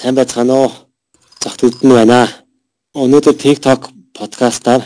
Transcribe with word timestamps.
Сайн 0.00 0.16
байцгаана 0.16 0.54
уу? 0.56 0.72
Загт 1.44 1.60
үдэн 1.60 1.92
байна. 1.92 2.24
Өнөөдөр 2.96 3.36
TikTok 3.36 3.90
подкастаар 4.16 4.80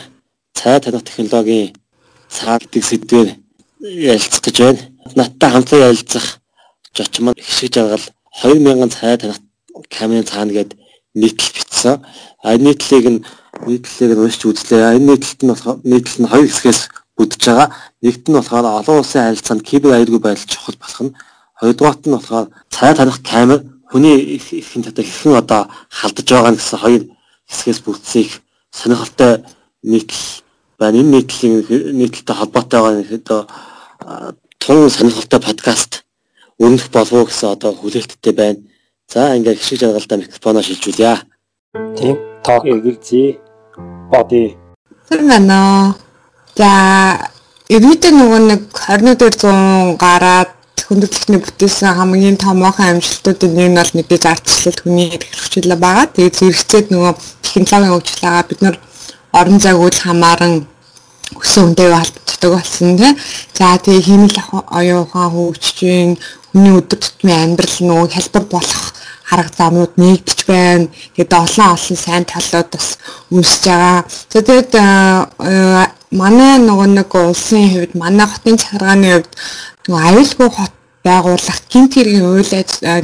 цай 0.51 0.75
таних 0.83 1.07
технологийн 1.07 1.71
цаа 2.27 2.59
гэдэг 2.59 2.83
сэдвээр 2.83 3.29
ярилцах 4.11 4.43
гэж 4.43 4.57
байна. 4.59 4.81
Надтай 5.15 5.49
хамтран 5.55 5.87
ярилцах 5.87 6.43
жоч 6.91 7.23
маань 7.23 7.39
их 7.39 7.47
шиг 7.47 7.71
жаргал 7.71 8.03
2000 8.43 8.91
цай 8.91 9.15
таних 9.15 9.39
камерын 9.87 10.27
цаана 10.27 10.51
гээд 10.51 10.75
нийтлэл 11.15 11.55
бичсэн. 11.63 12.03
А 12.43 12.57
нийтлэлийг 12.59 13.07
нь 13.07 13.23
нийтлэлийг 13.71 14.19
уншиж 14.19 14.43
үзлээ. 14.51 14.99
Энэ 14.99 15.15
нийтлэлт 15.15 15.41
нь 15.47 15.51
болохоор 15.55 15.79
нийтлэл 15.87 16.19
нь 16.27 16.31
хоёр 16.31 16.47
хэсгээс 16.51 16.81
бүдэж 17.15 17.39
байгаа. 17.47 17.71
Нэгт 18.03 18.27
нь 18.27 18.35
болохоор 18.35 18.67
олон 18.83 18.99
улсын 18.99 19.31
харилцаанд 19.31 19.63
кибер 19.63 19.95
аюулгүй 19.95 20.19
байдал 20.19 20.51
чухал 20.51 20.75
болох 20.75 21.01
нь. 21.07 21.15
Хоёрдугаарт 21.55 22.03
нь 22.03 22.15
болохоор 22.19 22.51
цай 22.67 22.91
таних 22.91 23.23
камер 23.23 23.63
хүний 23.95 24.35
эрхийн 24.35 24.83
татаа 24.83 25.07
хэрхэн 25.07 25.39
одоо 25.39 25.61
халдаж 25.87 26.27
байгаа 26.27 26.51
нь 26.51 26.59
гэсэн 26.59 26.79
хоёр 26.83 27.03
хэсгээс 27.47 27.79
бүрдсэн 27.87 28.21
их 28.27 28.33
сонирхолтой 28.75 29.47
нийтлэл 29.87 30.43
байна. 30.75 30.99
Энэ 30.99 31.11
нийтлэлийн 31.15 31.95
нийтлэлтэй 31.95 32.35
холбоотой 32.35 32.79
байгаа 32.83 32.99
нэг 32.99 33.11
одоо 33.23 33.41
тун 34.59 34.89
сонирхолтой 34.91 35.39
подкаст 35.39 36.03
өрнөх 36.59 36.91
болов 36.91 37.13
уу 37.13 37.27
гэсэн 37.31 37.55
одоо 37.55 37.71
хүлээлттэй 37.71 38.33
байна. 38.35 38.59
За 39.07 39.31
ингээд 39.31 39.63
хшиг 39.63 39.79
жаргалтай 39.79 40.17
микрофоноо 40.19 40.59
шилжүүлье. 40.59 41.23
Тийм 41.95 42.19
ток 42.43 42.67
эгэлзээ 42.67 43.39
боди. 44.11 44.59
Тэрнэ. 45.07 45.39
За 46.59 46.71
ерөөдөө 47.71 48.11
нөгөө 48.11 48.41
нэг 48.51 48.61
21 48.75 49.39
100 49.39 49.95
гараад 50.03 50.54
хүндрэлтний 50.83 51.39
бүтээсэн 51.39 51.95
хамгийн 51.95 52.37
томоохон 52.37 52.99
амжилтуудын 52.99 53.53
нэг 53.55 53.67
нь 53.71 53.79
бол 53.79 53.91
мэдээж 53.95 54.23
ардчлал 54.27 54.79
хүний 54.83 55.07
хэрэгчлэл 55.15 55.75
байгаа. 55.79 56.05
Тэгээд 56.11 56.35
зэрэгцээд 56.35 56.87
нөгөө 56.91 57.13
технологийн 57.45 57.93
хөгжлөгаа 57.95 58.43
бид 58.49 58.61
нар 58.61 58.77
орон 59.31 59.59
зайг 59.63 59.79
үл 59.79 59.99
хамааран 60.03 60.53
өсөн 61.39 61.71
үндэв 61.71 61.91
холбогддог 61.95 62.51
болсон 62.53 62.97
тийм. 62.97 63.15
За 63.57 63.77
тэгээ 63.77 64.07
химэл 64.07 64.37
оюун 64.71 65.03
ухаан 65.03 65.31
хөгжиж 65.31 65.75
гин 65.79 66.17
хүний 66.51 66.73
өдөр 66.79 66.99
тутмын 66.99 67.43
амьдрал 67.43 67.77
нөгөө 67.81 68.13
хэлбэр 68.15 68.45
болох 68.51 68.83
харах 69.25 69.49
замууд 69.57 69.93
нэгдэж 69.97 70.39
байна. 70.47 70.87
Тэгээд 71.15 71.33
олон 71.33 71.67
олон 71.73 71.97
сайн 71.97 72.25
талууд 72.29 72.69
бас 72.71 72.87
үүсэж 73.33 73.63
байгаа. 73.67 73.99
Тэгээд 74.29 74.71
манай 76.15 76.53
нөгөө 76.61 76.87
нэг 76.93 77.11
улсын 77.11 77.65
хувьд 77.73 77.93
манай 77.97 78.27
хотын 78.29 78.57
захиргааны 78.61 79.07
хувьд 79.11 79.31
нөгөө 79.85 80.01
аюулгүй 80.09 80.49
хот 80.49 80.73
байгуулах 81.05 81.59
гинт 81.69 81.93
хэргийн 81.93 82.25
үйл 82.25 82.51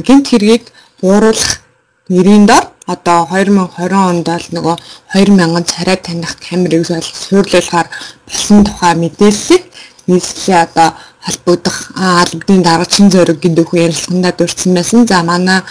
гинт 0.06 0.26
хэргийг 0.28 0.64
бууруулах 1.00 1.62
нэрийн 2.10 2.46
дор 2.46 2.64
одоо 2.86 3.26
2020 3.30 3.94
онд 4.10 4.26
бол 4.26 4.46
нөгөө 4.56 4.76
2000 5.14 5.70
царай 5.70 5.96
таних 5.96 6.34
камерыг 6.42 6.82
суурлуулахаар 6.86 7.88
болсон 8.26 8.64
тухай 8.66 8.94
мэдээллийг 8.98 9.64
нийслэлийн 10.06 10.66
одоо 10.66 10.90
холбогдох 11.22 11.78
албадын 11.94 12.62
дараагийн 12.62 13.10
зориг 13.10 13.38
гэдэг 13.40 13.66
хүн 13.68 13.84
ярилцлагандаа 13.86 14.32
дурдсан 14.34 14.74
байсан. 14.74 15.06
За 15.06 15.22
манай 15.22 15.62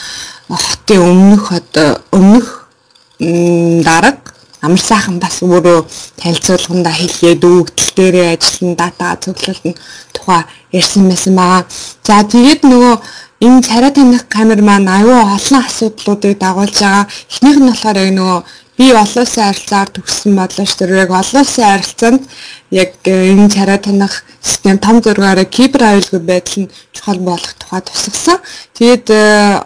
хотын 0.48 1.02
өмнөх 1.12 1.52
одоо 1.52 2.00
өмнөх 2.12 2.48
дарга 3.20 4.31
амар 4.62 4.80
сайхан 4.80 5.18
бас 5.20 5.42
өөрөө 5.42 5.80
танилцуулганда 6.22 6.92
хэлээд 6.94 7.42
өгдөл 7.44 7.92
дээрээ 7.98 8.28
ажиллан 8.38 8.76
дата 8.78 9.18
цуглуулна 9.24 9.74
тухай 10.14 10.42
ярьсан 10.72 11.10
байсан 11.10 11.36
байгаа. 11.36 11.64
За 12.06 12.24
тэгээд 12.24 12.62
нөгөө 12.70 12.96
энэ 13.46 13.62
царай 13.66 13.92
таних 13.92 14.28
камер 14.30 14.62
маань 14.62 14.88
аюу 14.88 15.18
олон 15.36 15.60
асуудлуудыг 15.66 16.38
дагуулж 16.38 16.78
байгаа. 16.78 17.10
Эхнийх 17.32 17.58
нь 17.58 17.70
болохоор 17.70 17.98
яг 17.98 18.12
нөгөө 18.14 18.40
би 18.82 18.90
олон 18.98 19.22
улсын 19.22 19.46
харилцаар 19.46 19.90
төгссөн 19.94 20.34
бодлоо 20.40 20.66
ш 20.66 20.74
тэр 20.80 20.92
яг 21.04 21.12
олон 21.14 21.44
улсын 21.46 21.66
харилцаанд 21.70 22.24
яг 22.74 22.98
э, 23.06 23.30
энэ 23.30 23.54
царай 23.54 23.78
таних 23.78 24.24
систем 24.42 24.80
том 24.82 25.04
зургаараа 25.06 25.46
кибер 25.46 25.84
аюулгүй 25.86 26.20
байдал 26.20 26.66
нь 26.66 26.72
чухал 26.90 27.20
болох 27.22 27.54
тухай 27.62 27.82
тусгасан. 27.86 28.42
Тэгээд 28.74 29.06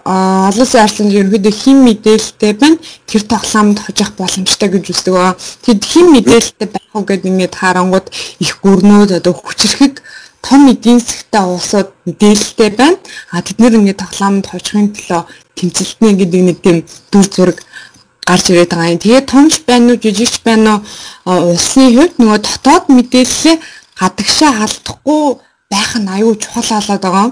олон 0.04 0.60
улсын 0.60 0.82
харилцаанд 0.84 1.16
ерөнхийдөө 1.16 1.54
хим 1.64 1.78
мэдээлэлтэй 1.88 2.54
байна. 2.60 2.78
Тэр 3.08 3.24
тоглоомд 3.24 3.80
хожих 3.88 4.12
боломжтой 4.20 4.70
гэж 4.76 4.86
үздэг. 4.92 5.16
Тэгэд 5.64 5.84
хим 5.92 6.06
мэдээлэлтэй 6.12 6.68
байх 6.76 6.92
уу 6.92 7.08
гэдэг 7.08 7.32
ингээд 7.32 7.56
харангууд 7.56 8.08
их 8.44 8.54
гүрнүүд 8.68 9.12
одоо 9.16 9.32
хүчрэхэг 9.32 10.04
том 10.44 10.68
эдийн 10.68 11.00
засгтай 11.00 11.44
улсууд 11.48 11.90
мэдээлэлтэй 12.04 12.70
байна. 12.76 13.00
А 13.32 13.40
тэд 13.40 13.64
нэр 13.64 13.80
ингээд 13.80 14.04
тоглоомд 14.04 14.46
хожихын 14.52 14.92
төлөө 14.92 15.24
тэмцэлтнэ 15.56 16.10
гэдэг 16.20 16.42
нэг 16.44 16.58
тийм 16.60 16.78
дүр 17.12 17.28
зураг 17.32 17.58
гарч 18.28 18.46
ирээд 18.50 18.72
байгаа 18.74 18.92
юм. 18.94 19.00
Тэгээд 19.04 19.30
томч 19.32 19.54
байна 19.70 19.94
уу, 19.94 20.02
жижигч 20.04 20.36
байна 20.44 20.82
уу 21.26 21.54
улсны 21.54 21.86
хувьд 21.96 22.16
нөгөө 22.20 22.40
дотоод 22.42 22.86
мэдээлэлээ 22.96 23.58
гадагшаа 24.02 24.52
алдахгүй 24.66 25.24
байх 25.72 25.92
нь 26.02 26.12
аюул 26.16 26.38
чухал 26.42 26.70
болоод 26.70 27.02
байгаа 27.06 27.28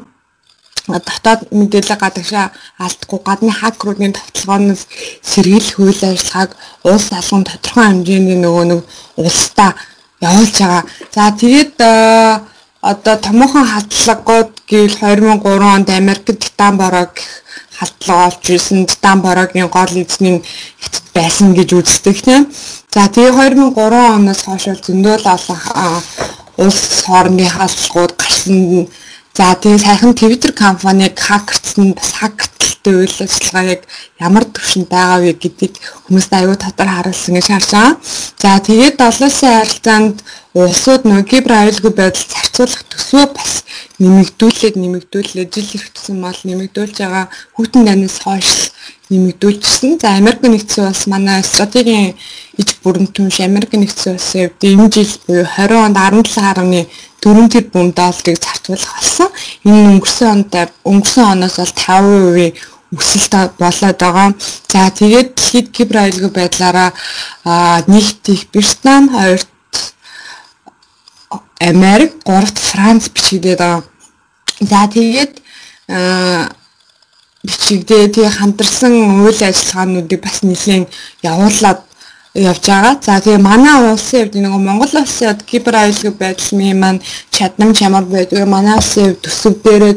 дотоод 0.87 1.47
мэдээлэл 1.51 1.95
гадагшаа 2.03 2.51
алдахгүй 2.77 3.19
гадны 3.23 3.51
хакеруудын 3.51 4.13
товтлогооноос 4.13 4.83
сэргийлэх 5.23 5.79
үйл 5.79 6.01
ажиллагааг 6.03 6.51
улс 6.83 7.07
алган 7.15 7.43
тодорхой 7.47 7.85
хэмжээний 7.87 8.39
нөгөө 8.43 8.65
нэг 8.67 8.81
улстай 9.15 9.71
явуулж 10.19 10.55
байгаа. 10.59 10.83
За 11.15 11.31
тэгээд 11.31 11.75
одоо 12.83 13.15
томоохон 13.15 13.63
хадлагууд 13.63 14.51
гэвэл 14.67 14.97
2003 14.99 15.75
онд 15.75 15.89
Америкт 15.89 16.35
Титан 16.35 16.75
бороо 16.77 17.07
гэх 17.15 17.31
халдлага 17.83 18.25
олж 18.31 18.43
ирсэн 18.49 18.85
Титан 18.87 19.21
бороогийн 19.21 19.67
гол 19.67 19.93
эзний 19.99 20.41
хятад 20.79 21.03
байсан 21.13 21.53
гэж 21.53 21.69
үздэг 21.75 22.17
тийм. 22.23 22.47
За 22.93 23.07
тэгээ 23.11 23.31
2003 23.75 24.15
оноос 24.15 24.41
хойш 24.47 24.65
зөндөл 24.87 25.27
олон 25.27 25.59
улс 26.57 27.03
хоорондын 27.05 27.49
халдлагууд 27.49 28.13
гарсан. 28.15 28.87
За 29.33 29.57
тэгээ 29.57 29.81
сайхан 29.81 30.13
Twitter 30.13 30.53
компаниг 30.53 31.17
хакерцсан 31.17 31.97
бас 31.97 32.13
хакертлтэй 32.21 32.93
үйл 33.01 33.17
ажиллагаа 33.25 33.65
яг 33.65 33.81
ямар 34.21 34.45
төвшөнд 34.45 34.93
байгаа 34.93 35.25
вэ 35.25 35.33
гэдгийг 35.41 35.81
хүмүүст 36.05 36.31
аюу 36.37 36.53
татар 36.53 36.89
харуулсан 36.93 37.33
гэж 37.41 37.47
харж 37.49 37.69
байгаа. 37.73 37.97
За 38.37 38.61
тэгээд 38.61 39.01
олон 39.01 39.25
улсын 39.25 39.57
харилцаанд 39.57 40.17
улсууд 40.53 41.01
нөгөө 41.09 41.25
кибер 41.25 41.53
аюулгүй 41.65 41.93
байдал 41.97 42.29
зарцуулах 42.29 42.85
төсвөө 42.93 43.25
бас 43.33 43.65
нэмэгдүүлээд 43.97 44.75
нэмэгдүүлээд 44.77 45.49
жил 45.49 45.69
ирэх 45.81 45.89
тусам 45.97 46.21
мал 46.21 46.37
нэмэгдүүлж 46.37 46.95
байгаа 47.01 47.25
хүүтэн 47.57 47.89
данаас 47.89 48.17
хойш 48.21 48.69
нэмэгдүүлчихсэн. 49.09 49.97
За 49.97 50.13
Америк 50.21 50.45
нэгдсэн 50.45 50.93
улс 50.93 51.09
манай 51.09 51.41
стратегийн 51.41 52.13
иж 52.57 52.69
бүрэн 52.83 53.07
түнш 53.09 53.39
Америк 53.41 53.73
нэгдсэн 53.73 54.17
улсын 54.17 54.49
хувьд 54.49 54.63
энэ 54.63 54.89
жил 54.93 55.13
буюу 55.25 55.45
20 55.45 55.85
онд 55.85 55.97
17.4 55.97 57.49
тэрбум 57.49 57.91
долларыг 57.91 58.37
зарцуулах 58.37 58.93
болсон. 58.93 59.29
Энэ 59.65 59.89
өнгөрсөн 59.97 60.29
онд 60.29 60.51
өнгөрсөн 60.85 61.25
оноос 61.33 61.57
бол 61.57 61.73
50% 61.73 62.53
өсөлт 62.93 63.33
болоод 63.57 63.97
байгаа. 63.97 64.33
За 64.69 64.89
тэгээд 64.89 65.33
дэлхийд 65.35 65.67
кибер 65.73 65.97
аюулгүй 65.97 66.29
байдлаараа 66.29 66.93
нэгт 67.89 68.29
их 68.29 68.47
Британи, 68.53 69.09
хоёрт 69.09 69.49
Америк, 71.59 72.21
гуравт 72.23 72.57
Франц 72.57 73.09
бичигдээд 73.09 73.59
байгаа. 73.59 73.83
За 74.61 74.87
тэгээд 74.93 75.41
бичигдээ 77.43 78.07
тий 78.13 78.27
хамтарсан 78.29 78.93
үйл 79.25 79.41
ажиллагаануудыг 79.41 80.21
бас 80.21 80.43
нэлээд 80.43 80.87
явуулаад 81.23 81.79
явж 82.33 82.65
байгаа. 82.67 82.97
За 83.01 83.21
тэгээ 83.21 83.37
манай 83.37 83.93
улсын 83.93 84.25
хувьд 84.25 84.35
нэг 84.35 84.53
Монгол 84.57 84.89
улсын 84.89 85.27
хувьд 85.29 85.43
кибер 85.45 85.75
аюулгүй 85.75 86.11
байдлын 86.17 86.79
маань 86.79 87.01
чадамж 87.31 87.81
ямар 87.81 88.05
байдгийг 88.05 88.47
манай 88.47 88.75
улсын 88.77 89.13
хувьд 89.13 89.21
төсөв 89.21 89.53
дээрээ 89.63 89.95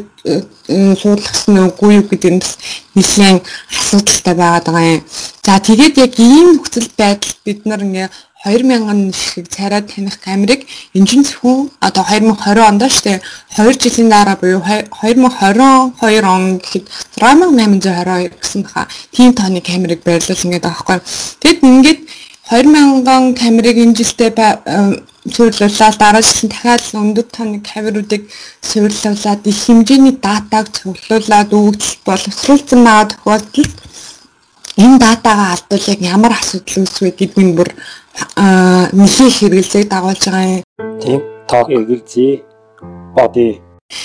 суулгасан 1.00 1.70
үгүй 1.70 2.02
юу 2.02 2.04
гэдэг 2.10 2.32
нь 2.34 2.42
бас 2.42 2.58
нэлээд 2.94 3.46
асуудалтай 3.70 4.34
байгаа 4.34 4.84
юм. 4.98 5.02
За 5.46 5.62
тэгээд 5.62 5.94
яг 6.02 6.12
ийм 6.18 6.58
нөхцөл 6.58 6.90
байдал 6.98 7.34
бид 7.46 7.60
нар 7.64 7.80
ингээ 7.86 8.10
2000 8.46 9.14
шиг 9.14 9.48
царай 9.48 9.82
таних 9.82 10.18
камерыг 10.20 10.66
энжин 10.94 11.22
зөвхөн 11.24 11.70
одоо 11.80 12.04
2020 12.04 12.68
онд 12.68 12.82
шүү 12.82 13.04
дээ 13.06 13.20
2 13.58 13.82
жилийн 13.82 14.10
дараа 14.10 14.36
буюу 14.36 14.62
2022 14.62 16.26
он 16.26 16.58
гэхэд 16.58 16.84
6822 17.18 18.34
гэсэн 18.42 18.62
баха 18.62 18.88
тийм 19.14 19.32
тооны 19.34 19.60
камерыг 19.62 20.02
байрлуулсан 20.02 20.50
гэдэг 20.50 20.70
аахгүй. 20.70 20.98
Тэгэд 21.42 21.62
ингээд 21.62 22.00
2000 22.50 23.34
камерыг 23.34 23.76
энэ 23.82 23.96
жилдээ 23.98 24.30
суйрлуулаад 25.34 25.96
дараа 25.98 26.22
жилд 26.22 26.52
дахиад 26.54 26.82
өндөр 26.94 27.26
тооны 27.34 27.58
камеруудыг 27.58 28.22
суйрлуулад 28.62 29.42
их 29.50 29.58
хэмжээний 29.66 30.14
датаг 30.22 30.70
цуглуулад 30.70 31.50
өгдөл 31.50 31.94
боловсруулсан 32.06 32.80
байгаа 32.86 33.10
тохиолдолд 33.10 33.74
энэ 34.78 34.98
датагаа 35.02 35.58
алдвал 35.58 35.90
яг 35.90 36.00
ямар 36.14 36.32
асуудал 36.38 36.86
үүсвэ 36.86 37.10
гэдгийг 37.18 37.50
бүр 37.58 37.70
нэлээд 38.94 39.34
хэрэгэлзээг 39.38 39.88
дагуулж 39.90 40.22
байгаа 40.30 40.54
юм. 40.54 40.62
Тийм. 41.02 41.20
Тог 41.50 41.66
хэрэгэлзээ 41.66 42.32
боди. 43.16 43.58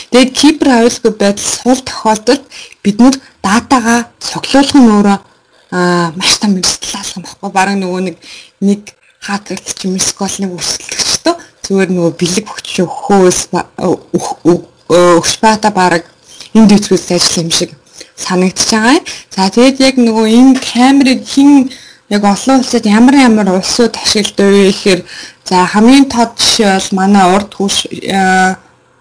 Тэгээд 0.10 0.32
кибер 0.34 0.70
аюулгүй 0.82 1.14
байдал 1.14 1.46
сул 1.46 1.80
тохиолдолд 1.86 2.44
бид 2.82 2.98
нэр 2.98 3.16
датагаа 3.46 4.10
цуглуулах 4.18 4.74
нь 4.74 4.90
өөрөө 4.90 5.18
аа 5.72 6.12
маш 6.16 6.38
том 6.38 6.58
эрсдэл 6.60 7.00
алгах 7.00 7.38
байхгүй 7.40 7.52
бараг 7.52 7.78
нөгөө 7.80 8.02
нэг 8.08 8.18
нэг 8.60 8.82
хакерт 9.24 9.66
ч 9.78 9.88
юм 9.88 9.96
эсвэл 9.96 10.36
нэг 10.44 10.52
өрсөлдөгчдөө 10.58 11.36
зүгээр 11.64 11.90
нөгөө 11.96 12.14
бэлэг 12.20 12.46
өгч 12.52 12.70
өгөхөөс 12.84 13.40
өгч 14.92 15.32
бата 15.40 15.70
бараг 15.72 16.04
энд 16.54 16.70
дэвтгүүс 16.72 17.12
ажил 17.16 17.44
юм 17.48 17.52
шиг 17.52 17.72
санагдаж 18.20 18.70
байгаа 18.72 18.98
юм. 19.00 19.06
За 19.32 19.50
тэгээд 19.50 19.78
яг 19.80 19.96
нөгөө 19.96 20.28
энэ 20.28 20.60
камерыг 20.60 21.22
хэн 21.24 21.72
яг 22.12 22.24
олон 22.28 22.60
улсад 22.60 22.86
ямар 22.86 23.16
ямар 23.16 23.48
улсууд 23.56 23.96
ашигладаг 23.96 24.52
вэ 24.52 24.64
гэхээр 24.72 25.02
за 25.48 25.66
хамгийн 25.66 26.12
тод 26.12 26.36
жишээ 26.36 26.76
бол 26.76 26.90
манай 27.00 27.26
урд 27.36 27.52
хурш 27.56 27.88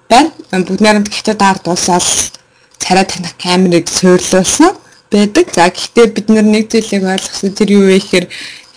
байна. 0.06 0.30
Бүгд 0.52 0.80
найрамд 0.80 1.10
хятад 1.10 1.42
ард 1.42 1.64
улсаас 1.66 2.30
царай 2.78 3.04
танах 3.04 3.34
камерыг 3.42 3.88
суйрлуулсан 3.88 4.78
байдаг. 5.10 5.46
За 5.54 5.68
гэхдээ 5.68 6.06
бид 6.14 6.26
нэг 6.30 6.70
зүйлийг 6.70 7.04
ойлгосон 7.04 7.52
тэр 7.52 7.68
юу 7.74 7.84
вэ 7.90 7.98
гэхээр 7.98 8.26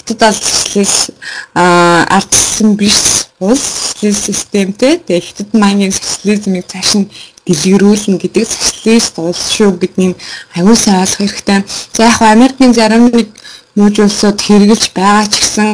хятад 0.03 0.21
алслис 0.33 1.11
ардсан 1.53 2.75
биш 2.75 3.29
улс 3.39 3.95
системтэй. 4.01 4.97
Тэгээ 4.99 5.21
хятад 5.21 5.49
маань 5.53 5.91
социализмыг 5.91 6.65
цааш 6.67 6.91
нь 6.99 7.07
дэлгэрүүлнэ 7.45 8.17
гэдэг 8.19 8.43
социалист 8.47 9.15
улс 9.19 9.51
шүү 9.51 9.77
гэдгийг 9.79 10.15
аюул 10.55 10.75
сайн 10.75 11.03
ойлгох 11.03 11.31
хэрэгтэй. 11.31 11.63
За 11.93 12.07
яг 12.07 12.21
Америкийн 12.21 12.73
зарим 12.73 13.11
нэг 13.11 13.27
нүүж 13.75 13.95
улсууд 14.05 14.39
хэрэгжилж 14.39 14.93
байгаа 14.95 15.27
ч 15.27 15.33
гэсэн 15.41 15.69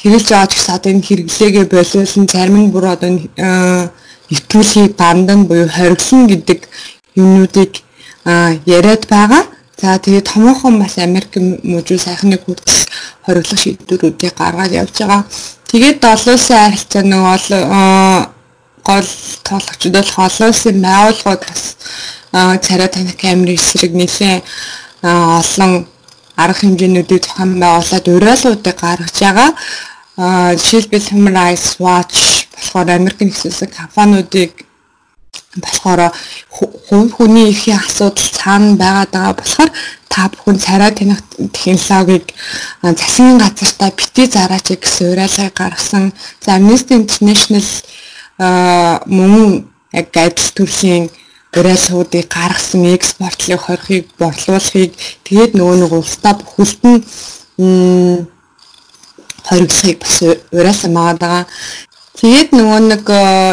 хэрэгжилж 0.00 0.28
байгаа 0.32 0.48
ч 0.48 0.54
гэсэн 0.56 0.74
одоо 0.74 0.90
энэ 0.92 1.06
хэрэглээгээ 1.06 1.66
болиулсан 1.68 2.24
зарим 2.30 2.56
нь 2.56 2.72
бүр 2.72 2.86
одоо 2.94 3.10
нэвтрүүлгийг 4.30 4.96
бандан 4.96 5.44
буюу 5.44 5.68
хориглоно 5.68 6.28
гэдэг 6.30 6.60
юмнуудыг 7.16 7.72
яриад 8.66 9.06
байгаа. 9.08 9.44
За 9.80 9.98
тэгээд 9.98 10.28
томоохон 10.32 10.82
бас 10.82 10.98
Америк 10.98 11.36
мужуу 11.62 11.98
сайхныг 11.98 12.42
хүртэл 12.44 12.88
хориглох 13.24 13.60
шийдвэрүүдийг 13.62 14.34
гаргаад 14.34 14.72
явж 14.72 14.98
байгаа. 14.98 15.24
Тэгээд 15.70 16.04
олон 16.04 16.34
улсын 16.34 16.58
харилцаа 16.58 17.02
нэг 17.02 17.22
гол 18.88 19.08
тоологчд 19.46 19.92
бол 19.94 20.12
олон 20.26 20.48
улсын 20.50 20.76
байгууллагууд 20.82 21.42
бас 21.46 21.62
царай 22.66 22.88
таних 22.88 23.16
камерын 23.16 23.54
эсрэг 23.54 23.92
нэлээд 23.94 24.42
олон 25.02 25.86
арга 26.36 26.58
хэмжээнүүдийг 26.60 27.22
зохион 27.24 27.60
байгуулад 27.62 28.08
уриалуудыг 28.08 28.76
гаргаж 28.80 29.16
байгаа. 29.20 29.50
Аа 30.16 30.56
жишээлбэл 30.58 31.10
Human 31.14 31.36
Rights 31.38 31.78
Watch 31.78 32.48
болохоор 32.54 32.90
Америкийн 32.90 33.30
улсын 33.30 33.70
компаниудыг 33.70 34.67
болохоор 35.64 36.12
хувь 36.48 37.12
хүний 37.16 37.48
эрхийн 37.50 37.78
асуудал 37.78 38.28
цаана 38.38 38.76
байгаад 38.76 39.10
байгаа 39.12 39.34
болохоор 39.38 39.70
та 40.08 40.28
бүхэн 40.32 40.58
царай 40.58 40.92
таних 40.94 41.20
технологиг 41.52 42.34
засгийн 42.82 43.38
газартаа 43.38 43.90
бити 43.98 44.26
зараач 44.26 44.66
гэсэн 44.74 45.12
уриалгыг 45.12 45.54
гаргасан. 45.54 46.12
За 46.44 46.56
Amnesty 46.56 46.94
International 46.98 47.66
мөн 49.06 49.66
яг 49.92 50.16
адил 50.16 50.50
төрлийн 50.56 51.10
уриалгуудыг 51.54 52.26
гаргасан 52.28 52.84
экспортлыг 52.94 53.60
хорихыг 53.60 54.06
борлуулахыг 54.18 54.92
тэгээд 55.26 55.52
нөгөө 55.54 55.76
нэг 55.82 55.92
улстай 55.92 56.34
бүхэлд 56.38 56.80
нь 56.86 58.26
хориглохыг 59.48 59.98
бас 59.98 60.16
уриалсан 60.52 60.92
байгаа. 60.94 61.46
Тэгээд 62.18 62.50
нөгөө 62.50 62.80
нэг 62.90 63.06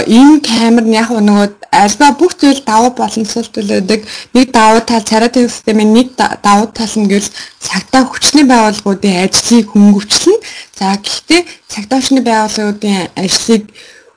энэ 0.10 0.42
камер 0.42 0.86
нь 0.90 0.98
яг 0.98 1.14
нөгөө 1.14 1.70
альва 1.70 2.08
бүх 2.18 2.34
зүйл 2.34 2.66
давуу 2.66 2.98
боломжтой 2.98 3.46
байдаг. 3.62 4.02
Нэг 4.34 4.50
давуу 4.50 4.82
тал 4.82 5.06
царайтай 5.06 5.46
системийн 5.46 5.94
нэг 5.94 6.18
давуу 6.18 6.74
тал 6.74 6.90
нь 6.98 7.06
гэвэл 7.06 7.30
цагтаа 7.62 8.10
хүчний 8.10 8.42
байгууллагуудын 8.50 9.30
ажлыг 9.30 9.70
хөнгөвчлөн. 9.70 10.42
За 10.74 10.98
гэхдээ 10.98 11.42
цагтаа 11.70 12.02
хүчний 12.02 12.26
байгууллагуудын 12.26 13.14
ажлыг 13.14 13.70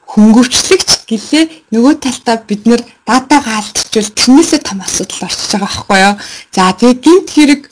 хөнгөвчлөгч 0.09 0.91
гэлээ 1.05 1.45
нөгөө 1.69 1.95
талдаа 2.01 2.37
бид 2.49 2.65
нэр 2.65 2.81
датагаа 3.05 3.61
алдчихвал 3.61 4.17
тэрнээсээ 4.17 4.61
том 4.65 4.81
асуудал 4.81 5.29
орчиж 5.29 5.53
байгаа 5.53 5.69
байхгүй 5.69 5.99
юу. 6.09 6.15
За 6.57 6.73
тэгээд 6.73 7.05
гинт 7.05 7.29
хэрэг 7.37 7.63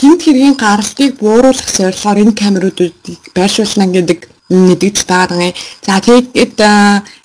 гинт 0.00 0.20
хэргийн 0.24 0.56
гаралтыг 0.56 1.20
бууруулах 1.20 1.68
зорилгоор 1.68 2.24
энэ 2.24 2.40
камеруудыг 2.40 2.96
байршуулна 3.36 3.86
гэдэг 3.92 4.32
мэдгэж 4.52 4.96
байгаа 5.08 5.50
юм. 5.50 5.54
За 5.86 6.00
тэгээд 6.00 6.60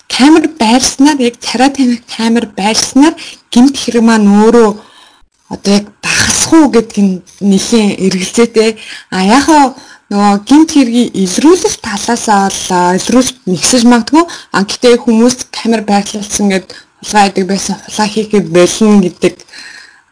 камер 0.07 0.45
байрснаар 0.59 1.19
яг 1.19 1.35
царай 1.39 1.69
тамхи 1.69 2.01
камер 2.15 2.45
байрснаар 2.56 3.13
гинт 3.51 3.75
хэрэг 3.77 4.03
маань 4.03 4.27
өөрөө 4.27 4.69
одоо 5.50 5.74
яг 5.74 5.85
багасах 6.01 6.53
уу 6.53 6.71
гэдг 6.71 6.97
нь 6.97 7.21
нэлийн 7.41 8.00
эргэлзээтэй. 8.06 8.79
А 9.12 9.24
яхаа 9.24 9.75
нөгөө 10.09 10.35
гинт 10.47 10.69
хэргийн 10.71 11.12
илрүүлэх 11.24 11.75
талаасаа 11.83 12.47
бол 12.47 12.95
илрүүлж 13.00 13.35
нэгсэж 13.51 13.83
магадгүй 13.83 14.24
а 14.56 14.63
гэтээ 14.63 14.95
хүмүүс 15.03 15.51
камер 15.51 15.81
байрлуулсан 15.83 16.47
гэд 16.51 16.68
хулгай 17.03 17.24
хийдэг 17.27 17.45
байсан 17.51 17.75
хулгай 17.83 18.09
хийхэд 18.12 18.45
болно 18.56 19.01
гэдэг 19.03 19.35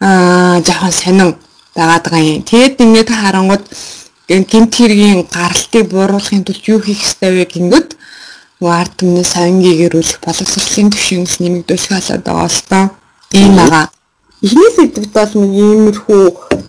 аа 0.04 0.60
жоохон 0.68 0.92
сонин 0.92 1.32
байгаа 1.76 2.20
юм. 2.20 2.44
Тэгэд 2.44 2.84
ингээд 2.84 3.10
харангууд 3.12 3.64
гинт 4.28 4.74
хэргийн 4.76 5.28
гаралтыг 5.30 5.90
бууруулахын 5.90 6.44
тулд 6.44 6.64
юу 6.66 6.80
хийх 6.82 7.02
ёстой 7.06 7.32
вэ 7.38 7.46
гингүүд 7.46 7.90
нөгөө 8.60 8.74
ард 8.74 8.94
түмний 8.98 9.28
соёнгийг 9.28 9.80
эрүүлэх 9.86 10.20
боловсролын 10.26 10.90
түвшингс 10.90 11.38
нэмэгдүүлэх 11.44 11.92
болоод 11.94 12.24
байгаа 12.26 12.50
л 12.50 12.62
доо. 12.70 12.86
Ийм 13.38 13.54
байгаа. 13.56 13.86
Эхний 14.42 14.72
сэдвт 14.74 15.12
бол 15.14 15.32
нэг 15.42 15.52
иймэрхүү 15.54 16.24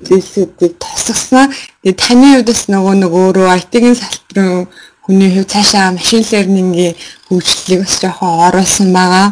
зүйлсүүдийг 0.04 0.74
тусгасан. 0.76 1.54
Тэгээ 1.80 1.96
таны 1.96 2.26
хувьд 2.36 2.48
бас 2.50 2.62
нөгөө 2.68 2.94
нэг 3.00 3.12
өөрөө 3.12 3.48
IT-ийн 3.56 3.96
салбарын 3.96 4.68
хүний 5.06 5.30
хувь 5.32 5.48
цаашаа 5.48 5.94
машин 5.96 6.22
лернингийн 6.26 6.94
хөгжлөлийг 7.30 7.80
бас 7.86 7.96
жоохон 8.02 8.32
оруулсан 8.46 8.88
байгаа. 8.92 9.28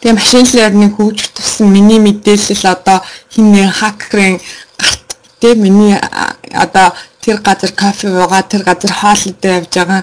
Тэгээ 0.00 0.16
машин 0.16 0.44
лернинг 0.54 0.96
хөгжих 0.96 1.30
тусам 1.36 1.72
миний 1.72 2.00
мэдээлэл 2.00 2.64
одоо 2.74 2.98
хин 3.32 3.52
нэг 3.52 3.70
хакерын 3.76 4.40
тэ 5.40 5.54
миний 5.54 5.94
одоо 6.52 6.92
тэр 7.20 7.38
газар 7.42 7.72
кофе 7.72 8.08
уугаа 8.08 8.42
тэр 8.42 8.62
газар 8.62 8.92
хоол 8.92 9.22
идэ 9.30 9.48
явж 9.58 9.72
байгаа 9.74 10.02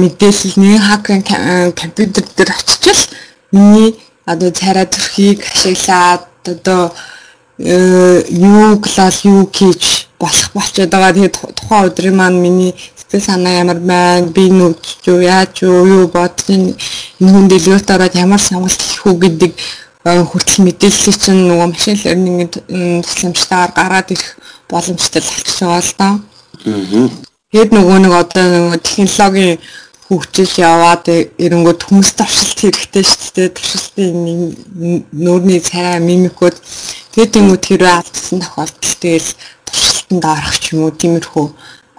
мэдээлэл 0.00 0.54
нэг 0.62 0.80
хакерын 0.80 1.72
компьютер 1.72 2.24
дээр 2.36 2.50
очичвал 2.54 3.02
миний 3.52 3.98
одоо 4.24 4.50
царай 4.50 4.86
төрхийг 4.86 5.42
ашиглаад 5.42 6.26
одоо 6.46 6.92
э, 7.58 8.22
юу 8.28 8.78
класс 8.78 9.24
юу 9.24 9.50
хийж 9.52 10.06
болох 10.18 10.50
болчиход 10.54 10.90
байгаа. 10.90 11.12
Тэгээд 11.12 11.36
тухайн 11.58 11.86
өдрийн 11.88 12.16
маань 12.16 12.40
миний 12.40 12.74
сэтгэл 12.96 13.26
санаа 13.26 13.58
ямар 13.62 13.80
байна, 13.80 14.26
би 14.26 14.50
нүдч 14.50 15.06
юу 15.06 15.20
яаж 15.20 15.62
юу 15.62 15.86
юу 15.86 16.08
бодсон 16.08 16.76
энэ 17.20 17.30
хүн 17.32 17.48
дэлгүүрт 17.48 17.90
ороод 17.90 18.14
ямар 18.14 18.40
сонголт 18.40 18.80
хийх 18.80 19.06
үү 19.06 19.18
гэдэг 19.18 19.52
э, 19.52 19.60
хүртэл 20.04 20.64
мэдээлэл 20.64 21.18
чинь 21.20 21.44
нөгөө 21.44 21.68
машин 21.68 21.96
лернингийн 22.00 23.04
тусламжтайгаар 23.04 23.72
гараад 23.76 24.08
ирэх 24.16 24.30
боломжтой 24.68 25.20
болчихж 25.20 25.60
байгаа 25.60 25.84
л 25.84 25.92
доо. 26.00 26.14
Аа. 26.64 27.08
Тэгээд 27.52 27.70
нөгөө 27.76 27.98
нэг 28.00 28.14
одоо 28.16 28.44
нөгөө 28.48 28.80
технологийн 28.80 29.58
хөгжил 30.08 30.54
яваад 30.56 31.04
эрэнгүүд 31.36 31.80
хүмүүст 31.84 32.16
туршилт 32.16 32.58
хэрэгтэй 32.64 33.04
шүү 33.04 33.30
дээ. 33.36 33.48
Туршилтын 33.54 34.16
нүүрний 35.12 35.60
царай 35.60 36.00
мимикүүд 36.00 36.56
тэгээд 37.12 37.34
тэмүүт 37.36 37.64
хэрвээ 37.68 37.94
алдсан 38.00 38.40
тохиолдолд 38.40 38.96
тэгэл 39.04 39.30
туршилтанд 39.68 40.24
орох 40.24 40.56
ч 40.58 40.64
юм 40.72 40.88
уу 40.88 40.96
тиймэрхүү 40.96 41.46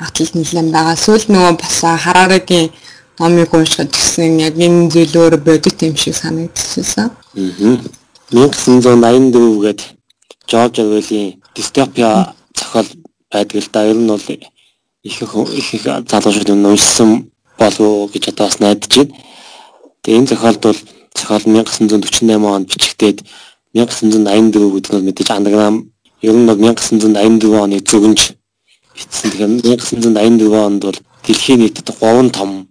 магадлал 0.01 0.33
нэлээд 0.35 0.69
байгаа. 0.73 0.97
Сүүл 0.97 1.25
нөгөө 1.29 1.53
бас 1.61 1.77
Харарагийн 1.85 2.73
номыг 3.19 3.53
уншихад 3.53 3.91
гэсэн 3.91 4.39
яг 4.39 4.55
энэ 4.55 4.89
зүйл 4.91 5.15
өөр 5.17 5.35
бодит 5.37 5.81
юм 5.81 5.95
шиг 5.95 6.15
санагдчихсан. 6.15 7.11
Аа. 7.11 7.79
1984 8.31 9.61
гээд 9.61 9.81
Жорж 10.47 10.79
Орвелийн 10.79 11.41
дистопия 11.55 12.33
зохиол 12.55 12.87
байдаг 13.31 13.61
л 13.63 13.69
да. 13.71 13.85
Ер 13.85 13.97
нь 13.97 14.07
бол 14.07 14.19
их 15.03 15.21
их 15.21 15.73
их 15.73 15.83
залуучууд 15.83 16.49
уншсан 16.49 17.31
болов 17.59 18.11
гэж 18.11 18.29
одоо 18.29 18.47
бас 18.47 18.59
найдаж 18.59 18.95
байна. 18.97 19.15
Тэгээ 20.01 20.17
энэ 20.19 20.27
зохиолд 20.27 20.61
бол 20.63 20.79
зохиол 21.13 21.43
1948 21.45 22.45
онд 22.45 22.67
бичигдээд 22.71 23.17
1984 23.73 24.71
гэдэг 24.75 24.91
нь 24.95 25.05
мэдээж 25.07 25.29
андаграм 25.31 25.75
ер 26.21 26.35
нь 26.35 26.47
бол 26.47 26.57
1984 26.57 27.63
оны 27.63 27.79
зөвгөнж 27.79 28.21
бичсэн. 28.95 29.31
Тэгэхээр 29.31 29.51
1984 29.99 30.65
онд 30.67 30.81
бол 30.83 30.97
дэлхийн 31.25 31.59
нийтэд 31.59 31.91
3 31.99 32.31
том 32.31 32.70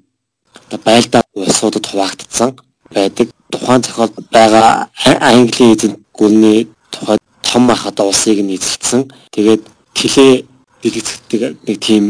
байлдаа 0.79 1.23
улсуудад 1.35 1.87
хуваагдсан 1.87 2.59
байдаг. 2.95 3.29
Тухайн 3.51 3.83
зохиолд 3.83 4.15
байгаа 4.31 4.89
Английн 5.05 5.75
эзэнт 5.75 5.99
гүрний 6.13 6.69
тухай 6.91 7.19
том 7.43 7.71
ах 7.71 7.87
одоо 7.87 8.09
улсыг 8.09 8.39
нийцэлсэн. 8.43 9.11
Тэгээд 9.35 9.63
тэлээ 9.95 10.45
дэлгэцдэг 10.83 11.43
нэг 11.67 11.79
тийм 11.81 12.05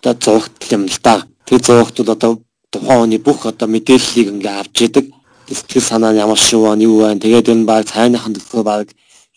одоо 0.00 0.14
зургт 0.20 0.72
юм 0.72 0.86
л 0.86 0.98
да. 1.02 1.26
Тэр 1.44 1.60
зоогт 1.60 1.96
бол 1.98 2.12
одоо 2.16 2.32
тухайн 2.70 3.00
хүний 3.00 3.18
бүх 3.18 3.46
одоо 3.46 3.68
мэдээллийг 3.68 4.28
ингээ 4.32 4.60
авч 4.60 4.76
идэг. 4.82 5.12
Сэтгэл 5.46 5.82
санаа 5.82 6.12
нь 6.12 6.18
ямар 6.18 6.38
шиг 6.38 6.60
байна, 6.60 6.82
юу 6.82 7.00
байна. 7.02 7.20
Тэгээд 7.20 7.48
энэ 7.52 7.64
баг 7.64 7.86
цайныхан 7.86 8.34
төлөө 8.34 8.62
баг 8.64 8.86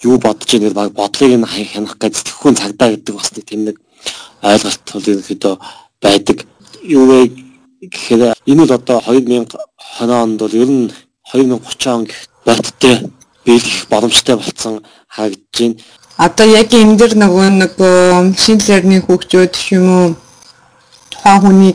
юу 0.03 0.17
бодож 0.17 0.50
байгааг 0.51 0.74
баг 0.74 0.89
бодлыг 0.93 1.33
нь 1.38 1.45
хянах 1.45 1.98
гэж 2.00 2.15
тэхүүн 2.24 2.55
цагдаа 2.55 2.89
гэдэг 2.95 3.15
бас 3.15 3.29
нэг 3.36 3.45
тийм 3.45 3.62
нэг 3.67 3.77
ойлголт 4.41 4.81
тул 4.86 5.03
ерөнхийдөө 5.03 5.55
байдаг. 6.01 6.38
Юу 6.83 7.05
вэ 7.05 7.19
гэхээр 7.81 8.36
энэ 8.45 8.62
бол 8.65 8.74
одоо 8.75 9.00
2020 9.07 9.55
онд 10.12 10.39
бол 10.39 10.53
ер 10.53 10.69
нь 10.69 10.91
2030 11.31 11.88
он 11.88 12.03
гэх 12.05 12.27
бодтой 12.45 13.12
биелэх 13.45 13.88
боломжтой 13.89 14.36
болсон 14.36 14.83
харагдаж 15.07 15.59
байна. 15.59 15.75
Одоо 16.17 16.48
яг 16.48 16.74
энэ 16.74 16.98
дэр 17.00 17.13
нөгөө 17.15 17.48
нэг 17.62 17.74
машин 17.79 18.59
лерний 18.67 19.00
хөгжөөд 19.00 19.53
юм 19.71 19.88
уу 19.88 20.07
тухайн 21.12 21.41
хүний 21.41 21.74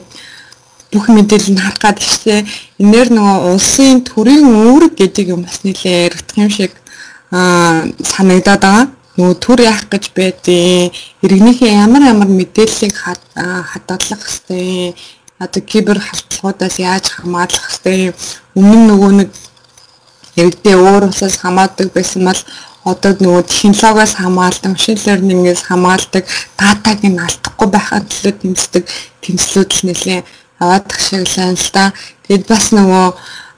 бүх 0.93 1.09
мэдээлэл 1.09 1.53
нь 1.57 1.63
харах 1.63 1.81
гад 1.81 1.99
гэжээ 1.99 2.41
энээр 2.83 3.09
нөгөө 3.17 3.39
улсын 3.57 4.05
төрийн 4.05 4.45
үүрэг 4.45 4.95
гэдэг 5.01 5.27
юм 5.35 5.43
бас 5.49 5.65
нэлээ 5.65 6.07
яригдах 6.07 6.39
юм 6.39 6.51
шиг 6.51 6.73
аа 7.33 7.89
санагдаад 7.99 8.63
байгаа. 8.63 8.87
Нөгөө 9.15 9.37
төр 9.39 9.61
яах 9.63 9.87
гэж 9.91 10.05
байдیں۔ 10.11 10.91
Иргэнийхээ 11.23 11.79
ямар 11.87 12.03
ямар 12.03 12.27
мэдээллийг 12.27 12.95
хадгалах 12.99 14.23
хэвтэй. 14.27 14.95
Одоо 15.45 15.63
кибер 15.63 15.99
халтлагуудаас 16.01 16.77
яаж 16.81 17.05
хамгаалах 17.13 17.65
хэвтэй. 17.69 18.15
Өмнө 18.57 18.81
нөгөө 18.89 19.13
нэг 19.21 19.31
иргэдээ 20.41 20.77
өөр 20.81 21.13
усаас 21.13 21.37
хамаадаг 21.43 21.93
байсан 21.93 22.25
бол 22.25 22.41
одоо 22.85 23.13
нөгөө 23.17 23.45
технологиос 23.49 24.15
хамгаалдаг, 24.21 24.71
машин 24.73 24.99
лернингээс 25.05 25.63
хамгаалдаг, 25.69 26.25
датаг 26.59 26.99
нь 27.05 27.21
алдахгүй 27.21 27.69
байхад 27.73 28.05
төлөө 28.09 28.33
тэмцдэг 28.41 28.85
тэмцлүүд 29.25 29.71
л 29.73 29.83
нэлээ 29.89 30.21
аваадах 30.61 31.01
шиг 31.01 31.25
л 31.25 31.37
байна 31.37 31.57
л 31.57 31.71
да. 31.73 31.85
Тэгэд 32.29 32.45
бас 32.49 32.65
нөгөө 32.77 33.07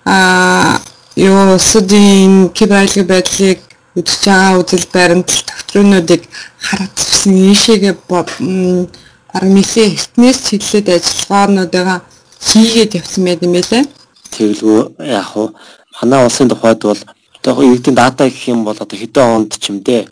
аа 0.06 0.80
юу 1.16 1.58
сүдийн 1.58 2.50
киберлэг 2.54 3.06
байдлыг 3.06 3.58
үдчихэж 3.96 4.24
байгаа 4.28 4.60
үзэл 4.60 4.86
баримтал 4.92 5.42
төвтрөнүүдийг 5.48 6.22
хараацсан 6.60 7.32
ийшээгээ 7.34 7.94
бараг 9.36 9.52
нэлийн 9.52 9.92
эртнээс 9.92 10.38
чиглэлд 10.48 10.88
ажиллагаануудаа 10.96 12.00
хийгээд 12.40 12.96
явсан 12.96 13.24
байт 13.24 13.44
юм 13.44 13.52
байлээ. 13.52 13.84
Тэгэлгүй 14.32 14.80
яг 15.12 15.26
хуу 15.28 15.52
манай 16.00 16.24
улсын 16.24 16.48
тухайд 16.48 16.80
бол 16.80 17.02
одоо 17.36 17.62
иргэдийн 17.62 17.96
дата 18.00 18.24
гэх 18.24 18.48
юм 18.48 18.64
бол 18.64 18.72
одоо 18.80 18.96
хэдэн 18.96 19.28
онд 19.36 19.52
ч 19.60 19.68
юм 19.68 19.84
дээ 19.84 20.08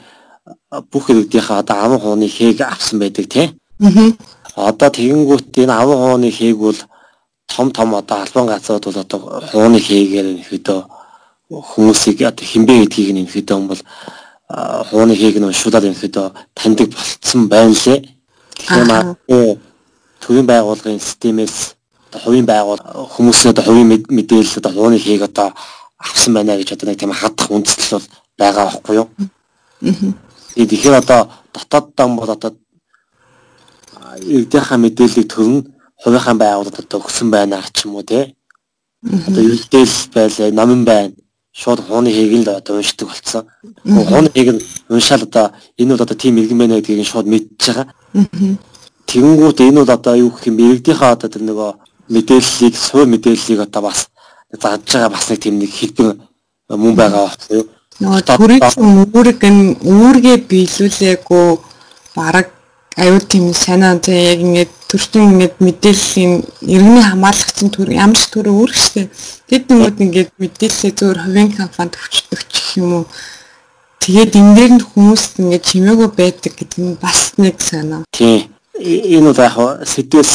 бүх 0.93 1.09
иргэдийнхээ 1.09 1.57
одоо 1.57 1.77
аван 1.77 2.01
хууны 2.05 2.29
хээг 2.29 2.61
авсан 2.61 3.01
байдаг 3.01 3.25
тий. 3.33 3.47
Аа. 3.81 4.13
Одоо 4.69 4.89
тэгэнгүүт 4.93 5.57
энэ 5.57 5.73
аван 5.73 5.99
хууны 6.05 6.29
хээг 6.29 6.59
бол 6.61 6.79
том 7.49 7.73
том 7.73 7.95
одоо 7.97 8.21
албан 8.21 8.47
газрууд 8.53 8.85
бол 8.85 9.01
одоо 9.01 9.21
хууны 9.49 9.81
хийгээр 9.81 10.29
ихэд 10.45 10.69
хүмүүсийг 11.49 12.21
одоо 12.29 12.45
хинбэ 12.45 12.75
гэдгийг 12.85 13.11
нь 13.17 13.25
ихэд 13.25 13.57
юм 13.57 13.73
бол 13.73 13.81
хууны 14.93 15.17
хийг 15.17 15.41
нь 15.41 15.49
уншуулаад 15.49 15.89
ихэд 15.89 16.17
таньдаг 16.53 16.93
болцсон 16.93 17.49
байна 17.49 17.73
лээ. 17.73 18.14
Магадгүй 18.69 19.59
төвийн 20.21 20.47
байгууллагын 20.49 21.01
системээс 21.01 21.77
одоо 22.09 22.21
хувийн 22.25 22.47
байгуул 22.47 22.81
хүмүүсийн 23.15 23.53
одоо 23.53 23.65
хувийн 23.65 23.89
мэдээлэл 24.09 24.59
одоо 24.61 24.73
хууны 24.73 24.99
хийг 24.99 25.23
одоо 25.23 25.53
авсан 25.99 26.35
байна 26.35 26.57
гэж 26.57 26.73
одоо 26.73 26.89
нэг 26.89 26.99
тийм 26.99 27.13
хадах 27.13 27.51
үндэслэл 27.51 27.99
бол 27.99 28.09
байгаа 28.39 28.65
байхгүй 28.71 28.95
юу? 28.97 29.09
Аа. 29.85 30.13
Тэгэхээр 30.57 31.01
одоо 31.03 31.21
дотоод 31.53 31.87
дан 31.97 32.17
бол 32.17 32.31
одоо 32.31 32.53
иргэдийнхаа 34.23 34.79
мэдээллийг 34.79 35.29
төрн 35.29 35.75
хувийнхаа 36.03 36.35
байгууллагад 36.35 36.85
одоо 36.85 37.01
өгсөн 37.01 37.29
байна 37.31 37.63
ч 37.73 37.85
юм 37.85 37.97
уу 37.97 38.03
те. 38.03 38.35
Одоо 39.05 39.43
юлдээл 39.43 39.97
байлаа, 40.15 40.51
номон 40.51 40.85
байна. 40.85 41.13
Шууд 41.55 41.81
хууны 41.87 42.11
хийг 42.11 42.33
л 42.43 42.51
одоо 42.51 42.77
уншдаг 42.77 43.09
болсон. 43.09 43.45
Хууны 43.87 44.29
хийг 44.35 44.49
нь 44.55 44.63
уншаал 44.91 45.23
одоо 45.23 45.53
энэ 45.79 45.95
бол 45.95 46.03
одоо 46.03 46.17
тийм 46.17 46.37
иргэн 46.39 46.59
байна 46.59 46.77
гэдгийг 46.83 47.07
шууд 47.07 47.27
мэдчихэж 47.31 47.67
байгаа. 47.71 48.59
Тэгэнгүүт 49.07 49.61
энэ 49.63 49.79
бол 49.81 49.95
одоо 49.95 50.15
юу 50.19 50.31
гэх 50.35 50.51
юм 50.51 50.59
иргэдийнхаа 50.59 51.15
одоо 51.15 51.29
тэр 51.31 51.43
нөгөө 51.47 51.71
мэдээллийг, 52.11 52.75
сувь 52.77 53.07
мэдээллийг 53.07 53.61
одоо 53.63 53.83
бас 53.87 54.11
зааж 54.51 54.83
байгаа 54.83 55.11
бас 55.15 55.31
нэг 55.31 55.39
тийм 55.41 55.59
нэг 55.63 55.71
хэлбэр 55.71 56.19
мөн 56.75 56.95
байгаа 56.99 57.31
юу? 57.51 57.67
Нөгөө 58.03 58.23
төрийн 58.27 58.63
үүрэг 59.15 59.43
нь 59.47 59.79
үүргээ 59.79 60.37
биелүүлээгүй 60.51 61.47
бараг 62.19 62.51
аюул 62.97 63.25
тийм 63.27 63.53
санаа 63.55 63.99
тэг 63.99 64.15
яг 64.15 64.41
ингээд 64.41 64.73
төртөн 64.87 65.35
ингээд 65.35 65.55
мэдээллийн 65.59 66.33
иргэний 66.63 67.03
хамгаалагчийн 67.03 67.71
төр 67.75 67.89
ямар 67.91 68.15
ч 68.15 68.31
төр 68.31 68.47
үүрэгчтэй 68.55 69.07
тэд 69.51 69.63
нөгөөд 69.67 69.99
ингээд 69.99 70.31
мэдээлэлээ 70.39 70.93
зөвөр 70.95 71.19
хувийн 71.27 71.51
компанид 71.51 71.99
ч 72.55 72.79
юм 72.79 73.03
уу 73.03 73.05
тэгээд 73.99 74.39
энэ 74.39 74.55
дээр 74.55 74.73
нь 74.79 74.87
хүмүүст 74.87 75.33
ингээд 75.43 75.65
чимээгүй 75.67 76.09
байдаг 76.15 76.53
гэдэг 76.55 76.81
нь 76.85 76.95
бас 77.03 77.35
нэг 77.41 77.59
санаа. 77.59 78.07
Тийм. 78.15 78.53
Энэ 78.79 79.33
бол 79.33 79.43
яг 79.43 79.57
сэдвээс 79.83 80.33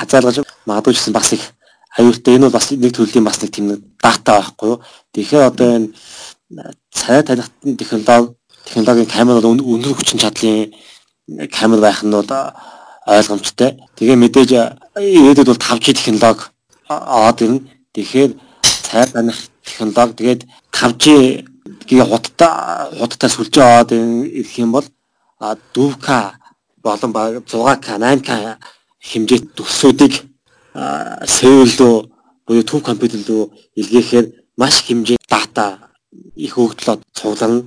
хазаалгаж 0.00 0.42
магадгүй 0.66 0.94
ч 0.98 1.06
бас 1.14 1.30
их 1.36 1.54
аюултай 1.94 2.34
энэ 2.34 2.50
бол 2.50 2.56
бас 2.56 2.72
нэг 2.72 2.90
төрлийн 2.90 3.26
бас 3.26 3.38
нэг 3.38 3.50
тийм 3.54 3.78
дата 4.02 4.42
байхгүй 4.42 4.68
юу. 4.74 4.82
Тэгэхээр 5.14 5.44
одоо 5.44 5.68
энэ 5.76 5.88
цай 6.90 7.22
таних 7.22 7.46
технологи 7.78 8.34
технологийн 8.64 9.06
камер 9.06 9.38
бол 9.38 9.54
өндөр 9.54 9.94
хүчин 9.94 10.18
чадлын 10.18 10.72
камер 11.52 11.80
байх 11.80 12.02
нь 12.04 12.12
бол 12.12 12.30
ойлгомжтой. 13.06 13.78
Тэгээ 13.96 14.16
мэдээж 14.16 14.50
ирээдүйд 14.96 15.48
бол 15.48 15.60
5G 15.60 15.86
технологи 15.96 16.50
аваад 16.88 17.42
ирнэ. 17.42 17.60
Тэгэхээр 17.94 18.30
цай 18.62 19.06
таних 19.06 19.38
технологи 19.64 20.14
тэгээд 20.18 20.40
5G-гийн 20.72 22.06
хутта 22.06 22.48
хуттай 22.98 23.30
сүлжээ 23.30 23.64
аваад 23.64 23.90
ирэх 23.92 24.54
юм 24.58 24.72
бол 24.72 24.86
4K 25.40 26.08
болон 26.82 27.10
6K, 27.12 27.86
8K 27.98 28.30
хэмжээт 29.02 29.44
төсвүүдийг 29.58 30.14
серверлөө 31.26 31.94
буюу 32.46 32.64
төв 32.66 32.82
компьютер 32.82 33.22
рүү 33.26 33.50
илгээхээр 33.80 34.26
маш 34.56 34.82
хэмжээний 34.86 35.30
дата 35.30 35.90
их 36.36 36.54
хөгжлөд 36.54 37.02
цугларна 37.14 37.62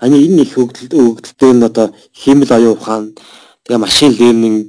Ани 0.00 0.16
энэ 0.26 0.42
их 0.42 0.54
хөгжилт 0.54 0.92
өгдөлтөө 0.96 1.52
нь 1.54 1.66
одоо 1.68 1.86
хиймэл 2.20 2.52
оюун 2.56 2.76
ухаан 2.76 3.04
тэгээ 3.64 3.84
машин 3.84 4.10
лернинг 4.18 4.66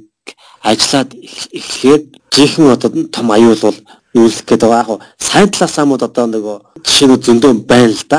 ажиллаад 0.62 1.10
эхлэхээр 1.56 2.00
жинхэнэ 2.32 2.72
одоо 2.76 2.90
том 3.14 3.28
аюул 3.32 3.60
бол 3.62 3.78
юулах 4.14 4.44
гэдэг 4.44 4.68
байгаа. 4.68 4.98
Яг 4.98 5.02
сайн 5.18 5.48
талаасаа 5.50 5.84
мод 5.88 6.02
одоо 6.02 6.26
нөгөө 6.26 6.56
жишээнүүд 6.84 7.22
зөндөө 7.26 7.52
байна 7.70 7.92
л 7.92 8.04
да. 8.08 8.18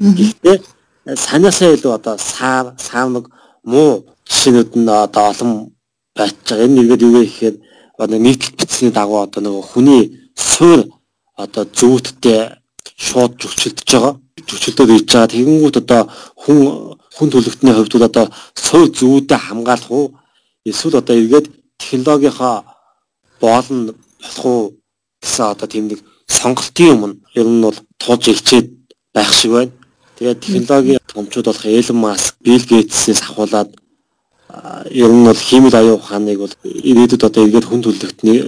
Гэхдээ 0.00 0.56
санаасаа 1.26 1.74
илүү 1.76 1.92
одоо 1.98 2.16
саар 2.18 2.66
саамаг 2.78 3.28
муу 3.62 4.04
жишээнүүд 4.28 4.70
нь 4.80 4.88
одоо 4.88 5.24
олон 5.32 5.50
байж 6.16 6.34
байгаа. 6.48 6.64
Энэ 6.66 6.76
нэгэд 6.76 7.02
юу 7.04 7.12
гэхээр 7.20 7.56
одоо 8.02 8.18
нийтлэл 8.18 8.56
бичсний 8.58 8.92
дагуу 8.92 9.20
одоо 9.26 9.40
нөгөө 9.44 9.64
хүний 9.70 10.02
суур 10.34 10.80
одоо 11.36 11.64
зүйдтэй 11.64 12.59
шууд 12.96 13.32
зөвчөлдөж 13.40 13.88
байгаа 13.92 14.14
төвчлөлтөд 14.50 14.90
иж 14.96 15.04
байгаа. 15.12 15.32
Тэгэнгүүт 15.32 15.76
одоо 15.82 16.02
хүн 16.42 16.58
хүн 17.14 17.28
төлөвтний 17.30 17.74
хувьд 17.74 17.92
бол 17.94 18.08
одоо 18.08 18.26
сувь 18.54 18.90
зүйдэ 18.98 19.36
хамгаалах 19.36 19.90
уу 19.90 20.06
эсвэл 20.64 21.00
одоо 21.00 21.14
эргээд 21.16 21.46
технологийнхаа 21.78 22.64
боолн 23.40 23.94
болох 24.22 24.44
уу 24.44 24.62
гэсэн 25.22 25.46
одоо 25.54 25.68
тийм 25.68 25.88
нэг 25.88 26.00
сонголтын 26.28 26.94
өмнө 26.94 27.16
ер 27.34 27.46
нь 27.46 27.62
бол 27.62 27.78
тулж 27.98 28.24
ирчээд 28.28 28.66
байх 29.14 29.32
шиг 29.32 29.52
байна. 29.52 29.72
Тэгээд 30.18 30.40
технологийн 30.40 31.00
томчууд 31.06 31.46
болох 31.46 31.64
Elon 31.66 31.98
Musk, 32.02 32.34
Bill 32.44 32.64
Gates-ээс 32.70 33.20
ахуулаад 33.22 33.70
ер 34.90 35.10
нь 35.12 35.24
бол 35.24 35.40
химэл 35.48 35.74
аюу 35.76 35.96
ухааныг 35.98 36.38
бол 36.38 36.54
ирээдүйд 36.64 37.22
одоо 37.28 37.42
эргээд 37.46 37.68
хүн 37.68 37.82
төлөвтний 37.82 38.38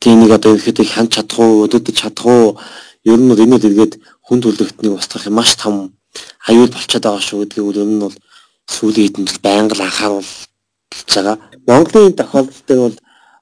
тийм 0.00 0.16
нэг 0.22 0.30
одоо 0.38 0.56
ихэд 0.56 0.78
хянч 0.86 1.10
чадах 1.14 1.38
уу, 1.38 1.66
өдөрдөж 1.66 1.96
чадах 1.96 2.26
уу 2.26 2.56
ер 3.04 3.18
нь 3.18 3.28
бол 3.28 3.44
энэ 3.44 3.56
л 3.58 3.66
эргээд 3.68 3.94
хүн 4.26 4.38
төлөвтнийг 4.42 4.94
устгах 4.98 5.26
маш 5.30 5.50
том 5.56 5.74
аюул 6.48 6.70
болчиход 6.72 7.04
байгаа 7.04 7.22
шүү 7.22 7.38
гэдгийг 7.44 7.66
бол 7.66 7.82
өмнө 7.82 7.96
нь 7.96 8.04
бол 8.04 8.16
сүүлийн 8.74 9.06
хэдэн 9.06 9.26
жил 9.28 9.40
байнга 9.42 9.74
л 9.76 9.86
анхааруулж 9.86 10.28
байгаа. 11.14 11.36
Монголын 11.66 12.18
тохиолдолд 12.18 12.68
бол 12.68 12.96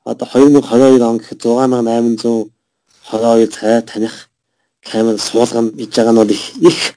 одоо 0.05 0.27
2022 0.33 1.03
он 1.03 1.19
гэхэд 1.19 1.43
6822 1.43 3.47
цай 3.55 3.83
таних 3.83 4.29
камер 4.83 5.19
суулгана 5.19 5.71
гэж 5.71 5.97
байгаа 5.97 6.13
нь 6.13 6.21
бол 6.21 6.31
их 6.31 6.45
их 6.69 6.95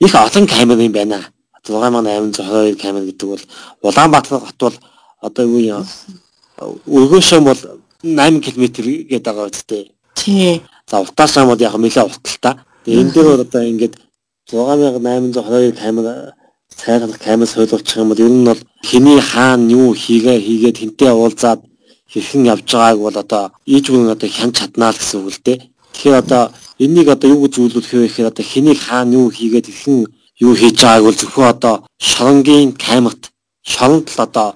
их 0.00 0.14
олон 0.14 0.46
камер 0.46 0.78
юм 0.78 0.92
байна. 0.92 1.20
6822 1.64 2.76
камер 2.76 3.04
гэдэг 3.04 3.28
бол 3.28 3.40
Улаанбаатар 3.82 4.40
хот 4.40 4.60
бол 4.60 4.74
одоо 5.20 5.44
юу 5.44 5.60
юм 5.60 5.86
өргөөшөө 6.86 7.40
бол 7.40 7.58
8 8.02 8.40
км 8.40 8.64
гээд 9.08 9.24
байгаа 9.24 9.50
үстэй. 9.50 9.92
Тий. 10.14 10.62
За 10.90 11.00
утаасаа 11.00 11.46
бол 11.46 11.60
яг 11.60 11.74
нэлээд 11.74 12.06
уталтай. 12.06 12.54
Тэгээ 12.84 13.00
энэ 13.02 13.12
дээр 13.12 13.26
бол 13.26 13.44
одоо 13.46 13.62
ингээд 13.62 13.94
6822 14.46 15.72
камера 15.74 16.34
цайхан 16.70 17.12
камер 17.24 17.48
сойлуулчих 17.48 17.96
юм 17.96 18.08
бол 18.10 18.20
ер 18.20 18.30
нь 18.30 18.44
бол 18.46 18.60
хэний 18.88 19.20
хаана 19.20 19.70
юу 19.72 19.94
хийгээ 19.94 20.38
хийгээд 20.46 20.76
хинтээ 20.78 21.12
уулзаад 21.12 21.60
хэрхэн 22.12 22.46
явж 22.54 22.68
байгааг 22.70 22.98
бол 23.02 23.16
одоо 23.18 23.44
ээж 23.66 23.84
хүн 23.90 24.14
одоо 24.14 24.28
хянч 24.28 24.54
чаднаа 24.58 24.90
л 24.94 24.98
гэсэн 25.00 25.18
үг 25.20 25.34
л 25.34 25.42
дээ. 25.46 25.58
Тэгэхээр 25.92 26.20
одоо 26.22 26.42
энэнийг 26.78 27.08
одоо 27.14 27.28
юу 27.34 27.48
зөвлөх 27.50 27.90
вэ 27.90 28.06
гэхээр 28.06 28.30
одоо 28.30 28.44
хэнийг 28.46 28.78
хаана 28.86 29.14
юу 29.18 29.28
хийгээд 29.34 29.66
хэрхэн 29.66 29.98
юу 30.46 30.54
хийж 30.54 30.76
байгааг 30.78 31.04
бол 31.06 31.18
зөвхөн 31.20 31.48
одоо 31.54 31.74
шоронгийн 31.98 32.70
камерт 32.78 33.22
шоронд 33.72 34.06
л 34.14 34.20
одоо 34.26 34.48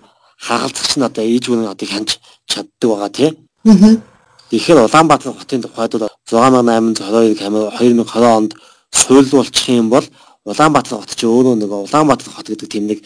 хагалцагч 0.46 0.92
нь 0.96 1.06
одоо 1.08 1.24
ээжүүн 1.24 1.72
одоо 1.74 1.86
хянж 1.90 2.10
чаддаг 2.50 2.88
байгаа 2.90 3.10
тий. 3.18 3.30
Аа. 3.66 4.09
Тэгэхээр 4.50 4.84
Улаанбаатар 4.86 5.32
хотын 5.32 5.62
тухайд 5.62 5.92
бол 5.94 6.08
6822 6.30 7.38
камер 7.38 7.70
2020 7.78 8.36
онд 8.36 8.54
суйлуулчих 8.90 9.68
юм 9.68 9.88
бол 9.90 10.04
Улаанбаатар 10.44 10.98
хот 10.98 11.14
чи 11.14 11.26
өөрөө 11.26 11.54
нэг 11.56 11.70
Улаанбаатар 11.70 12.34
хот 12.34 12.50
гэдэг 12.50 12.68
тийм 12.68 12.86
нэг 12.90 13.04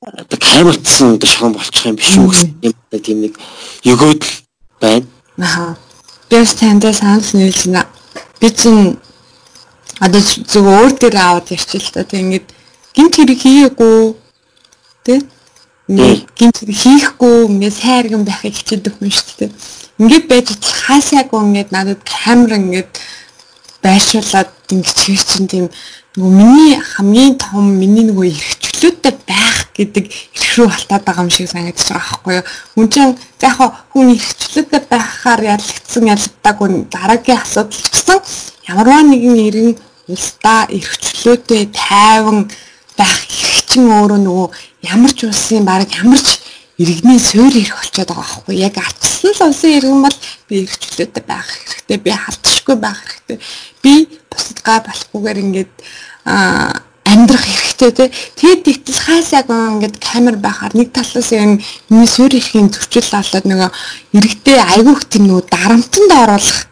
одоо 0.00 0.38
камертсан 0.40 1.14
одоо 1.20 1.28
шорон 1.28 1.52
болчих 1.52 1.84
юм 1.86 1.96
биш 1.96 2.16
үү 2.16 2.28
гэсэн 2.32 3.00
тийм 3.04 3.20
нэг 3.20 3.36
өгөөдөл 3.84 4.34
байна. 4.80 5.06
Аа. 5.36 5.76
Бэс 6.30 6.54
тандаа 6.56 6.92
санал 6.92 7.28
нийлнэ. 7.32 7.84
Би 8.40 8.48
чинь 8.48 8.96
одоо 10.00 10.20
зөв 10.20 10.64
өөр 10.64 10.96
дээр 10.96 11.16
аваад 11.20 11.52
ярьчих 11.52 11.84
л 11.84 11.92
та 11.92 12.04
тийм 12.08 12.32
ингэдэг 12.32 12.56
гинт 12.94 13.14
хэрэг 13.16 13.38
хийгээгүй 13.38 14.14
тий 15.96 16.26
гинт 16.38 16.58
хийхгүй 16.62 17.50
ингээд 17.50 17.74
сайрган 17.74 18.22
байхыг 18.24 18.54
хичээдэг 18.54 18.94
хүн 18.94 19.10
шүү 19.10 19.34
дээ. 19.38 19.50
Ингээд 19.98 20.26
байж 20.30 20.46
хаасаагүй 20.62 21.40
ингээд 21.42 21.70
надад 21.74 22.00
камер 22.06 22.54
ингээд 22.54 22.92
байршуулад 23.82 24.50
ингэж 24.70 24.98
хэр 25.02 25.22
чин 25.26 25.46
тийм 25.50 25.66
нөгөө 26.14 26.30
миний 26.30 26.78
хамгийн 26.78 27.34
том 27.42 27.74
миний 27.74 28.06
нөгөө 28.06 28.30
эрхчлөөтэй 28.30 29.14
байх 29.26 29.70
гэдэг 29.74 30.04
эрх 30.10 30.50
рүү 30.58 30.68
халтаад 30.70 31.04
байгаа 31.06 31.24
юм 31.26 31.30
шиг 31.34 31.50
санагдаж 31.50 31.86
байгаа 31.90 32.06
байхгүй 32.06 32.34
юу. 32.38 32.46
Хүн 32.74 32.88
чинь 32.90 33.14
яг 33.42 33.58
хүн 33.90 34.06
эрхчлөөтэй 34.14 34.82
байхаар 34.90 35.42
ялагдсан 35.54 36.04
ялагдаагүй 36.06 36.68
дараагийн 36.90 37.38
асуудал 37.42 37.82
гэсэн 37.90 38.18
ямарваа 38.70 39.02
нэгэн 39.06 39.36
иргэн 39.48 39.72
улсдаа 40.06 40.60
эрхчлөөтэй 40.70 41.62
тайван 41.74 42.50
байх 42.98 43.16
эрх 43.26 43.58
чинь 43.70 43.90
өөрөө 43.90 44.20
нөгөө 44.22 44.48
ямар 44.82 45.12
ч 45.12 45.28
улсын 45.28 45.64
баг 45.64 45.88
ямар 45.92 46.20
ч 46.20 46.40
иргэний 46.80 47.20
суурь 47.20 47.60
ирэх 47.60 47.76
болчиход 47.76 48.08
байгаа 48.08 48.24
байхгүй. 48.24 48.54
Яг 48.56 48.74
арчсан 48.80 49.32
л 49.36 49.42
улсын 49.48 49.76
иргэн 49.76 50.00
бол 50.00 50.18
би 50.48 50.54
эрхчлөөтэй 50.64 51.24
байх 51.28 51.48
хэрэгтэй 51.48 51.98
би 52.00 52.10
халтшгүй 52.10 52.76
байх 52.80 53.00
хэрэгтэй. 53.04 53.38
Би 53.82 53.92
бусдгаа 54.32 54.78
болохгүйгээр 54.88 55.38
ингээд 55.44 55.74
амьдрах 56.24 57.44
хэрэгтэй 57.44 57.90
те. 57.92 58.04
Тэгэд 58.40 58.64
итэл 58.72 59.00
хайсаг 59.04 59.50
ингээд 59.50 60.00
камер 60.00 60.36
байхаар 60.40 60.72
нэг 60.72 60.92
талаас 60.96 61.28
юм 61.36 61.60
миний 61.90 62.08
суурь 62.08 62.40
ирэхийн 62.40 62.72
зөрчил 62.72 63.08
болоод 63.12 63.44
нөгөө 63.44 63.70
иргэдээ 64.16 64.58
айгүйх 64.72 65.04
тийм 65.10 65.28
нөгөө 65.28 65.44
дарамтанд 65.52 66.12
оруулах 66.16 66.69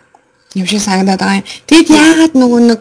юм 0.61 0.67
шиг 0.67 0.83
санагдаад 0.83 1.21
байгаа 1.21 1.41
юм. 1.41 1.49
Тэгэд 1.71 1.89
яагаад 1.91 2.35
нөгөө 2.37 2.61
нэг 2.71 2.81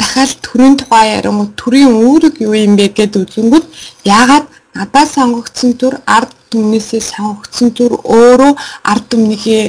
дахиад 0.00 0.32
төрийн 0.46 0.74
тухай 0.80 1.06
ярангууд 1.18 1.52
төрийн 1.60 1.92
үүрэг 1.92 2.34
юу 2.40 2.54
юм 2.54 2.74
бэ 2.76 2.86
гэд 2.96 3.14
үзэнгүүт 3.20 3.66
яагаад 4.08 4.46
надад 4.74 5.08
сонгогдсон 5.14 5.70
төр 5.78 5.94
ард 6.06 6.32
түмнээсээ 6.50 7.02
сонгогдсон 7.12 7.68
төр 7.78 7.92
өөрөө 8.02 8.52
ард 8.90 9.04
түмнийхээ 9.10 9.62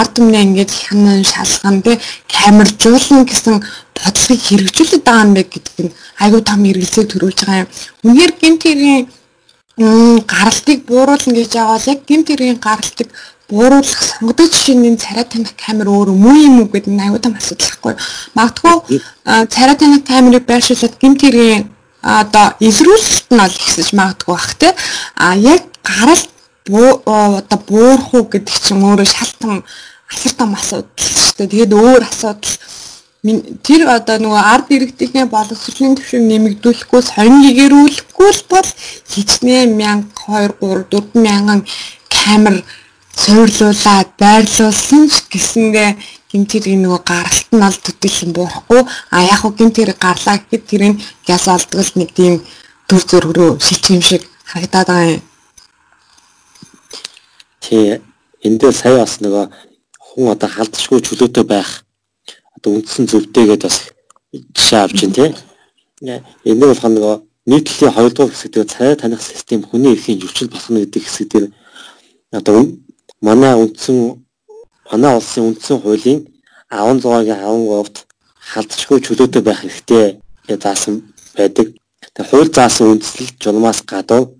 ард 0.00 0.12
түмнээ 0.16 0.42
ингээд 0.46 0.70
хянан 0.70 1.24
шалган 1.24 1.82
тэ 1.84 2.00
камержуулна 2.30 3.24
гэсэн 3.28 3.56
бодлогыг 3.96 4.40
хэрэгжүүлээд 4.48 5.04
байгаа 5.04 5.24
юм 5.26 5.34
бэ 5.36 5.42
гэдэг 5.44 5.76
нь 5.84 5.94
айгүй 6.24 6.42
том 6.44 6.60
хэрэгцээг 6.64 7.06
төрүүлж 7.10 7.38
байгаа 7.44 7.62
юм. 7.64 7.70
Үнэхээр 8.04 8.32
гинт 8.40 8.62
хэргийн 8.64 9.02
гаралтыг 10.24 10.78
бууруулна 10.88 11.34
гэж 11.36 11.50
байгаа 11.56 11.76
бол 11.76 11.90
яг 11.92 12.00
гинт 12.08 12.26
хэргийн 12.28 12.60
гаралтыг 12.60 13.08
бууруулах 13.50 14.02
сонгогдож 14.02 14.50
жишээний 14.54 14.96
царай 14.96 15.24
тамхи 15.26 15.54
камер 15.58 15.90
өөр 15.90 16.14
муу 16.14 16.36
юм 16.38 16.60
уу 16.62 16.68
гэдэг 16.70 16.94
нь 16.94 17.02
аюу 17.02 17.18
тум 17.18 17.34
асуудал 17.34 17.66
байхгүй. 17.66 17.94
Магадгүй 18.38 19.02
царай 19.50 19.76
тамхи 19.76 20.00
камерыг 20.06 20.44
байршуулад 20.46 20.94
гэмт 21.02 21.20
хэргийн 21.20 21.68
одоо 22.02 22.54
илрүүлэлт 22.62 23.28
нь 23.34 23.42
ол 23.44 23.54
ихсэж 23.60 23.88
магадгүй 23.98 24.34
бах 24.34 24.54
те. 24.54 24.74
А 25.14 25.36
яг 25.36 25.62
гарал 25.82 26.22
одоо 26.70 27.58
буурах 27.66 28.14
уу 28.14 28.24
гэдэг 28.30 28.56
чинь 28.62 28.84
өөрөө 28.86 29.08
шалтан 29.10 29.64
асар 30.08 30.32
том 30.38 30.54
асуудал 30.54 30.88
шүү 30.96 31.34
дээ. 31.38 31.50
Тэгээд 31.50 31.72
өөр 31.74 32.02
асуудал 32.06 32.56
тэр 33.20 33.84
одоо 33.92 34.16
нөгөө 34.16 34.42
ард 34.54 34.68
иргэдийнхээ 34.72 35.26
боловсролын 35.28 35.96
түвшин 36.00 36.24
нэмэгдүүлэхгүй 36.24 37.00
сонин 37.04 37.44
гэгэрүүлэхгүй 37.44 38.30
бол 38.48 38.68
хичнээн 39.12 39.76
1000 39.76 40.08
2 40.16 40.56
3 40.56 40.88
4 40.88 41.20
мянган 41.20 41.60
камер 42.08 42.64
суйрлуулад 43.16 44.08
байрлуулсан 44.18 45.08
ч 45.10 45.26
гэсэндээ 45.32 45.90
гимтэрийн 46.30 46.82
нөгөө 46.86 47.02
гаралт 47.02 47.48
нь 47.50 47.64
аль 47.66 47.80
төдийлөн 47.82 48.32
буурахгүй 48.34 48.82
а 49.10 49.16
яг 49.26 49.42
хөө 49.42 49.52
гимтэр 49.58 49.90
гарлаа 49.98 50.38
гэхэд 50.38 50.64
тэрийг 50.70 50.94
газ 51.26 51.44
олдгол 51.50 51.90
нэг 51.98 52.10
тийм 52.14 52.34
төр 52.88 53.02
зөрг 53.10 53.30
рүү 53.34 53.50
шилжих 53.58 53.90
юм 53.98 54.02
шиг 54.02 54.22
харагдаад 54.46 54.86
байгаа 54.86 55.10
юм. 55.18 55.22
Тий 57.60 58.00
эндээ 58.46 58.72
сая 58.72 59.02
бас 59.02 59.18
нөгөө 59.18 59.44
хүн 59.98 60.26
одоо 60.34 60.48
халдшгүй 60.48 61.00
чөлөөтэй 61.02 61.44
байх 61.44 61.82
одоо 62.56 62.78
үндсэн 62.78 63.10
зөвдөөгээд 63.10 63.62
бас 63.66 63.76
жишээ 64.54 64.80
авч 64.86 64.98
байна 65.02 65.14
тий. 65.18 65.30
Энэ 66.46 66.60
болох 66.62 66.86
нөгөө 66.86 67.14
нийтлэлийн 67.50 67.94
хоёрдугаар 67.94 68.32
хэсэг 68.32 68.50
дээр 68.54 68.68
цай 68.70 68.96
таних 68.96 69.22
систем 69.22 69.66
хүний 69.66 69.92
эрхийн 69.94 70.20
зөрчил 70.20 70.48
болох 70.50 70.70
нь 70.70 70.80
гэдэг 70.82 71.02
хэсэг 71.04 71.26
дээр 71.30 71.46
одоо 72.38 72.54
манай 73.20 73.54
үндсэн 73.62 74.24
манай 74.90 75.12
улсын 75.18 75.44
үндсэн 75.48 75.78
хуулийн 75.80 76.20
16-гийн 76.70 77.40
13-т 77.44 78.06
халдшгүй 78.50 78.98
чөлөөтэй 79.04 79.42
байх 79.44 79.60
хэрэгтэй 79.60 80.20
гэж 80.48 80.60
заасан 80.62 80.94
байдаг. 81.36 81.66
Тэгээ 82.14 82.30
хууль 82.30 82.52
заасан 82.54 82.96
үндслэл 82.96 83.32
журмаас 83.42 83.80
гадуур 83.84 84.32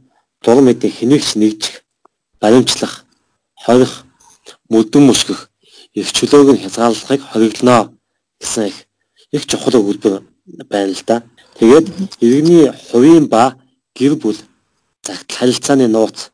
дурм 0.43 0.65
мэдээ 0.65 0.91
хэнийгч 0.91 1.37
нэгжих, 1.37 1.85
баримтлах, 2.41 3.05
хорих, 3.55 4.05
мөдөн 4.73 5.05
мөсгөх, 5.07 5.51
их 5.93 6.09
чөлөөг 6.17 6.49
нь 6.57 6.63
хязгаарлахыг 6.65 7.23
хориглоно 7.31 7.93
гэсэн 8.41 8.71
их 8.71 8.79
их 9.31 9.47
чухал 9.47 9.79
өгүүлбэр 9.79 10.25
байна 10.71 10.93
л 10.97 11.03
да. 11.07 11.23
Тэгээд 11.59 11.87
иргэний 12.25 12.73
хувийн 12.91 13.29
ба 13.29 13.61
гэр 13.95 14.17
бүл 14.17 14.39
загтал 15.05 15.37
харилцааны 15.37 15.87
нууц 15.89 16.33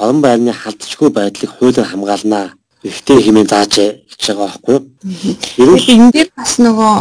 орон 0.00 0.20
байрны 0.24 0.52
халдшгүй 0.52 1.10
байдлыг 1.12 1.50
хуулиар 1.58 1.88
хамгаалнаа 1.88 2.46
ихтэй 2.82 3.20
хэмээн 3.20 3.48
зааж 3.48 3.74
гэж 3.76 4.20
байгаа 4.32 4.48
байхгүй? 4.48 4.78
Ерөнхийдөө 5.60 5.96
энэ 6.00 6.12
дээр 6.16 6.30
бас 6.36 6.52
нөгөө 6.64 6.94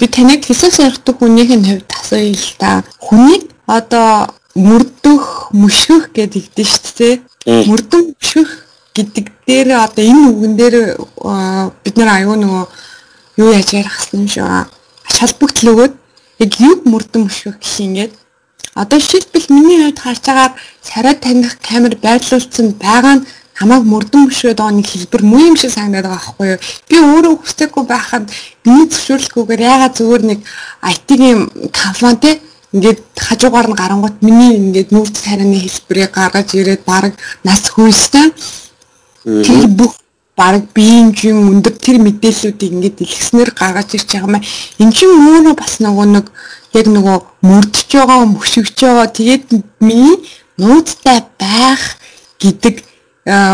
би 0.00 0.06
таныг 0.08 0.40
хэсэг 0.48 0.72
сорьдог 0.72 1.16
хүнийх 1.20 1.52
нь 1.52 1.68
хувьд 1.68 1.90
асууя 1.92 2.32
л 2.32 2.50
та. 2.56 2.84
Хүнийг 3.04 3.44
одоо 3.68 4.32
мөрдөх, 4.56 5.52
мөшгөх 5.52 6.16
гэдэг 6.16 6.44
дээ 6.56 6.68
шүү 6.72 6.92
дээ. 6.98 7.14
Мөрдөн 7.68 8.02
мөшгөх 8.16 8.50
гэдэг 8.96 9.26
дээр 9.46 9.68
одоо 9.76 10.04
энэ 10.04 10.24
үгэн 10.32 10.54
дээр 10.56 10.76
бид 11.84 11.94
нар 11.96 12.10
аюу 12.16 12.36
нөгөө 12.40 12.64
юу 13.44 13.50
яаж 13.52 13.70
ярих 13.76 13.94
гэсэн 13.94 14.24
юм 14.24 14.28
шиг 14.28 14.44
ач 14.48 15.16
холбогдол 15.20 15.70
өгөөд 15.72 15.94
яг 16.40 16.52
юг 16.60 16.80
мөрдөн 16.88 17.28
мөшгөх 17.28 17.60
гэх 17.60 17.80
юм 17.80 17.86
ингээд 17.94 18.12
Одоо 18.74 18.98
жишээлбэл 18.98 19.46
миний 19.50 19.78
хувьд 19.82 19.98
харж 19.98 20.22
байгаа 20.26 20.54
царай 20.82 21.14
таних 21.14 21.58
камер 21.58 21.96
байрлуулсан 21.96 22.76
байгаа 22.78 23.14
нь 23.18 23.26
хамааг 23.60 23.84
мөрдөн 23.84 24.28
бишрээд 24.28 24.58
байгаа 24.58 24.76
нэг 24.78 24.88
хэлбэр 24.88 25.22
муу 25.22 25.42
юм 25.52 25.56
шиг 25.56 25.72
санагдаад 25.74 26.06
байгаа 26.06 26.16
байхгүй 26.16 26.46
юу. 26.54 26.60
Би 26.88 26.96
өөрөө 26.96 27.34
хүсдэггүй 27.42 27.84
байхад 27.84 28.24
миний 28.64 28.86
зөвшөөрлөггүйгээр 28.88 29.62
ягаад 29.74 29.94
зүгээр 29.98 30.22
нэг 30.30 30.40
IT-ийн 30.92 31.40
компани 31.74 32.18
те 32.22 32.30
ингээд 32.72 33.00
хажуугаар 33.18 33.68
нь 33.68 33.80
гарангуут 33.80 34.16
миний 34.22 34.54
ингээд 34.56 34.94
нүүрс 34.94 35.12
царайны 35.18 35.58
хэлбэрийг 35.60 36.12
гаргаж 36.14 36.48
ирээд 36.54 36.82
баг 36.86 37.12
нас 37.44 37.66
хүйстэй 37.74 38.30
тэр 39.26 39.66
бүх 39.66 39.98
баг 40.38 40.70
биеийн 40.72 41.12
жин 41.12 41.36
өндөр 41.50 41.74
тэр 41.76 41.98
мэдээллүүдийг 42.00 42.72
ингээд 42.72 42.96
дэлгэснээр 43.02 43.50
гаргаж 43.52 43.92
ирж 43.98 44.08
байгаа 44.08 44.30
маа. 44.40 44.46
Энд 44.80 44.94
чинь 44.96 45.12
өөрөө 45.12 45.54
бас 45.58 45.82
нөгөө 45.84 46.06
нэг 46.14 46.26
яг 46.74 46.86
нөгөө 46.86 47.18
мөрдөж 47.42 47.88
байгаа, 47.90 48.26
мөшөгж 48.30 48.78
байгаа. 48.80 49.06
Тэгээд 49.10 49.46
миний 49.80 50.16
нууцтай 50.58 51.24
байх 51.38 51.98
гэдэг 52.38 52.84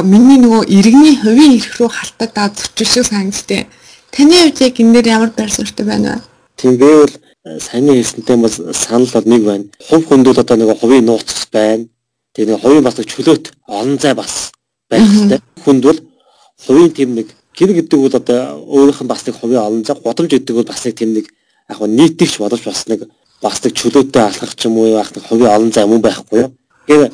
миний 0.05 0.39
нөгөө 0.41 0.69
иргэний 0.69 1.17
хувийн 1.21 1.57
эрх 1.59 1.77
рүү 1.81 1.91
халтаад 1.91 2.55
зөрчил 2.57 2.87
шиг 2.87 3.07
санагдтыг. 3.09 3.67
Таны 4.13 4.37
хувьд 4.37 4.61
яг 4.61 4.81
энэ 4.81 4.93
дээр 4.95 5.09
ямар 5.09 5.31
байр 5.37 5.51
суурьтай 5.51 5.87
байна 5.87 6.21
вэ? 6.21 6.23
Тийм 6.57 6.77
би 6.77 6.87
бол 6.87 7.15
сайн 7.61 7.89
хэлсэнтэй 7.89 8.37
бол 8.37 8.55
санал 8.73 9.11
бол 9.13 9.27
нэг 9.27 9.43
байна. 9.45 9.65
Хувь 9.89 10.07
хүнд 10.07 10.27
бол 10.27 10.41
одоо 10.41 10.57
нэг 10.57 10.79
хувийн 10.79 11.05
нууц 11.05 11.49
байна. 11.53 11.87
Тэгээ 12.35 12.53
нэг 12.53 12.61
хувийн 12.63 12.85
бас 12.85 12.95
чөлөөт 12.95 13.53
олон 13.67 13.99
зай 13.99 14.15
бас 14.15 14.53
байх 14.91 15.03
хэрэгтэй. 15.03 15.41
Хүнд 15.65 15.83
бол 15.85 16.01
хувийн 16.67 16.93
тийм 16.93 17.15
нэг 17.15 17.29
гэр 17.57 17.73
гэдэг 17.73 17.99
бол 18.01 18.15
одоо 18.17 18.61
өөрийнх 18.65 19.03
нь 19.03 19.11
бас 19.11 19.27
нэг 19.27 19.37
хувийн 19.37 19.61
олон 19.61 19.85
зай, 19.85 19.97
годамж 19.97 20.31
гэдэг 20.31 20.55
бол 20.57 20.69
бас 20.69 20.85
нэг 20.85 20.95
тийм 20.95 21.13
нэг 21.13 21.27
яг 21.71 21.81
нь 21.81 21.97
нийтгч 21.99 22.39
бодож 22.39 22.63
бас 22.65 22.87
нэг 22.89 23.09
бас 23.43 23.63
нэг 23.65 23.73
чөлөөтэй 23.79 24.23
алхах 24.23 24.55
ч 24.57 24.67
юм 24.67 24.79
уу 24.79 24.97
байх 24.97 25.11
нэг 25.15 25.25
хувийн 25.27 25.55
олон 25.57 25.73
зай 25.73 25.87
мөн 25.87 26.03
байхгүй 26.03 26.39
юу. 26.41 26.51
Тэгэхээр 26.87 27.13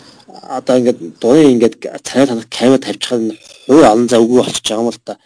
одоо 0.59 0.75
ингээд 0.79 0.99
дурын 1.21 1.53
ингээд 1.57 1.75
царай 2.07 2.27
танах 2.27 2.49
камер 2.49 2.81
тавьчихад 2.81 3.21
хувийн 3.67 3.91
олон 3.93 4.09
зай 4.09 4.21
үгүй 4.21 4.39
болчихж 4.41 4.69
байгаа 4.69 4.85
юм 4.85 4.93
л 4.93 5.01
та. 5.05 5.17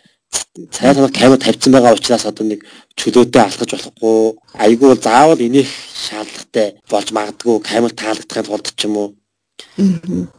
цай 0.71 0.95
танах 0.95 1.12
камер 1.12 1.39
тавьсан 1.39 1.73
байгаа 1.73 1.97
учраас 1.97 2.25
одоо 2.27 2.45
нэг 2.47 2.61
чөлөөтэй 2.97 3.43
алхаж 3.43 3.71
болохгүй 3.73 4.17
айгүй 4.65 4.91
заавал 5.03 5.41
энийх 5.41 5.71
шаардлагатай 6.05 6.69
болж 6.91 7.09
магадгүй 7.12 7.57
камер 7.71 7.93
таалагдахын 7.93 8.47
тулд 8.47 8.69
ч 8.77 8.85
юм 8.89 8.97
уу 8.97 9.09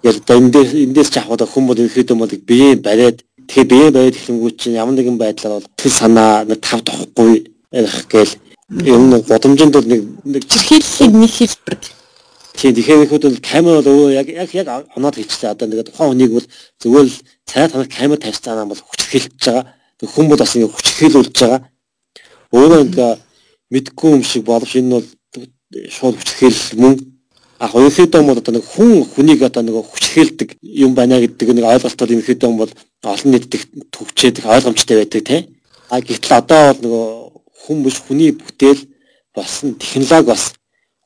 Яг 0.03 0.15
одоо 0.21 0.37
эндээс 0.41 0.71
эндээс 0.85 1.09
ч 1.13 1.15
авах 1.17 1.49
хүмүүс 1.53 1.77
ихэд 1.89 2.13
юм 2.13 2.21
бол 2.21 2.33
бие 2.49 2.75
бариад 2.87 3.21
тэгэхээр 3.49 3.71
бие 3.71 3.87
бариад 3.95 4.17
эхлэнгүү 4.17 4.51
чинь 4.57 4.77
ямар 4.81 4.95
нэгэн 4.95 5.17
байдлаар 5.17 5.53
бол 5.57 5.69
тэр 5.77 5.91
санаа 5.91 6.45
нэг 6.45 6.59
тав 6.61 6.81
тохгүй 6.85 7.49
ярих 7.73 7.97
гээл 8.11 8.33
юм 8.69 9.09
нэг 9.09 9.27
бодомжинд 9.27 9.73
бол 9.73 9.87
нэг 9.87 10.01
нэг 10.23 10.43
чирхийллийг 10.47 11.13
нэг 11.15 11.31
хэлбэр 11.31 11.77
Тийм 12.57 12.73
тэгэхээр 12.73 13.05
ихэд 13.05 13.23
бол 13.23 13.37
камер 13.37 13.81
бол 13.85 14.09
яг 14.09 14.27
яг 14.33 14.49
яг 14.57 14.67
оноод 14.97 15.15
хийчихлээ 15.15 15.53
одоо 15.53 15.67
нэг 15.69 15.85
тухайн 15.85 16.09
хүнийг 16.09 16.31
бол 16.33 16.47
зүгээр 16.81 17.05
л 17.05 17.17
цай 17.45 17.69
танах 17.69 17.87
камер 17.93 18.17
тавьсан 18.17 18.57
юм 18.65 18.73
бол 18.73 18.81
хүчрхийлж 18.81 19.37
байгаа. 19.45 19.63
Тэг 20.01 20.09
хүмүүс 20.09 20.39
бас 20.41 20.55
ингэ 20.57 20.73
хүчрхийлүүлж 20.73 21.37
байгаа. 21.37 21.61
Өөрөө 22.57 22.81
ингээ 22.81 23.11
мэдгүй 23.69 24.09
юм 24.09 24.23
шиг 24.25 24.43
боловч 24.49 24.73
энэ 24.73 24.89
бол 24.89 25.05
шууд 25.85 26.17
хүчрхийл 26.17 26.59
мөн 26.81 26.93
а 27.61 27.69
хоёрхийдөө 27.69 28.21
бол 28.25 28.41
одоо 28.41 28.53
нэг 28.57 28.65
хүн 28.65 29.05
хүнийг 29.05 29.41
одоо 29.45 29.61
нэг 29.61 29.77
хүчрхийлдэг 29.77 30.57
юм 30.65 30.97
байна 30.97 31.21
гэдэг 31.21 31.53
нэг 31.53 31.65
ойлголтод 31.77 32.09
ерөнхийдөө 32.09 32.51
бол 32.57 32.73
олон 33.05 33.31
нийтэд 33.37 33.69
төвчээд 33.93 34.41
ойлгомжтой 34.49 34.97
байдаг 34.97 35.21
тийм. 35.29 35.45
А 35.93 36.01
гэтэл 36.01 36.41
одоо 36.41 36.73
бол 36.73 36.81
нөгөө 36.81 37.26
хүн 37.67 37.83
биш 37.83 37.99
хүний 37.99 38.31
бүтээл 38.31 38.81
болсон 39.35 39.75
технологи 39.75 40.31
бас 40.31 40.43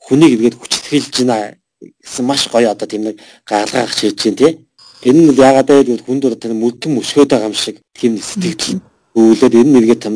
хүнийг 0.06 0.32
ингээд 0.38 0.60
хүчрхийлж 0.62 1.26
байна 1.26 1.58
гэсэн 1.82 2.26
маш 2.26 2.46
гоё 2.54 2.70
одоо 2.72 2.88
тийм 2.88 3.04
нэг 3.10 3.18
гаргаа 3.50 3.90
гарч 3.90 4.00
хийж 4.06 4.22
байна 4.24 4.38
тийм. 4.38 4.54
Энэ 5.02 5.20
нь 5.22 5.34
яагаад 5.34 5.68
гэвэл 5.68 6.06
хүнд 6.06 6.26
одоо 6.30 6.40
тэр 6.40 6.54
мөрдөн 6.54 6.94
мөшгөөд 6.94 7.30
байгаа 7.34 7.50
юм 7.50 7.58
шиг 7.58 7.82
тийм 7.98 8.22
сэтгэл 8.22 8.80
өвлөд 9.18 9.54
энэ 9.58 9.74
нэргээ 9.74 9.98
там 9.98 10.16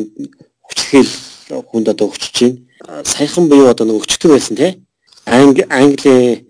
хүчрхийл 0.62 1.10
хүнд 1.70 1.86
одоо 1.90 2.06
өчөж 2.14 2.36
байна. 2.38 3.02
Саяхан 3.02 3.48
буюу 3.50 3.66
одоо 3.66 3.86
нэг 3.86 4.06
өчтөр 4.06 4.30
байсан 4.38 4.54
тийм 4.56 4.86
Англи 5.26 5.66
Англи 5.70 6.46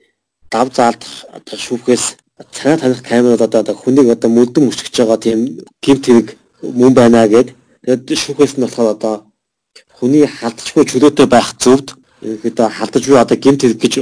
дав 0.53 0.69
заалдах 0.77 1.25
одоо 1.33 1.57
шүүхээс 1.57 2.05
царай 2.53 2.77
таних 2.79 3.03
камерууд 3.03 3.41
одоо 3.41 3.75
хүнийг 3.75 4.13
одоо 4.13 4.31
мөдөн 4.31 4.69
өсгөж 4.69 4.95
байгаа 5.01 5.17
тийм 5.17 5.41
гимт 5.81 6.05
хэрэг 6.07 6.29
мөн 6.61 6.93
байна 6.93 7.25
гэд 7.25 7.57
тэгээд 7.83 8.21
шүүхээс 8.21 8.53
нь 8.57 8.65
болохоор 8.65 8.93
одоо 8.97 9.15
хүний 9.99 10.27
халдчихгүй 10.27 10.85
чөлөөтэй 10.91 11.27
байх 11.27 11.57
зөвд 11.59 11.97
ерөөдөө 12.23 12.69
халдаж 12.79 13.05
буй 13.07 13.19
одоо 13.21 13.37
гимт 13.37 13.63
хэрэг 13.63 13.81
гэж 13.81 13.95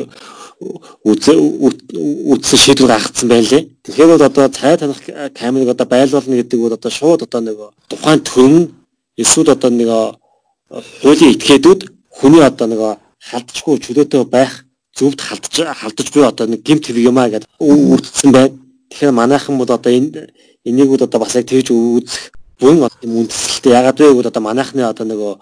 үтсэн 1.04 2.58
шийдвэр 2.58 2.90
гаргацсан 2.94 3.28
байна 3.28 3.48
лээ. 3.50 3.68
Тэгэхээр 3.84 4.10
бол 4.10 4.22
одоо 4.22 4.48
цай 4.48 4.76
таних 4.78 5.00
камерыг 5.34 5.74
одоо 5.74 5.86
байлуулна 5.86 6.36
гэдэг 6.38 6.58
бол 6.60 6.72
одоо 6.72 6.90
шууд 6.90 7.22
одоо 7.26 7.40
нэг 7.40 7.58
тухайн 7.90 8.20
төрн 8.22 8.62
эсвэл 9.18 9.50
одоо 9.50 9.70
нэг 9.70 9.90
хуулийн 11.02 11.34
этгээдүүд 11.34 11.80
хүний 12.08 12.42
одоо 12.42 12.66
нэг 12.70 12.80
халдчихгүй 13.18 13.78
чөлөөтэй 13.82 14.24
байх 14.24 14.64
зөвд 14.94 15.20
халдж 15.20 15.54
халдаж 15.80 16.08
буй 16.14 16.24
одоо 16.24 16.46
нэг 16.46 16.62
гимт 16.62 16.86
хэрэг 16.86 17.04
юм 17.10 17.18
аа 17.18 17.28
гэдэг 17.28 17.50
үтцсэн 17.58 18.30
байна. 18.32 18.54
Тэгэхээр 18.90 19.12
манайхан 19.12 19.58
бол 19.58 19.70
одоо 19.70 19.92
энэ 19.92 20.30
энийг 20.64 20.88
бол 20.88 21.02
одоо 21.02 21.20
бас 21.20 21.34
яг 21.34 21.46
тэгж 21.50 21.70
үзэх 21.74 22.30
бүрэн 22.60 22.88
юм 23.02 23.12
үндэслэлтэй 23.26 23.72
ягаад 23.74 23.98
вэ 23.98 24.06
гэвэл 24.12 24.30
одоо 24.30 24.42
манайхны 24.42 24.82
одоо 24.86 25.04
нөгөө 25.06 25.32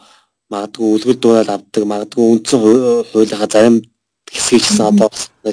магадгүй 0.52 0.88
үлгэр 0.94 1.18
дуурайл 1.20 1.50
авдаг 1.56 1.84
магадгүй 1.92 2.24
үндсэн 2.32 2.58
хуулийнхаа 3.10 3.50
зарим 3.54 3.76
хэсгийг 4.32 4.62
гэсэн 4.62 4.86
одоо 4.90 5.08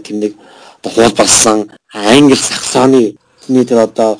тийм 0.06 0.18
нэг 0.24 0.34
одоо 0.78 0.92
хуул 0.94 1.14
болсон 1.20 1.58
англи 1.94 2.36
саксоны 2.36 3.04
тэр 3.48 3.80
одоо 3.88 4.12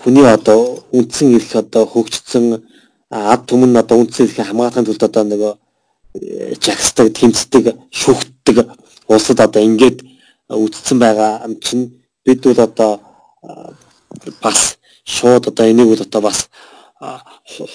хүний 0.00 0.26
одоо 0.36 0.82
үндсэн 0.96 1.34
эрх 1.36 1.52
одоо 1.62 1.84
хөгжсөн 1.92 2.44
ад 3.10 3.42
түмэн 3.48 3.76
одоо 3.82 3.96
үндсэн 4.02 4.26
эрхийг 4.26 4.46
хамгаалахын 4.46 4.86
тулд 4.86 5.04
одоо 5.08 5.24
нөгөө 5.24 5.52
жагсдаг, 6.60 7.08
тэмцдэг, 7.16 7.72
шүүхтдэг 7.90 8.56
улсад 9.08 9.40
одоо 9.40 9.62
ингээд 9.62 10.04
үтцсэн 10.48 10.98
байгаа 10.98 11.44
юм 11.46 11.56
чинь 11.60 11.84
бид 12.24 12.44
бол 12.44 12.60
одоо 12.60 13.00
бас 14.42 14.76
шууд 15.04 15.48
одоо 15.48 15.66
энийг 15.70 15.88
бол 15.88 16.02
одоо 16.06 16.20
бас 16.20 16.48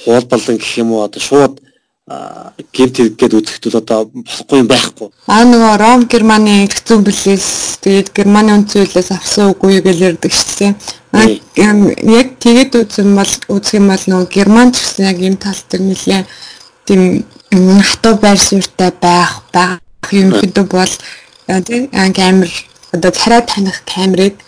хуулбарлан 0.05 0.57
гэх 0.57 0.77
юм 0.77 0.93
уу 0.93 1.01
одоо 1.03 1.21
шууд 1.21 1.61
гэмт 2.07 2.95
хэрэггээд 2.95 3.33
үзэхэд 3.35 3.63
бол 3.67 3.81
одоо 3.83 3.99
болохгүй 4.07 4.57
юм 4.63 4.67
байхгүй. 4.71 5.07
Аа 5.27 5.43
нөгөө 5.43 5.73
Ром 5.75 6.01
Германы 6.07 6.63
хэцүү 6.71 7.03
бүлээс 7.03 7.47
тэгээд 7.83 8.15
Германы 8.15 8.55
үнцүүлээс 8.55 9.11
авсан 9.11 9.51
үгүй 9.51 9.83
гэж 9.83 9.97
ярьдаг 10.15 10.31
шүү 10.31 10.55
дээ. 10.55 10.73
Яг 12.07 12.27
тэгээд 12.39 12.79
үзэн 12.79 13.11
бол 13.11 13.33
үзэх 13.51 13.75
юм 13.75 13.91
бол 13.91 14.03
нөгөө 14.07 14.31
Герман 14.31 14.71
ч 14.71 14.87
гэсэн 14.87 15.03
яг 15.03 15.19
энэ 15.19 15.35
тал 15.43 15.59
дээр 15.67 15.83
нэлээ 15.83 16.23
тийм 16.87 17.27
хатуу 17.83 18.15
байр 18.23 18.39
суурьтай 18.39 18.91
байх 18.95 19.43
байх 19.51 19.83
юм 20.15 20.31
хэд 20.31 20.63
бол 20.63 20.93
тий 21.67 21.91
камер 21.91 22.51
одоо 22.95 23.11
царай 23.11 23.43
таних 23.43 23.83
камерыг 23.83 24.39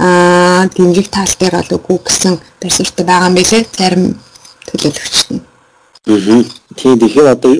аа 0.00 0.64
дэмжих 0.72 1.12
тал 1.12 1.28
дээр 1.28 1.60
бол 1.60 1.76
үгүй 1.76 1.98
гэсэн 2.08 2.40
байр 2.56 2.72
суурьтай 2.72 3.04
байгаа 3.04 3.28
юм 3.28 3.36
билэ 3.36 3.68
зарим 3.68 4.16
төлөөлөгчд 4.64 5.28
нь. 5.36 5.51
Аа. 6.06 6.44
Тийм 6.76 6.98
тэгэхээр 6.98 7.28
одоо 7.30 7.52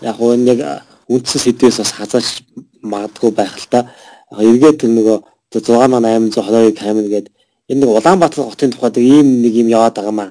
яг 0.00 0.16
гоо 0.16 0.36
нэг 0.36 0.60
үндсэн 1.08 1.40
сэдвээс 1.40 1.78
бас 1.78 1.92
хазааж 1.92 2.42
магадгүй 2.82 3.30
байх 3.30 3.56
л 3.56 3.68
та. 3.68 3.92
Эргээд 4.32 4.80
тэр 4.80 4.90
нөгөө 4.90 5.18
6822 5.52 6.72
камер 6.72 7.06
гэдэг 7.12 7.32
энэ 7.68 7.80
нэг 7.80 7.88
Улаанбаатар 7.88 8.44
хотын 8.44 8.72
тухайд 8.72 8.96
ийм 8.98 9.42
нэг 9.42 9.54
юм 9.54 9.68
яваад 9.68 9.94
байгаа 9.94 10.12
маа. 10.12 10.30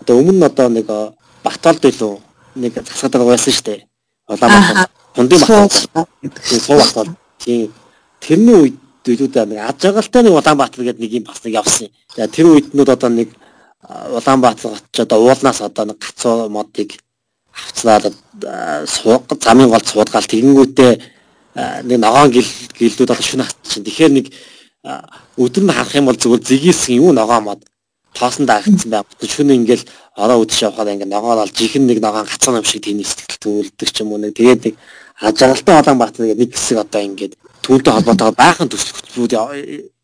Одоо 0.00 0.18
өмнө 0.18 0.32
нь 0.32 0.44
одоо 0.44 0.68
нэг 0.68 0.86
Батболд 1.44 1.84
илүү 1.84 2.14
нэг 2.56 2.72
засаад 2.74 3.12
байгаа 3.12 3.32
байсан 3.36 3.52
шүү 3.52 3.66
дээ. 3.66 3.80
Улаанбаатар 4.28 4.90
хундын 5.14 5.40
Батбол. 5.40 6.06
Суу 6.42 6.78
Батбол. 6.78 7.14
Тийм. 7.38 7.72
Тэрний 8.20 8.56
үед 8.56 8.76
дөлүүдээ 9.04 9.46
нэг 9.46 9.58
аж 9.62 9.84
аргалтай 9.84 10.22
нэг 10.22 10.32
Улаанбаатар 10.32 10.84
гэдэг 10.84 11.00
нэг 11.00 11.12
юм 11.12 11.24
бас 11.24 11.44
нэг 11.44 11.54
явсан. 11.54 11.88
За 12.16 12.28
тэр 12.28 12.46
үеднүүд 12.50 12.88
одоо 12.88 13.10
нэг 13.10 13.28
Улаанбаатар 13.88 14.78
ч 14.92 15.00
одоо 15.02 15.18
уулнаас 15.26 15.60
одоо 15.60 15.84
нэг 15.90 15.98
гацуу 15.98 16.48
модыг 16.48 17.02
авцлаад 17.52 18.14
сууг 18.86 19.26
замын 19.42 19.68
гол 19.68 19.82
суудгаал 19.84 20.26
тэгэнгүүтээ 20.30 20.92
нэг 21.84 21.98
ногоон 21.98 22.30
гил 22.30 22.46
гэлдүүд 22.78 23.10
одоо 23.10 23.26
шүн 23.26 23.42
хат 23.42 23.58
чинь. 23.66 23.84
Тэгэхээр 23.84 24.12
нэг 24.14 24.26
өдөр 25.36 25.64
нь 25.66 25.74
харах 25.74 25.94
юм 25.98 26.06
бол 26.06 26.16
зүгээр 26.16 26.46
зигийсэн 26.46 27.02
юу 27.02 27.12
ногоон 27.12 27.44
мод 27.44 27.60
тоосон 28.14 28.46
даагцсан 28.46 28.90
байх. 28.90 29.04
Шүн 29.18 29.50
ингээл 29.50 29.84
ороо 30.16 30.46
үдшээ 30.46 30.70
явахаар 30.70 30.94
ингээ 30.94 31.10
ногоон 31.10 31.42
олж 31.42 31.56
ихэн 31.60 31.86
нэг 31.86 31.98
ногоон 32.00 32.24
гацсан 32.30 32.56
юм 32.56 32.64
шиг 32.64 32.86
тийм 32.86 33.02
сэтгэл 33.02 33.42
төвлөдөг 33.42 33.88
ч 33.90 34.00
юм 34.00 34.12
уу 34.12 34.22
нэг 34.22 34.32
тэгээд 34.38 34.60
нэг 34.64 34.74
ажиглалтай 35.20 35.76
олон 35.80 35.98
бат 35.98 36.14
нэг 36.18 36.50
хэсэг 36.54 36.78
одоо 36.86 37.02
ингээд 37.02 37.34
түүнтэй 37.62 37.92
холбоотойгоор 37.94 38.36
баахан 38.38 38.68
төсөл 38.70 38.94
хөтөлбөрүүд 38.96 39.34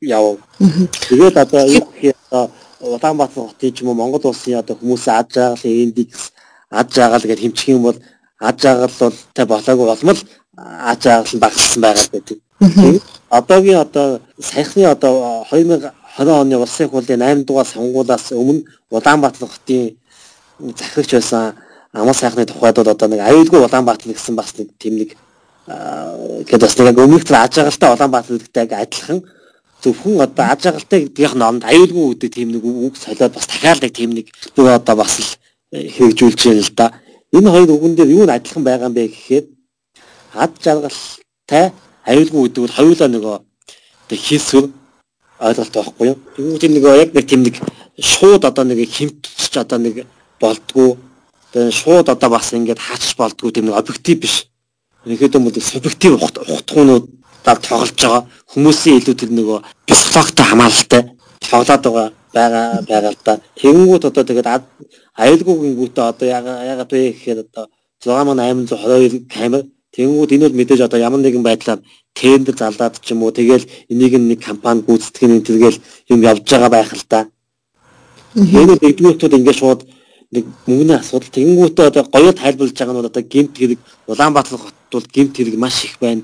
яв. 0.03 0.39
Тэгээд 0.59 1.37
одоо 1.43 1.63
юу 1.67 1.87
гэх 1.95 2.15
юм 2.33 2.51
Улаанбаатар 2.81 3.49
хотын 3.49 3.73
ч 3.75 3.83
юм 3.83 3.89
уу 3.89 3.99
Монгол 4.01 4.31
улсын 4.31 4.59
одоо 4.59 4.77
хүмүүсийн 4.77 5.17
аж 5.19 5.37
аргалын 5.37 5.83
индекс 5.85 6.33
аж 6.71 6.99
аргал 6.99 7.27
гэж 7.27 7.41
хэмжих 7.41 7.69
юм 7.69 7.83
бол 7.83 7.99
аж 8.41 8.65
аргал 8.65 8.95
бол 9.01 9.17
тэ 9.35 9.45
болоогүй 9.45 9.87
болмол 9.87 10.21
аж 10.57 11.07
аргал 11.07 11.35
нь 11.35 11.43
багассан 11.43 11.83
байгаа 11.83 12.07
гэдэг. 12.13 12.39
Одоогийн 13.31 13.81
одоо 13.83 14.21
саяхны 14.41 14.85
одоо 14.87 15.45
2000 15.51 15.93
20 16.19 16.31
оны 16.31 16.57
улсын 16.59 16.89
хурлын 16.89 17.23
8 17.23 17.45
дугаар 17.45 17.67
сонгуулиас 17.67 18.33
өмнө 18.33 18.65
Улаанбаатар 18.91 19.49
хотын 19.49 19.97
захирагч 20.59 21.13
байсан 21.13 21.55
амар 21.93 22.15
сайхны 22.15 22.47
тухайд 22.47 22.77
бол 22.77 22.89
одоо 22.89 23.09
нэг 23.09 23.21
аюулгүй 23.21 23.61
Улаанбаатар 23.63 24.13
гэсэн 24.13 24.35
бас 24.35 24.55
нэг 24.59 24.69
тийм 24.79 24.99
нэг 24.99 25.15
гэдэг 26.47 26.61
бас 26.61 26.79
нэг 26.79 26.99
өмнөх 26.99 27.25
тэр 27.25 27.37
аж 27.39 27.59
аргалтай 27.59 27.95
Улаанбаатар 27.95 28.35
гэдэгтэй 28.39 28.67
адилхан 28.83 29.23
зөвхөн 29.83 30.21
одоо 30.27 30.45
аж 30.53 30.67
аргалтай 30.67 31.07
гэдгийнх 31.07 31.35
номд 31.39 31.63
аюулгүй 31.65 32.07
гэдэг 32.15 32.31
тийм 32.35 32.49
нэг 32.53 32.65
үг 32.65 32.97
солиод 32.97 33.35
бас 33.35 33.47
дахиалдаг 33.47 33.93
тийм 33.95 34.11
нэг 34.17 34.27
нөгөө 34.57 34.75
одоо 34.75 34.97
бас 34.99 35.15
л 35.23 35.31
э, 35.73 35.89
хэрэгжүүлж 35.95 36.41
байна 36.45 36.63
л 36.67 36.73
да. 36.75 36.87
Энэ 37.33 37.51
хоёр 37.51 37.71
үгэн 37.77 37.95
дээр 37.95 38.11
юу 38.11 38.25
н 38.27 38.35
адилхан 38.35 38.65
байгаа 38.65 38.89
юм 38.91 38.97
бэ 38.99 39.07
гэхээр 39.13 39.47
аж 40.35 40.63
аргалтай 40.67 41.65
аюулгүй 42.11 42.43
гэдэг 42.49 42.63
бол 42.65 42.77
хоёулаа 42.79 43.09
нөгөө 43.09 43.37
хийсвэр 44.17 44.67
ойлголт 45.39 45.75
байхгүй 45.75 46.07
юу. 46.11 46.17
Тэгвэл 46.35 46.75
нэг 46.75 46.85
яг 46.99 47.11
нэг 47.15 47.27
тийм 47.29 47.43
нэг 47.47 47.57
шууд 48.01 48.43
одоо 48.45 48.65
нэг 48.65 48.83
хэмтч 48.83 49.55
одоо 49.55 49.79
нэг 49.79 50.07
болдгоо. 50.41 50.99
Тэгээ 51.53 51.71
шууд 51.71 52.09
одоо 52.09 52.29
бас 52.31 52.53
ингээд 52.53 52.83
хаачих 52.83 53.17
болдгоо 53.17 53.51
тийм 53.51 53.71
нэг 53.71 53.79
объектив 53.79 54.19
биш. 54.19 54.51
Тэгэхэд 55.05 55.37
юм 55.39 55.45
бол 55.47 55.61
субъектив 55.61 56.19
ухтгуунуудаар 57.45 57.59
тоглож 57.63 57.93
байгаа 57.95 58.23
хүмүүсийн 58.53 58.99
илүү 59.01 59.15
тэр 59.15 59.31
нөгөө 59.33 59.59
психологтой 59.87 60.47
хамааралтай 60.47 61.03
тоглоод 61.41 61.83
байгаа 61.85 62.13
байгаа 62.35 62.83
байгаа 62.89 63.13
л 63.13 63.19
да. 63.25 63.41
Тэгэнгүүт 63.61 64.05
одоо 64.05 64.25
тэгээд 64.25 64.49
аюулгүйгингүүтээ 65.23 66.05
одоо 66.13 66.27
яагаад 66.29 66.91
вэ 66.93 67.13
гэхээр 67.13 67.39
одоо 67.47 67.67
6822 68.05 69.27
камер 69.29 69.65
Тэнгүүд 69.95 70.31
энэ 70.35 70.45
бол 70.47 70.59
мэдээж 70.59 70.81
одоо 70.85 70.99
ямар 71.01 71.21
нэгэн 71.21 71.43
байдлаар 71.43 71.81
тендер 72.15 72.55
залдаад 72.55 73.01
ч 73.01 73.13
юм 73.13 73.23
уу 73.25 73.33
тэгэл 73.33 73.65
энийг 73.89 74.15
нэг 74.21 74.41
компани 74.45 74.85
гүйцэтгэх 74.85 75.29
нь 75.33 75.47
тэргээл 75.49 75.79
юм 76.13 76.21
явж 76.23 76.45
байгаа 76.45 76.71
байх 76.71 76.93
л 76.93 77.05
та. 77.09 77.27
Тэгээд 78.37 78.85
нэгдүгüртүүд 78.85 79.37
ингээд 79.39 79.59
шууд 79.59 79.81
нэг 80.31 80.45
мөнгөний 80.69 80.97
асуудал 81.01 81.33
тэгэнгүүтээ 81.33 81.87
одоо 81.89 82.05
гоё 82.05 82.31
тайлбарлаж 82.37 82.77
байгаа 82.77 82.95
нь 82.95 82.99
бол 83.01 83.11
одоо 83.11 83.25
гемт 83.25 83.55
хэрэг 83.57 83.81
Улаанбаатар 84.07 84.61
хот 84.61 84.77
бол 84.93 85.07
гемт 85.09 85.35
хэрэг 85.37 85.57
маш 85.57 85.85
их 85.89 85.97
байна. 85.99 86.23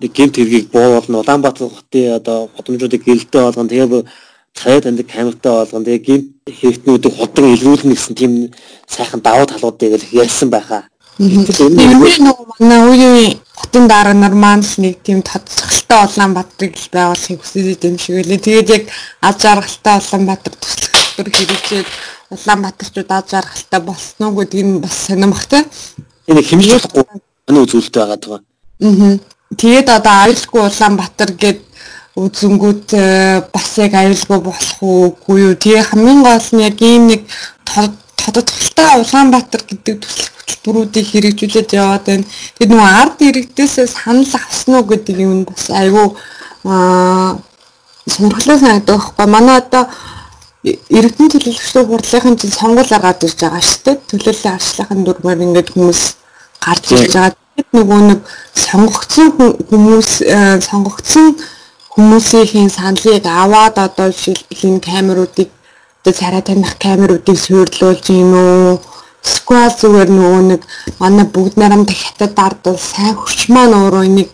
Нэг 0.00 0.12
гемт 0.12 0.36
хэргийг 0.36 0.70
буулна 0.70 1.20
Улаанбаатар 1.20 1.68
хотын 1.68 2.16
одоо 2.20 2.50
годомжуудыг 2.56 3.02
гэлдээ 3.04 3.42
болгоно. 3.42 3.68
Тэгээд 3.68 4.06
цай 4.52 4.80
таньдаг 4.80 5.06
камертай 5.08 5.52
болгоно. 5.52 5.84
Тэгээд 5.84 6.06
гемт 6.06 6.28
хэрэгтнүүдийг 6.48 7.14
худран 7.16 7.54
илрүүлнэ 7.56 7.94
гэсэн 7.96 8.14
тийм 8.14 8.32
сайхан 8.88 9.20
давуу 9.24 9.46
талуудыг 9.48 10.04
ярьсан 10.12 10.50
байхаа. 10.50 10.84
Тэрний 11.16 11.88
нэг 11.96 12.36
манай 12.60 12.80
үеийн 12.92 13.40
хотын 13.56 13.88
дараа 13.88 14.12
нар 14.12 14.36
маань 14.36 14.60
нэг 14.76 15.00
тийм 15.00 15.24
тодцолтой 15.24 16.04
Улаанбаатарыг 16.04 16.76
л 16.76 16.92
байгуулахыг 16.92 17.40
хүсэж 17.40 17.80
юм 17.88 17.96
шиг 17.96 18.20
үлээ. 18.20 18.44
Тэгээд 18.44 18.68
яг 18.68 18.84
аз 19.24 19.40
жаргалтай 19.40 19.96
Улаанбаатар 19.96 20.54
төсөл 20.60 21.24
хэрэгжээд 21.24 21.88
Улаанбаатарчууд 22.36 23.10
аз 23.16 23.24
жаргалтай 23.32 23.80
болсноо 23.80 24.30
гэдгийг 24.36 24.66
нь 24.68 24.80
бас 24.84 25.08
сонирмогтой. 25.08 25.64
Энэ 26.28 26.42
хэмжиж 26.44 26.84
болохгүй 26.84 27.04
энэ 27.48 27.62
үзүүлэлт 27.64 27.96
байгаа 27.96 28.18
даа. 28.20 28.40
Аа. 28.84 29.16
Тэгээд 29.54 29.88
одоо 29.94 30.14
аюулгүй 30.26 30.62
Улаанбаатар 30.66 31.30
гэд 31.38 31.60
үзэнгүүт 32.18 32.88
э, 32.98 33.46
бас 33.54 33.78
яг 33.78 33.94
аюулгүй 33.94 34.40
болох 34.42 34.72
уугүй 34.82 35.38
юу. 35.46 35.54
Тэгээ 35.54 35.94
хамгийн 35.94 36.22
гол 36.26 36.48
нь 36.50 36.64
яг 36.66 36.82
ийм 36.82 37.06
нэг 37.06 37.22
тодотголтой 37.62 39.06
Улаанбаатар 39.06 39.62
гэдэг 39.70 40.02
төсөл 40.02 40.34
хөтөлбөрүүдийг 40.34 41.06
хэрэгжүүлээд 41.06 41.70
яваад 41.78 42.04
байна. 42.10 42.26
Тэгээд 42.58 42.72
нөгөө 42.74 42.90
ард 42.90 43.18
иргэдээсээ 43.22 43.86
санал 43.86 44.34
авсан 44.34 44.74
уу 44.74 44.84
гэдэг 44.90 45.16
юм 45.22 45.46
бас 45.46 45.70
айгүй 45.70 46.06
аа 46.66 47.38
сонирхолтой 48.10 48.58
санагдах 48.58 49.14
байхгүй. 49.14 49.26
Манай 49.30 49.62
одоо 49.62 49.86
иргэдийн 50.90 51.30
төлөөлөгчдийн 51.30 51.86
хурлын 51.86 52.34
чинь 52.34 52.58
сонгуулиар 52.58 53.02
гарч 53.02 53.30
ирж 53.30 53.38
байгаа 53.46 53.62
шүү 53.62 53.82
дээ. 53.86 53.96
Төлөөллийн 54.10 54.54
арчлахын 54.58 55.04
дүрмээр 55.06 55.44
ингээд 55.46 55.70
хүмүүс 55.70 56.02
гарч 56.66 56.86
ирж 56.98 57.14
байгаа. 57.14 57.45
Нөгөө 57.56 58.00
нэг 58.04 58.20
сонгогдсон 58.52 59.28
хүмүүс 59.70 60.10
э, 60.28 60.60
сонгогдсон 60.60 61.36
хүмүүсийн 61.94 62.68
саналыг 62.68 63.24
аваад 63.24 63.80
одоо 63.80 64.12
жишээлбэл 64.12 64.84
камеруудыг 64.84 65.48
одоо 66.00 66.12
царай 66.12 66.42
таних 66.44 66.76
камеруудыг 66.76 67.38
суйрлуулж 67.40 68.04
юм 68.12 68.32
уу? 68.36 68.80
Эсвэл 69.24 69.72
зүгээр 69.80 70.10
нөгөө 70.12 70.42
нэг 70.52 70.62
манай 71.00 71.24
бүгд 71.24 71.56
нарамд 71.56 71.90
хятад 71.90 72.36
ард 72.36 72.60
бол 72.62 72.76
сайн 72.78 73.16
хүч 73.16 73.48
маань 73.48 73.72
өөрөө 73.72 74.04
энийг 74.04 74.32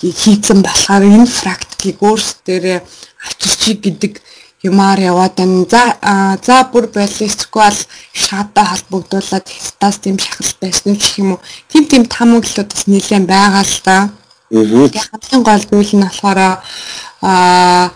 хийцэн 0.00 0.64
болохоор 0.64 1.04
энэ 1.04 1.28
практикийг 1.28 2.00
өөрсдөө 2.00 2.80
авчирчиг 3.26 3.78
гэдэг 3.84 4.12
юмар 4.62 4.98
яваад 5.00 5.34
байна. 5.36 5.66
За 5.70 6.38
за 6.42 6.64
бүр 6.72 6.86
баллистиквал 6.94 7.76
шатаа 8.12 8.64
холбогдуулаад 8.64 9.46
стас 9.48 9.98
тийм 9.98 10.18
шахал 10.18 10.46
байсан 10.60 10.94
гэх 10.94 11.18
юм 11.18 11.32
уу. 11.32 11.40
Тим 11.68 11.86
тим 11.86 12.04
тамглууд 12.06 12.68
бас 12.72 12.86
нэлээд 12.86 13.26
байгаа 13.26 13.62
л 13.62 13.80
да. 13.84 14.10
Тэгээ 14.50 15.02
хамгийн 15.10 15.42
гол 15.42 15.64
зүйл 15.70 15.92
нь 15.96 16.04
болохоор 16.04 16.38
а 17.22 17.90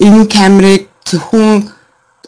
энэ 0.00 0.26
камерыг 0.26 0.88
зөвхөн 1.04 1.70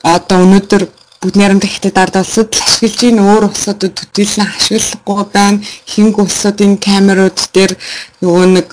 одоо 0.02 0.38
өнөөдөр 0.44 0.82
бүгд 1.20 1.36
найрамдах 1.40 1.72
хятад 1.72 1.98
ард 1.98 2.16
улсад 2.20 2.52
ашиглаж 2.52 3.00
ийн 3.02 3.18
өөр 3.18 3.48
улсуудад 3.48 3.96
төдийлөн 3.96 4.44
ашиглахгүй 4.44 5.24
байна. 5.32 5.64
Хинг 5.88 6.18
улсуудын 6.20 6.76
камерууд 6.76 7.38
дээр 7.54 7.72
нөгөө 8.20 8.46
нэг 8.56 8.68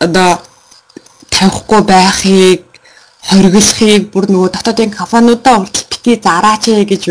одоо 0.00 0.40
тавихгүй 1.28 1.80
байхыг 1.84 2.69
хориглохыг 3.28 4.10
бүр 4.12 4.26
нөгөө 4.32 4.50
дотоодын 4.54 4.90
кафенуудаа 4.94 5.60
уртл 5.60 5.84
бити 5.90 6.20
зараач 6.24 6.64
гэж 6.90 7.04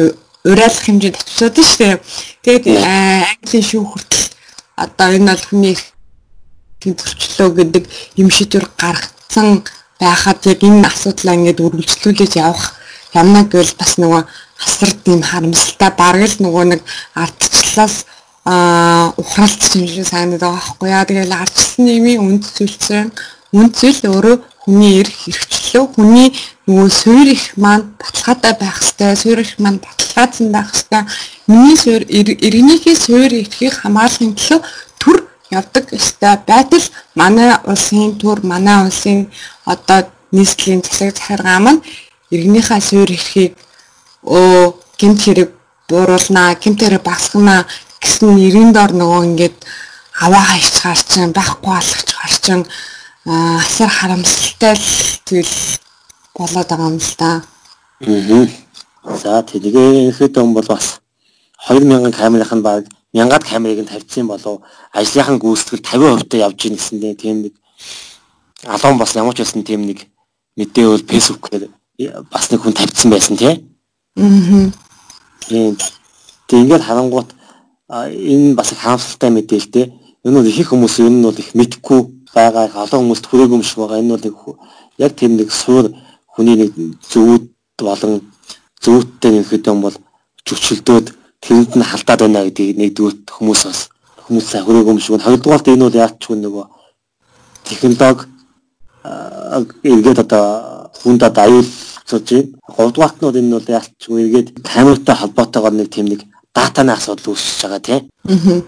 уриалах 0.45 0.83
хэмжээнд 0.85 1.17
очиод 1.19 1.57
нь 1.59 1.69
штэ. 1.69 2.01
Тэгээд 2.43 2.65
английн 2.79 3.65
шүү 3.69 3.83
хүртэл 3.85 4.25
одоо 4.79 5.07
энэ 5.13 5.31
бол 5.35 5.45
хүний 5.49 5.75
төвчлөө 6.79 7.49
гэдэг 7.59 7.83
юм 8.21 8.29
шийдвэр 8.31 8.65
гаргацсан 8.79 9.63
байхад 9.99 10.39
яг 10.47 10.63
энэ 10.63 10.87
асуудлаа 10.87 11.35
ингээд 11.35 11.59
үргэлжлүүлж 11.59 12.33
явах 12.39 12.79
ямна 13.13 13.43
гэвэл 13.43 13.75
бас 13.75 13.99
нөгөө 13.99 14.23
хасар 14.55 14.91
тийм 15.03 15.21
харамсалтай 15.21 15.91
бараг 15.99 16.23
л 16.31 16.43
нөгөө 16.43 16.65
нэг 16.71 16.81
ардчлалаас 17.19 18.07
а 18.45 19.13
ухралт 19.19 19.61
юм 19.75 19.87
шиг 19.87 20.07
санагдаад 20.07 20.39
байгаа 20.39 20.55
байхгүй 20.55 20.89
яа. 20.89 21.05
Тэгэл 21.05 21.35
ардчлалын 21.35 21.85
нэмийн 21.85 22.23
үнд 22.23 22.43
зүйлсэн 22.55 23.11
үнд 23.53 23.73
зүйл 23.75 24.01
өөрөө 24.07 24.35
хүний 24.61 24.99
эрх 25.01 25.15
хэрэгчлөө 25.23 25.85
хүний 25.95 26.29
нөгөө 26.67 26.89
суурь 27.01 27.31
их 27.35 27.43
маань 27.63 27.85
баталгаатай 28.01 28.53
байх 28.59 28.77
хэвээр 28.83 29.17
суурь 29.23 29.41
их 29.45 29.53
маань 29.63 29.79
баталгаажсан 29.79 30.47
байх 30.51 30.69
хэвээр 30.75 31.05
миний 31.47 31.77
суурь 31.83 32.05
иргэнийхээ 32.45 32.95
суурь 32.95 33.35
эрхийг 33.41 33.73
хамгаалахын 33.79 34.35
төлөө 34.37 34.59
төр 35.01 35.17
явдаг 35.57 35.85
ёстой 35.99 36.35
байтал 36.49 36.85
манай 37.15 37.51
улсын 37.71 38.19
төр 38.21 38.39
манай 38.51 38.77
улсын 38.85 39.31
одоо 39.65 39.99
нийслэлийн 40.35 40.81
засаг 40.83 41.15
захиргаа 41.17 41.59
маань 41.59 41.81
иргэнийхээ 42.33 42.81
суурь 42.89 43.13
эрхийг 43.17 43.53
өө 44.23 44.75
гэмт 44.99 45.19
хэрэг 45.23 45.49
бууруулнаа 45.89 46.53
гэмт 46.61 46.79
хэрэг 46.83 47.01
багасгана 47.01 47.65
гэсэн 48.01 48.29
нэрийн 48.37 48.71
дор 48.77 48.91
нөгөө 48.93 49.21
ингээд 49.29 49.57
аваа 50.25 50.43
хайч 50.51 50.75
гарчин 50.83 51.31
байхгүй 51.33 51.71
болгоч 51.73 52.09
гарчин 52.19 52.61
асар 53.29 53.89
харамсалтай 53.89 54.73
л 54.73 54.87
тэгэл 55.25 55.53
болоод 56.33 56.67
байгаа 56.69 56.89
юм 56.89 56.97
л 56.97 57.13
да. 57.17 57.43
Аа. 58.01 58.47
За 59.21 59.43
тэдгээд 59.43 60.37
он 60.37 60.53
бол 60.53 60.65
бас 60.65 60.99
2000 61.67 62.11
камерын 62.11 62.61
баг 62.61 62.87
мянгаад 63.13 63.43
камерыг 63.43 63.85
нь 63.85 63.85
тавьчихсан 63.85 64.27
болов 64.27 64.61
ажлынхан 64.93 65.37
гүйцэтгэл 65.37 65.85
50% 65.85 66.25
таа 66.25 66.39
явж 66.49 66.65
ийн 66.65 66.75
гэсэндээ 66.75 67.13
тийм 67.21 67.37
нэг 67.45 67.53
алуун 68.65 68.97
бас 68.97 69.15
ямар 69.15 69.35
ч 69.35 69.45
байсан 69.45 69.63
тийм 69.63 69.85
нэг 69.85 70.09
мэдээ 70.57 70.85
бол 70.89 71.05
фэйсбүүкээр 71.05 71.69
бас 72.33 72.49
нэг 72.49 72.61
хүн 72.61 72.73
тавьчихсан 72.73 73.11
байсан 73.13 73.37
тий. 73.37 73.61
Аа. 74.17 74.73
Тийм. 75.45 75.77
Тэгээд 76.49 76.81
харангуут 76.81 77.29
энэ 77.89 78.55
бас 78.57 78.73
харамсалтай 78.73 79.29
мэдээлэлтэй. 79.29 79.85
Энэ 80.25 80.35
бол 80.41 80.49
их 80.49 80.69
хүмүүс 80.69 80.97
энэ 81.05 81.09
нь 81.09 81.23
бол 81.23 81.37
их 81.37 81.53
мэдхгүй 81.53 82.18
байгаа 82.33 82.83
олон 82.83 83.01
хүмүүст 83.01 83.25
хүрээгүй 83.27 83.57
юм 83.57 83.63
шиг 83.63 83.77
байгаа. 83.79 83.99
Энэ 84.01 84.13
бол 84.15 84.57
яг 84.97 85.11
тэр 85.15 85.31
нэг 85.31 85.49
суур 85.51 85.85
хүний 86.33 86.55
нэг 86.55 86.71
зөвүүд 87.11 87.45
болон 87.79 88.13
зөвүүдтэй 88.83 89.31
нэг 89.31 89.45
хэд 89.49 89.67
юм 89.71 89.81
бол 89.81 89.95
жүчилдөөд 90.47 91.07
тэрэнд 91.43 91.71
нь 91.75 91.89
халдаад 91.89 92.19
байна 92.23 92.45
гэдгийг 92.45 92.77
нэгдүгürt 92.77 93.23
хүмүүс 93.35 93.61
бас 93.67 93.79
хүмүүс 94.27 94.45
сайн 94.51 94.65
хүрээгүй 94.65 94.93
юм 94.93 94.99
шиг 94.99 95.13
байна. 95.15 95.27
Хоёрдугаарт 95.27 95.67
энэ 95.67 95.85
бол 95.87 96.01
яаж 96.03 96.13
ч 96.19 96.25
нөгөө 96.35 96.65
технологи 97.67 98.23
эргээд 99.83 100.19
одоо 100.25 100.45
хүнд 100.99 101.21
одоо 101.23 101.43
аюулцуулж 101.47 102.27
байна. 102.29 102.47
Говьдугаарт 102.77 103.17
нь 103.19 103.25
бол 103.25 103.39
энэ 103.39 103.55
бол 103.55 103.69
яаж 103.75 103.87
ч 103.99 104.03
эргээд 104.11 104.47
камертай 104.63 105.15
холбоотойгоор 105.15 105.75
нэг 105.75 105.89
тийм 105.89 106.07
нэг 106.11 106.21
датаны 106.53 106.91
асуудал 106.93 107.33
үүсэж 107.33 107.59
байгаа 107.63 107.79
тийм. 107.79 108.01
Аа. 108.27 108.61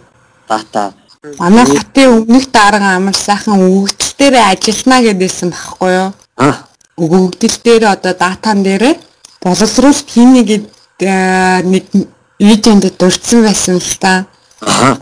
Дата 0.49 0.93
Манай 1.21 1.65
хотын 1.69 2.25
өмнөх 2.25 2.47
дарга 2.49 2.95
амар 2.97 3.13
сайхан 3.13 3.61
өгөгдөл 3.61 4.13
дээр 4.17 4.35
ажиллана 4.41 5.05
гэдээсэн 5.05 5.49
багхгүй 5.53 5.91
юу? 5.93 6.09
Аа. 6.41 6.65
Өгөгдөл 6.97 7.57
дээр 7.61 7.83
одоо 7.93 8.13
датан 8.17 8.63
дээр 8.65 8.97
боловсруулалт 9.45 10.09
хийнэ 10.09 10.41
гэд 10.49 10.65
нэг 11.69 11.85
видеонд 12.41 12.89
дурдсан 12.97 13.45
байсан 13.45 13.77
л 13.77 13.93
та. 14.01 14.25
Аа. 14.65 14.97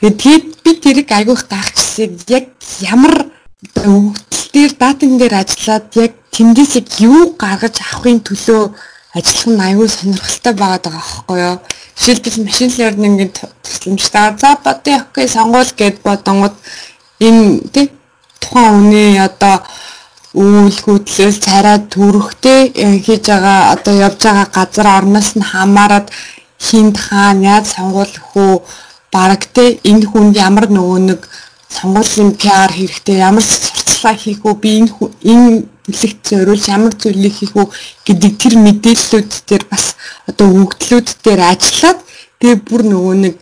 Тэгээд 0.00 0.64
би 0.64 0.72
тэрийг 0.80 1.12
айгүйх 1.12 1.44
гайхчихсан. 1.44 2.16
Яг 2.32 2.48
ямар 2.80 3.28
өгөгдөл 3.76 4.48
дээр 4.56 4.72
датан 4.80 5.20
дээр 5.20 5.36
ажиллаад 5.36 5.92
яг 6.00 6.16
тэндээс 6.32 6.80
яг 6.80 6.88
юу 6.96 7.36
гаргаж 7.36 7.76
авахын 7.76 8.24
төлөө 8.24 8.72
ажиллах 9.16 9.46
нь 9.46 9.64
аюул 9.68 9.88
сонирхолтой 9.88 10.54
байгаад 10.56 10.84
байгаа 10.84 11.00
байхгүй 11.00 11.38
юу? 11.48 11.56
Жишээлбэл 11.96 12.44
машин 12.44 12.70
learning-ийн 12.78 13.30
тусламжтай. 13.64 14.26
За 14.40 14.56
бодё 14.64 14.92
окей 15.04 15.28
сонгуул 15.28 15.70
гэд 15.76 15.96
бодонгод 16.06 16.54
энэ 17.20 17.60
тий 17.72 17.86
тухайн 18.40 18.72
хүний 18.74 19.20
одоо 19.20 19.56
үйл 20.34 20.78
хөдлөл 20.84 21.36
царай 21.44 21.78
төрөхтэй 21.92 22.72
хийж 23.04 23.24
байгаа 23.28 23.76
одоо 23.76 23.94
явж 24.06 24.20
байгаа 24.24 24.48
газар 24.56 24.86
орноос 24.98 25.36
нь 25.36 25.44
хамаарат 25.44 26.08
хинд 26.66 26.96
хаан 26.96 27.42
яаж 27.42 27.66
сонгуулах 27.76 28.36
уу 28.36 28.64
бараг 29.12 29.42
те 29.54 29.76
энэ 29.84 30.08
хүнд 30.08 30.34
ямар 30.36 30.66
нөгөө 30.72 30.98
нэг 31.08 31.20
сонгуулийн 31.68 32.32
PR 32.40 32.72
хэрэгтэй 32.72 33.16
ямар 33.28 33.44
сурталчилгаа 33.44 34.16
хийх 34.16 34.40
үү 34.48 34.54
би 34.62 34.70
энэ 34.80 34.92
энэ 35.32 35.48
бүлэгт 35.86 36.20
зориулж 36.30 36.64
ямар 36.68 36.94
зүйлийг 36.94 37.34
хийх 37.36 37.54
үү 37.58 37.66
гэдэг 38.06 38.32
тэр 38.38 38.54
мэдээллүүд 38.66 39.30
дээр 39.48 39.64
бас 39.70 39.94
одоо 40.30 40.46
өгөгдлүүд 40.50 41.08
дээр 41.24 41.40
ажиллаад 41.52 41.98
тэгээ 42.38 42.58
бүр 42.68 42.82
нөгөө 42.86 43.16
нэг 43.24 43.34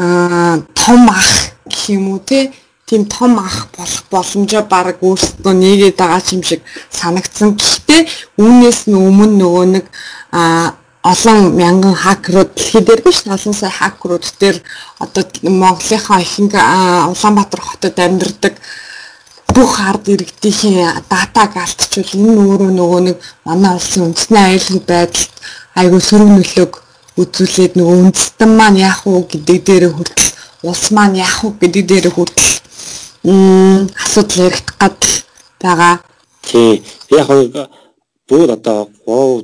аа 0.00 0.62
том 0.74 1.02
ах 1.10 1.30
гэх 1.70 1.94
юм 1.94 2.10
уу 2.14 2.20
те 2.24 2.50
тийм 2.90 3.06
том 3.06 3.38
ах 3.38 3.70
болох 3.76 4.02
боломжоо 4.10 4.62
баг 4.66 4.98
өөрсдөө 4.98 5.54
нэгээд 5.54 5.96
байгаа 6.00 6.22
юм 6.34 6.42
шиг 6.42 6.60
санагдсан. 6.90 7.54
Гэхдээ 7.54 8.02
үүнээс 8.42 8.80
нь 8.90 8.98
өмнө 8.98 9.38
нөгөө 9.38 9.66
нэг 9.78 9.86
а 10.34 10.74
олон 11.02 11.56
мянган 11.56 11.94
хакерууд 11.94 12.50
дэлхий 12.54 12.82
дээр 12.82 13.00
биш 13.06 13.22
олон 13.26 13.54
сая 13.54 13.70
хакерууд 13.70 14.26
дээр 14.42 14.58
одоо 14.98 15.22
Монголынхаа 15.42 16.20
ихэнх 16.20 16.54
Улаанбаатар 17.12 17.60
хотод 17.62 17.96
амьдардаг 17.98 18.54
бүх 19.54 19.72
ард 19.80 20.04
иргэдийн 20.08 21.04
датаг 21.10 21.52
алдчихвал 21.56 22.20
энэ 22.20 22.42
өөрөө 22.50 22.70
нөгөө 22.78 23.00
нэг 23.06 23.16
манай 23.44 23.72
улсын 23.76 24.06
үндэсний 24.06 24.42
аюулгүй 24.46 24.82
байдалд 24.86 25.32
айгүй 25.80 26.00
сөрөг 26.08 26.30
нөлөөг 26.34 26.72
үзүүлээд 27.20 27.72
нөгөө 27.76 27.96
үндэстэн 28.04 28.50
маань 28.56 28.78
яах 28.80 29.02
вэ 29.06 29.20
гэдэг 29.30 29.58
дээр 29.66 29.84
хүртэл 29.92 30.28
улс 30.70 30.84
маань 30.96 31.20
яах 31.20 31.38
вэ 31.42 31.50
гэдэг 31.60 31.84
дээр 31.90 32.06
хүртэл 32.14 32.50
асуудал 34.04 34.44
яригдах 34.46 34.76
гад 34.80 35.00
байгаа. 35.60 35.94
Тий. 36.42 36.82
Яг 37.10 37.28
бүр 38.28 38.48
одоо 38.56 38.88
оо 39.06 39.42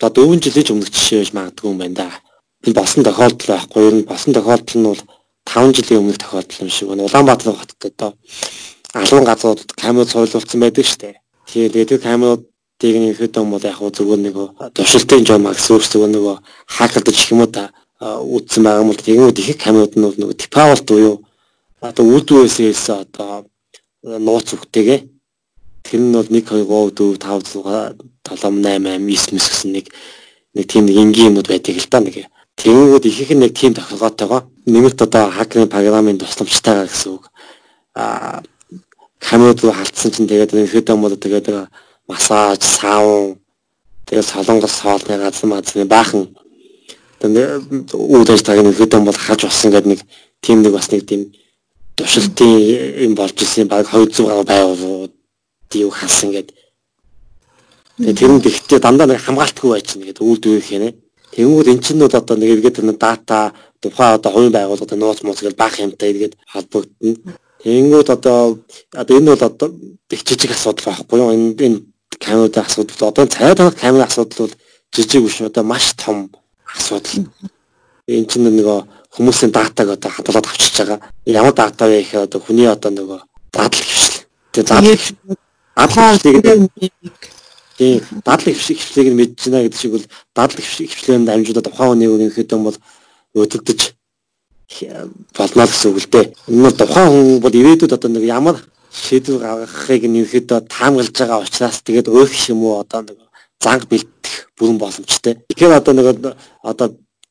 одоо 0.00 0.24
4 0.36 0.44
жилийн 0.44 0.76
өмнөх 0.76 0.90
жишээ 0.92 1.18
байж 1.18 1.32
магадгүй 1.32 1.70
юм 1.70 1.78
байна 1.78 1.94
да. 1.94 2.10
Энэ 2.66 2.74
босон 2.74 3.02
тохиолдол 3.04 3.48
байхгүй. 3.48 3.82
Ер 3.88 3.94
нь 3.94 4.08
босон 4.10 4.34
тохиолдол 4.34 4.78
нь 4.78 4.88
бол 4.90 5.02
5 5.48 5.76
жилийн 5.76 6.00
өмнөх 6.02 6.18
тохиолдол 6.18 6.62
юм 6.62 6.70
шиг 6.70 6.88
байна. 6.88 7.06
Улаанбаатар 7.08 7.56
хотод 7.56 7.82
одоо 7.90 8.10
алуун 8.94 9.24
газруудад 9.24 9.72
камерууд 9.74 10.10
суйлуулсан 10.10 10.60
байдаг 10.60 10.84
шүү 10.86 11.00
дээ. 11.00 11.14
Тэгээд 11.50 11.88
тэр 11.88 12.00
камеруудыг 12.02 12.94
нөхөд 13.00 13.36
юм 13.36 13.50
бол 13.50 13.64
яг 13.64 13.78
зүгээр 13.80 14.20
нэг 14.22 14.36
туршилтын 14.74 15.26
жом 15.26 15.46
үг 15.46 15.82
зүгээр 15.82 16.12
нэг 16.14 16.24
хакердаж 16.66 17.16
их 17.16 17.30
юм 17.32 17.40
уу 17.42 17.50
та 17.50 17.72
үүдсэн 18.00 18.62
байгаа 18.62 18.82
юм 18.84 18.90
бол 18.92 19.04
тэгмүүд 19.06 19.38
их 19.38 19.58
камерууд 19.58 19.94
нь 19.96 20.06
бол 20.06 20.18
нэг 20.20 20.36
типавалт 20.36 20.84
буюу 20.86 21.24
одоо 21.80 22.04
үүдвэсээс 22.04 22.84
одоо 22.92 23.46
нууц 24.02 24.54
үгтэйгээ 24.54 25.00
тэр 25.86 26.00
нь 26.00 26.12
бол 26.12 26.28
1 26.28 26.44
2 26.44 26.66
3 26.66 26.94
4 26.94 27.18
5 27.18 27.56
6 27.56 27.96
7 28.26 28.62
8 28.62 28.82
8 28.84 29.00
9 29.00 29.38
гэсэн 29.38 29.70
нэг 29.72 29.86
нэг 30.54 30.64
тийм 30.66 30.84
нэг 30.86 30.96
энгийн 30.96 31.28
юмуд 31.30 31.48
байдаг 31.48 31.76
л 31.76 31.90
да 31.90 32.00
нэг 32.00 32.26
Тэнгүүд 32.56 33.04
их 33.04 33.20
их 33.20 33.30
нэг 33.36 33.52
тийм 33.52 33.74
технологитойгоо 33.74 34.48
нэмэлт 34.64 35.02
одоо 35.02 35.28
хакерын 35.30 35.68
програмын 35.68 36.18
тусламжтайгаа 36.18 36.88
гэсэн 36.88 37.12
үг. 37.12 37.28
Аа 37.94 38.40
камерууд 39.28 39.60
руу 39.62 39.74
халтсан 39.74 40.10
чинь 40.14 40.30
тэгээд 40.30 40.54
ихэд 40.54 40.90
юм 40.94 41.02
бол 41.02 41.16
тэгээд 41.16 41.46
массаж, 42.08 42.62
саун 42.62 43.38
тэгээд 44.06 44.30
солонгос 44.30 44.80
хоолны 44.80 45.14
газар 45.18 45.46
мазны 45.50 45.84
баахан 45.84 46.30
тэгээд 47.20 47.90
үүд 47.90 48.28
ажтайг 48.30 48.62
ихэд 48.70 48.94
юм 48.94 49.04
бол 49.04 49.18
хаж 49.18 49.40
болсон 49.42 49.70
гэдэг 49.74 49.90
нэг 49.90 50.00
тийм 50.40 50.62
нэг 50.62 50.72
бас 50.72 50.90
нэг 50.90 51.02
тийм 51.06 51.32
туршилтын 51.96 52.52
юм 53.06 53.14
болж 53.14 53.36
исэн 53.42 53.68
баг 53.68 53.88
200 53.88 54.28
гаруй 54.28 54.44
байгууллагууд 54.44 55.12
юу 55.74 55.90
хасан 55.90 56.30
гэдэг. 56.30 56.56
Тэгээд 57.96 58.18
тэр 58.18 58.30
нь 58.30 58.44
гэхдээ 58.44 58.80
дандаа 58.84 59.08
нэг 59.08 59.24
хамгаалтгүй 59.24 59.70
байж 59.72 59.86
чинь 59.88 60.04
гэдэг 60.04 60.22
үйлдвэр 60.22 60.62
хийнэ. 60.62 60.88
Тэнгүүд 61.32 61.68
эн 61.72 61.80
чинь 61.80 62.02
одоо 62.04 62.36
нэг 62.36 62.50
эргээд 62.52 62.84
нэг 62.84 62.98
дата 63.00 63.56
тухайн 63.80 64.20
одоо 64.20 64.30
хувийн 64.32 64.52
байгууллагад 64.52 64.92
нууц 65.00 65.20
мууц 65.24 65.40
гэж 65.40 65.56
баах 65.56 65.80
юмтай 65.80 66.12
эргээд 66.12 66.34
холбогдно. 66.52 67.16
Тэнгүүд 67.66 68.08
одоо 68.14 68.62
одоо 68.94 69.18
энэ 69.18 69.34
бол 69.34 69.42
одоо 69.42 69.74
их 70.14 70.22
жижиг 70.22 70.54
асуудал 70.54 70.86
байхгүй 70.86 71.18
юу? 71.18 71.34
Энэ 71.34 71.58
энэ 71.66 71.78
камерын 72.14 72.62
асуудал 72.62 73.08
одоо 73.10 73.26
цай 73.26 73.54
танах 73.58 73.74
камерын 73.74 74.06
асуудал 74.06 74.46
бол 74.46 74.54
жижиг 74.94 75.24
биш 75.26 75.40
одоо 75.42 75.64
маш 75.64 75.90
том 75.98 76.30
асуудал. 76.62 77.26
Энд 78.06 78.30
чинь 78.30 78.46
нөгөө 78.46 78.78
хүмүүсийн 79.18 79.50
датаг 79.50 79.98
одоо 79.98 80.10
хадгалаад 80.14 80.46
авчиж 80.46 80.78
байгаа. 80.78 81.10
Ямар 81.26 81.54
дата 81.58 81.90
вэ 81.90 82.06
гэхээр 82.06 82.30
одоо 82.30 82.40
хүний 82.40 82.70
одоо 82.70 82.90
нөгөө 82.94 83.20
дадлаг 83.50 83.82
хвшил. 83.82 84.22
Тэгээ 84.54 84.70
дадлаг 85.74 86.14
хвшлийг 86.14 86.70
тийм 87.74 87.98
дадлаг 88.22 88.54
хвшлийг 88.54 89.10
нь 89.10 89.18
мэдж 89.18 89.50
байна 89.50 89.66
гэдэг 89.66 89.80
шиг 89.80 89.90
бол 89.90 90.06
дадлаг 90.38 90.62
хвшлийн 90.62 91.26
дамжуудад 91.26 91.66
тухайн 91.66 91.98
хүний 91.98 92.06
өөрийнхөө 92.14 92.46
юм 92.46 92.62
бол 92.70 92.78
өдөгдөж 93.34 93.95
болно 95.36 95.66
гэсэн 95.66 95.90
үг 95.90 95.98
л 96.02 96.10
дээ. 96.10 96.26
Энэ 96.50 96.70
тухайн 96.74 97.10
хүн 97.10 97.40
бол 97.40 97.54
ирээдүйд 97.54 97.92
одоо 97.94 98.10
нэг 98.10 98.24
ямар 98.26 98.56
шийдвэр 98.90 99.38
гаргахыг 99.38 100.02
нэрхэдөө 100.10 100.58
таамаглаж 100.66 101.14
байгаа 101.14 101.44
учраас 101.44 101.78
тэгээд 101.86 102.10
өөх 102.10 102.32
юм 102.50 102.64
уу 102.66 102.82
одоо 102.82 103.06
нэг 103.06 103.18
занг 103.62 103.86
бэлтгэх 103.86 104.50
бүрэн 104.58 104.78
боломжтой. 104.78 105.34
Тэгэхээр 105.48 105.78
одоо 105.78 105.94
нэг 105.94 106.06
одоо 106.62 106.88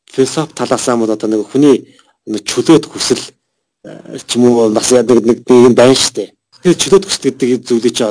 философи 0.07 0.53
талаасаа 0.55 0.95
бол 0.97 1.11
одоо 1.11 1.27
нэг 1.29 1.43
хүний 1.51 1.99
чөлөөт 2.25 2.85
хүсэл 2.87 3.21
э, 3.83 4.17
ч 4.25 4.39
юм 4.39 4.49
уу 4.49 4.71
бас 4.71 4.91
яг 4.91 5.09
нэг 5.09 5.25
нэг 5.25 5.37
юм 5.49 5.75
байна 5.75 5.95
штэ. 5.95 6.31
Тэр 6.63 6.73
чөлөөт 6.73 7.05
хүсэл 7.05 7.25
гэдэг 7.35 7.67
зүйлийг 7.67 7.93
чи 7.93 8.03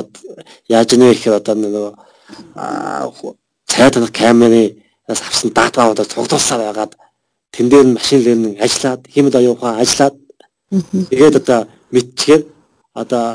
яаж 0.69 0.89
нэ 0.93 1.17
гэхээр 1.17 1.39
одоо 1.41 1.55
нэг 1.57 1.73
цай 3.67 3.91
танах 3.91 4.11
камерын 4.11 4.77
авсан 5.07 5.51
датаудаа 5.51 6.05
цуглуулсаар 6.05 6.61
байгаад 6.61 6.93
тэн 7.55 7.67
дээр 7.71 7.85
нь 7.87 7.95
машин 7.95 8.19
лернинг 8.19 8.59
ажиллаад 8.59 9.01
хэмэд 9.07 9.35
оюухан 9.39 9.79
ажиллаад 9.79 10.15
тэгээд 11.09 11.39
одоо 11.39 11.59
мэдчихээр 11.95 12.43
одоо 13.01 13.25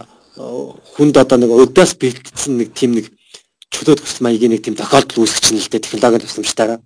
хүнд 0.95 1.17
одоо 1.17 1.39
нэг 1.41 1.51
өдөөс 1.51 1.93
бэлтгэсэн 1.97 2.55
нэг 2.61 2.69
тийм 2.77 2.93
нэг 3.01 3.07
чөлөөт 3.73 4.01
хүсэл 4.05 4.25
маягийн 4.25 4.53
нэг 4.53 4.63
тийм 4.63 4.77
тохиолдол 4.77 5.25
үүсгэж 5.25 5.47
нь 5.53 5.63
л 5.63 5.71
дээ 5.71 5.85
технологийн 5.85 6.25
тусламжтайгаар. 6.25 6.83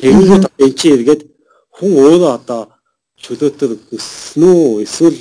Тэгэнгүүт 0.00 0.44
эн 0.60 0.72
чинь 0.76 0.94
эргээд 0.96 1.22
хүн 1.76 1.92
өөрөө 1.96 2.32
одоо 2.36 2.60
чөлөөтөр 3.22 3.70
өснө 3.96 4.50
үү 4.52 4.84
эсвэл 4.84 5.18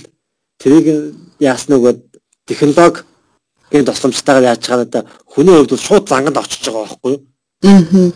тэрийг 0.59 1.15
яасныг 1.39 2.03
технологийн 2.49 3.85
тусламжтайгаар 3.87 4.49
яаж 4.51 4.61
чагаад 4.65 4.89
одоо 4.89 5.03
хүний 5.31 5.55
хувьд 5.55 5.79
шууд 5.79 6.09
занганд 6.09 6.37
очиж 6.39 6.65
байгаа 6.65 6.83
байхгүй 6.83 7.11
юу? 7.13 7.21
Аа. 7.63 8.11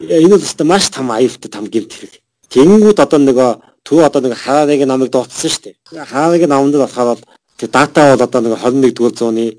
Энэ 0.00 0.34
бол 0.34 0.46
өстой 0.46 0.66
маш 0.66 0.88
том 0.90 1.10
аюултай 1.10 1.50
том 1.50 1.66
гэмт 1.66 1.92
хэрэг. 1.92 2.21
Тэнгүүд 2.52 2.98
одоо 3.00 3.18
нэг 3.18 3.38
төв 3.82 4.04
одоо 4.04 4.20
нэг 4.22 4.36
хаарыг 4.36 4.84
намайг 4.86 5.10
дууцсан 5.10 5.50
шүү 5.50 5.62
дээ. 5.72 6.04
Хаарыг 6.12 6.44
намд 6.46 6.76
болохоор 6.76 7.16
бол 7.16 7.22
тэг 7.56 7.70
дата 7.70 8.12
бол 8.12 8.22
одоо 8.26 8.40
нэг 8.40 8.52
21 8.60 8.92
дугаар 8.92 9.14
зууны 9.16 9.56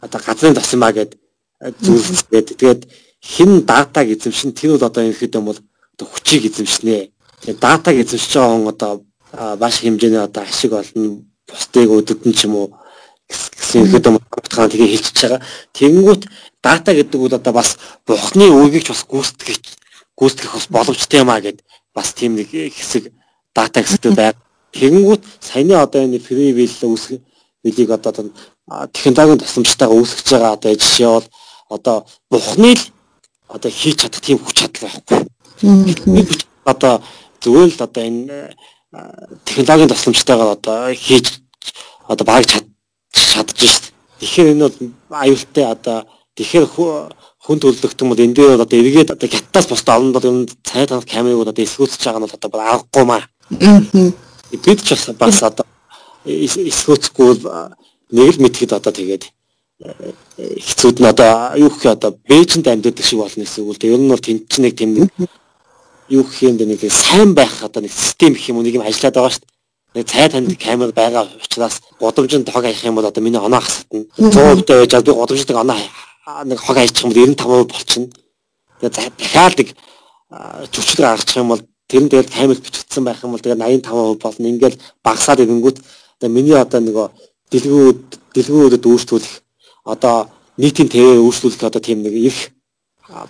одоо 0.00 0.20
газрын 0.20 0.54
тосмаа 0.54 0.92
гэдэг 0.92 1.20
зүйлсгээд 1.84 2.48
тэгээд 2.58 2.80
хэн 3.22 3.64
датаг 3.64 4.06
эзэмшин 4.10 4.52
тэр 4.52 4.76
бол 4.76 4.88
одоо 4.90 5.02
ерхэд 5.06 5.38
юм 5.38 5.44
бол 5.48 5.60
одоо 5.94 6.06
хүчийг 6.10 6.50
эзэмшнэ. 6.50 7.10
Тэгээд 7.42 7.60
датаг 7.60 7.94
эзэмшиж 7.96 8.32
байгаа 8.34 8.54
хүн 8.58 8.68
одоо 8.74 8.92
маш 9.56 9.80
хэмжээний 9.80 10.20
одоо 10.20 10.42
ашиг 10.42 10.72
олно. 10.72 11.22
Бусдыг 11.46 11.90
өдөрдөн 11.90 12.34
ч 12.34 12.44
юм 12.44 12.54
уу 12.56 12.68
гэсэн 13.30 13.86
ерхэд 13.86 14.06
юм 14.06 14.18
утгаар 14.18 14.70
тгийг 14.70 14.90
хэлчихэж 14.92 15.22
байгаа. 15.22 15.42
Тэнгүүт 15.72 16.22
дата 16.62 16.90
гэдэг 16.92 17.20
бол 17.20 17.34
одоо 17.38 17.52
бас 17.52 17.78
бухны 18.06 18.46
үргийг 18.50 18.90
бас 18.90 19.02
гүйцэтгэж 19.06 19.62
гүйцэтгэх 20.18 20.52
бас 20.54 20.66
боломжтой 20.68 21.20
юм 21.22 21.30
а 21.30 21.40
гэд 21.40 21.62
бас 21.96 22.12
тийм 22.12 22.36
нэг 22.36 22.52
хэсэг 22.52 23.08
дата 23.56 23.80
хэсэгтэй 23.80 24.12
байг. 24.12 24.36
Тэгэнгүүт 24.76 25.22
саяны 25.40 25.80
одоо 25.80 26.04
энэ 26.04 26.20
free 26.20 26.52
will 26.52 26.76
үүсгэх 26.92 27.24
билийг 27.64 27.90
одоо 27.96 28.12
технологийн 28.92 29.40
тусламжтайгаар 29.40 29.96
үүсгэж 29.96 30.26
байгаа 30.28 30.52
одоо 30.52 30.72
жишээ 30.76 31.08
бол 31.08 31.26
одоо 31.72 31.96
бухны 32.28 32.76
л 32.76 32.84
одоо 33.48 33.70
хийж 33.72 33.96
чадах 34.04 34.20
тийм 34.20 34.38
хүч 34.44 34.56
чадал 34.60 34.84
байхгүй. 34.84 35.20
Одоо 36.68 37.00
зүгээр 37.40 37.70
л 37.72 37.84
одоо 37.88 38.02
энэ 38.04 38.36
технологийн 39.48 39.88
тусламжтайгаар 39.88 40.52
одоо 40.52 40.78
хийж 40.92 41.40
одоо 42.04 42.24
баг 42.28 42.44
чадчих 42.44 42.68
шүү 43.32 43.44
дээ. 43.56 43.74
Тэгэхээр 44.20 44.52
энэ 44.52 44.64
бол 44.68 44.76
аюултай 45.24 45.64
одоо 45.64 45.98
тэгэхээр 46.36 46.66
хүн 47.46 47.62
төлөвлөгдсөн 47.62 48.08
бол 48.10 48.18
энэ 48.18 48.34
дээр 48.34 48.58
одоо 48.58 48.78
эргээд 48.78 49.14
одоо 49.14 49.28
хятадаас 49.30 49.66
бусдад 49.70 49.96
олон 50.02 50.12
бол 50.12 50.26
энэ 50.26 50.50
цай 50.66 50.86
танах 50.86 51.06
камерыг 51.06 51.46
одоо 51.46 51.62
эсгүүцэж 51.62 52.02
байгаа 52.02 52.18
нь 52.18 52.26
бол 52.26 52.34
одоо 52.34 52.50
аргагүй 52.58 53.04
маа. 53.06 53.22
Бид 54.50 54.80
ч 54.82 54.88
бас 54.90 55.06
бас 55.14 55.38
одоо 55.46 55.66
эсгүүцэхгүй 56.26 57.30
нэг 58.10 58.28
л 58.34 58.42
мэдхэд 58.42 58.74
одоо 58.74 58.90
тэгээд 58.90 59.30
хэцүүд 59.78 60.96
нь 60.98 61.06
одоо 61.06 61.54
юу 61.54 61.70
гэх 61.70 61.94
одоо 61.94 62.18
Бээжинд 62.26 62.66
амьддаг 62.66 63.04
шиг 63.06 63.22
болно 63.22 63.44
гэсэн 63.46 63.62
үг 63.62 63.78
л. 63.78 63.86
Ер 63.94 64.00
нь 64.02 64.10
бол 64.10 64.18
тэнд 64.18 64.50
ч 64.50 64.58
нэг 64.58 64.74
тийм 64.74 65.06
юу 66.10 66.24
гэх 66.26 66.42
юм 66.42 66.58
бэ 66.58 66.66
нэг 66.66 66.82
сайн 66.90 67.30
байх 67.38 67.62
одоо 67.62 67.82
нэг 67.82 67.92
систем 67.94 68.34
гэх 68.34 68.50
юм 68.50 68.58
уу 68.58 68.66
нэг 68.66 68.74
юм 68.74 68.82
ажиллаад 68.82 69.14
байгаа 69.14 69.30
шүү 69.30 69.44
дээ. 69.46 69.54
Нэг 69.94 70.06
цай 70.10 70.26
танд 70.28 70.50
камер 70.58 70.90
байгаа 70.90 71.30
учраас 71.38 71.78
годомжинд 72.00 72.50
хог 72.50 72.64
аях 72.64 72.82
юм 72.82 72.98
бол 72.98 73.06
одоо 73.06 73.22
миний 73.22 73.38
оноо 73.38 73.60
хасна. 73.60 74.02
100% 74.18 74.66
байж 74.66 74.92
би 75.04 75.12
годомжинд 75.12 75.54
оноо 75.54 75.78
нэг 76.26 76.58
хог 76.58 76.76
аячих 76.76 77.04
юм 77.04 77.12
бол 77.12 77.22
95% 77.22 77.70
болчихно. 77.70 78.08
Тэгээ 78.80 78.92
дахиад 79.18 79.54
нэг 79.58 79.68
чөчл 80.74 81.02
гаргачих 81.02 81.36
юм 81.36 81.48
бол 81.48 81.62
тэр 81.88 82.02
нь 82.02 82.10
тэгэл 82.10 82.34
камер 82.34 82.58
бичигдсэн 82.58 83.04
байх 83.04 83.22
юм 83.22 83.32
бол 83.32 83.42
тэгээ 83.42 83.56
85% 83.56 84.22
болно. 84.22 84.46
Ингээл 84.46 84.80
багасаад 85.04 85.40
ирэнгүүт 85.40 85.78
одоо 86.18 86.30
миний 86.30 86.56
одоо 86.58 86.80
нөгөө 86.80 87.06
дэлгүүрүүд 87.50 88.02
дэлгүүрүүдэд 88.34 88.84
өөрчлөх 88.86 89.26
одоо 89.86 90.28
нийтийн 90.58 90.90
төвөө 90.90 91.22
өөрчлөлт 91.22 91.62
одоо 91.62 91.80
тийм 91.80 92.02
нэг 92.02 92.14
их 92.14 92.50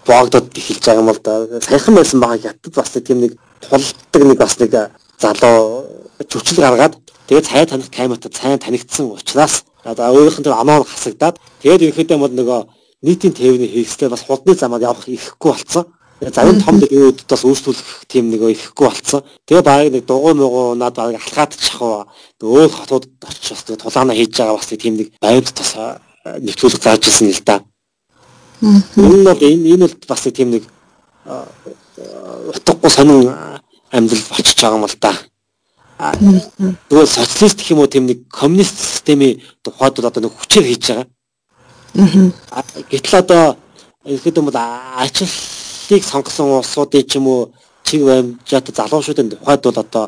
боогдод 0.07 0.49
эхэлж 0.57 0.83
байгаа 0.85 1.03
юм 1.05 1.11
бол 1.13 1.21
да 1.21 1.61
саяхан 1.61 1.95
байсан 1.95 2.21
байгаа 2.21 2.57
хятад 2.57 2.75
бас 2.75 2.91
тийм 2.97 3.21
нэг 3.21 3.33
тулдаг 3.61 4.23
нэг 4.25 4.39
бас 4.41 4.57
нэг 4.57 4.73
залуу 5.21 5.85
чөчл 6.25 6.65
гаргаад 6.65 6.97
Тэгээд 7.27 7.47
цай 7.47 7.67
таних 7.67 7.91
камерт 7.91 8.23
цайн 8.31 8.59
танигдсан 8.59 9.11
учраас 9.11 9.65
одоо 9.83 10.15
өөрийнх 10.15 10.39
нь 10.39 10.47
оноо 10.47 10.87
хасагдаад 10.87 11.43
тэгээд 11.59 11.83
ерөнхийдөө 11.91 12.19
бол 12.23 12.31
нөгөө 12.31 12.61
нийтийн 13.07 13.35
тээврийн 13.39 13.71
хэрэгслээр 13.71 14.11
бас 14.11 14.27
худны 14.27 14.55
замаар 14.59 14.83
явах 14.83 15.07
ихэхгүй 15.07 15.53
болсон. 15.55 15.85
Завын 16.21 16.63
том 16.65 16.81
дээгүүд 16.81 17.29
бас 17.29 17.43
өөрчлөх 17.45 18.09
тийм 18.11 18.33
нэг 18.33 18.43
ихэхгүй 18.43 18.87
болсон. 18.89 19.23
Тэгээ 19.47 19.63
баг 19.63 19.93
нэг 19.93 20.05
дугуй 20.09 20.35
муугу 20.35 20.75
над 20.75 20.97
баг 20.97 21.15
алхаад 21.15 21.53
чахав 21.55 22.11
өөр 22.43 22.73
хотууд 22.73 23.05
очиж 23.23 23.53
бас 23.53 23.63
тулаана 23.63 24.17
хийж 24.17 24.33
байгаа 24.35 24.57
бас 24.57 24.67
тийм 24.67 24.97
нэг 24.97 25.13
байвд 25.21 25.53
тус 25.55 25.77
нэвтрүүлэг 26.25 26.83
зааж 26.83 27.07
ирсэн 27.07 27.31
л 27.31 27.43
да. 27.45 27.63
Энэ 28.63 29.29
бол 29.29 29.43
энэ 29.45 29.69
энэ 29.77 29.85
бол 29.87 29.95
бас 30.09 30.23
тийм 30.33 30.51
нэг 30.51 30.65
утгагүй 32.51 32.91
сонин 32.91 33.29
амьдрал 33.93 34.27
болчихж 34.33 34.59
байгаа 34.61 34.79
юм 34.81 34.89
л 34.89 34.99
да. 35.01 35.13
Тэгвэл 36.89 37.07
социалист 37.07 37.61
гэх 37.61 37.71
юм 37.73 37.81
уу 37.81 37.93
тийм 37.93 38.07
нэг 38.07 38.29
коммунист 38.29 38.77
системийн 38.77 39.41
тухайд 39.63 39.97
бол 39.97 40.09
одоо 40.09 40.23
нэг 40.25 40.33
хүчээр 40.33 40.67
хийж 40.69 40.85
байгаа. 40.89 41.07
Гэтэл 41.97 43.19
одоо 43.25 43.57
ерхэд 44.05 44.37
юм 44.37 44.47
бол 44.49 44.61
ачлалыг 45.01 46.03
сонгосон 46.05 46.61
улсуудын 46.61 47.07
ч 47.09 47.17
юм 47.17 47.27
уу 47.27 47.51
чиг 47.85 48.05
баримжаатай 48.05 48.75
залуучуудын 48.77 49.31
тухайд 49.31 49.63
бол 49.65 49.79
одоо 49.81 50.05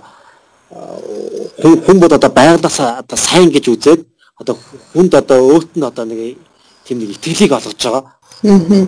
хүн 1.63 1.99
бол 2.01 2.13
одоо 2.13 2.31
байгалаас 2.31 2.79
одоо 2.81 3.19
сайн 3.19 3.51
гэж 3.51 3.65
үзээд 3.73 4.01
одоо 4.41 4.57
хүнд 4.93 5.15
одоо 5.15 5.39
өөрт 5.49 5.71
нь 5.77 5.89
одоо 5.91 6.05
нэг 6.05 6.37
тийм 6.85 6.99
нэг 7.01 7.17
итгэлийг 7.17 7.53
олгож 7.53 7.81
байгаа. 7.81 8.05
Аа. 8.45 8.87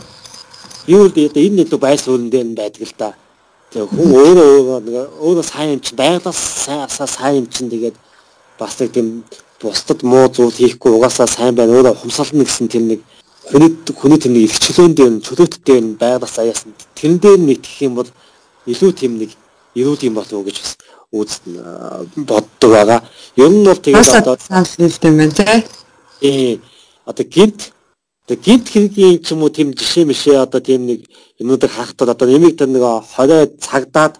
Юу 0.87 1.09
л 1.09 1.17
одоо 1.17 1.43
энэ 1.43 1.65
нэг 1.65 1.69
дээр 2.31 2.47
нь 2.47 2.59
байдаг 2.59 2.83
л 2.85 2.95
да. 2.99 3.15
Тэгээ 3.73 3.89
хүн 3.89 4.11
өөрөө 4.13 4.49
өөрөө 4.57 4.81
нэг 4.85 4.97
өөрөө 5.25 5.45
сайн 5.47 5.73
юм 5.75 5.81
чинь 5.81 5.97
байгалаас 5.97 6.37
сайн 6.37 7.09
сайн 7.09 7.35
юм 7.41 7.47
чинь 7.49 7.71
тэгээд 7.71 7.97
бас 8.59 8.77
нэг 8.79 8.93
тийм 8.93 9.25
бусдад 9.61 10.03
муу 10.03 10.29
зүйл 10.29 10.57
хийхгүй 10.57 10.93
угаасаа 10.97 11.29
сайн 11.29 11.55
байна 11.55 11.77
өөрөө 11.77 11.95
хумсална 12.01 12.45
гэсэн 12.45 12.69
тэр 12.73 12.85
нэг 12.91 13.01
хүний 13.51 13.71
хүний 14.01 14.19
тэр 14.21 14.33
нэг 14.33 14.45
ихчлөөн 14.49 14.95
дээр 14.95 15.13
нь 15.15 15.25
чөлөөттэй 15.27 15.79
нь 15.81 15.99
байгалаас 16.01 16.37
аяасан 16.39 16.73
тэрэн 16.97 17.19
дээр 17.21 17.41
нэгтгэх 17.45 17.85
юм 17.85 17.95
бол 17.99 18.11
илүү 18.67 18.93
тийм 18.97 19.13
нэг 19.21 19.31
эрүүл 19.77 20.07
юм 20.09 20.15
болов 20.15 20.33
уу 20.33 20.47
гэж 20.47 20.57
бас 20.63 20.73
үз 21.13 21.33
боддог 22.17 22.71
байгаа. 22.71 23.01
Ер 23.37 23.51
нь 23.51 23.65
бол 23.65 23.77
тэгээд 23.77 24.23
одоо 24.23 24.37
саналт 24.39 25.05
юм 25.05 25.17
байна 25.19 25.35
тий. 25.35 25.65
Э 26.23 26.59
одоо 27.05 27.25
гинт 27.27 27.73
тэг 28.27 28.39
гинт 28.41 28.67
хэргийн 28.71 29.19
ч 29.23 29.35
юм 29.35 29.43
уу 29.43 29.51
тийм 29.51 29.75
жишээ 29.75 30.05
мишээ 30.07 30.39
одоо 30.39 30.61
тийм 30.61 30.87
нэг 30.87 31.11
юмнуудыг 31.39 31.71
хаахтад 31.71 32.15
одоо 32.15 32.27
нэмийг 32.29 32.57
тэр 32.57 32.69
нэг 32.71 32.83
20 32.83 33.59
цагдаад 33.59 34.15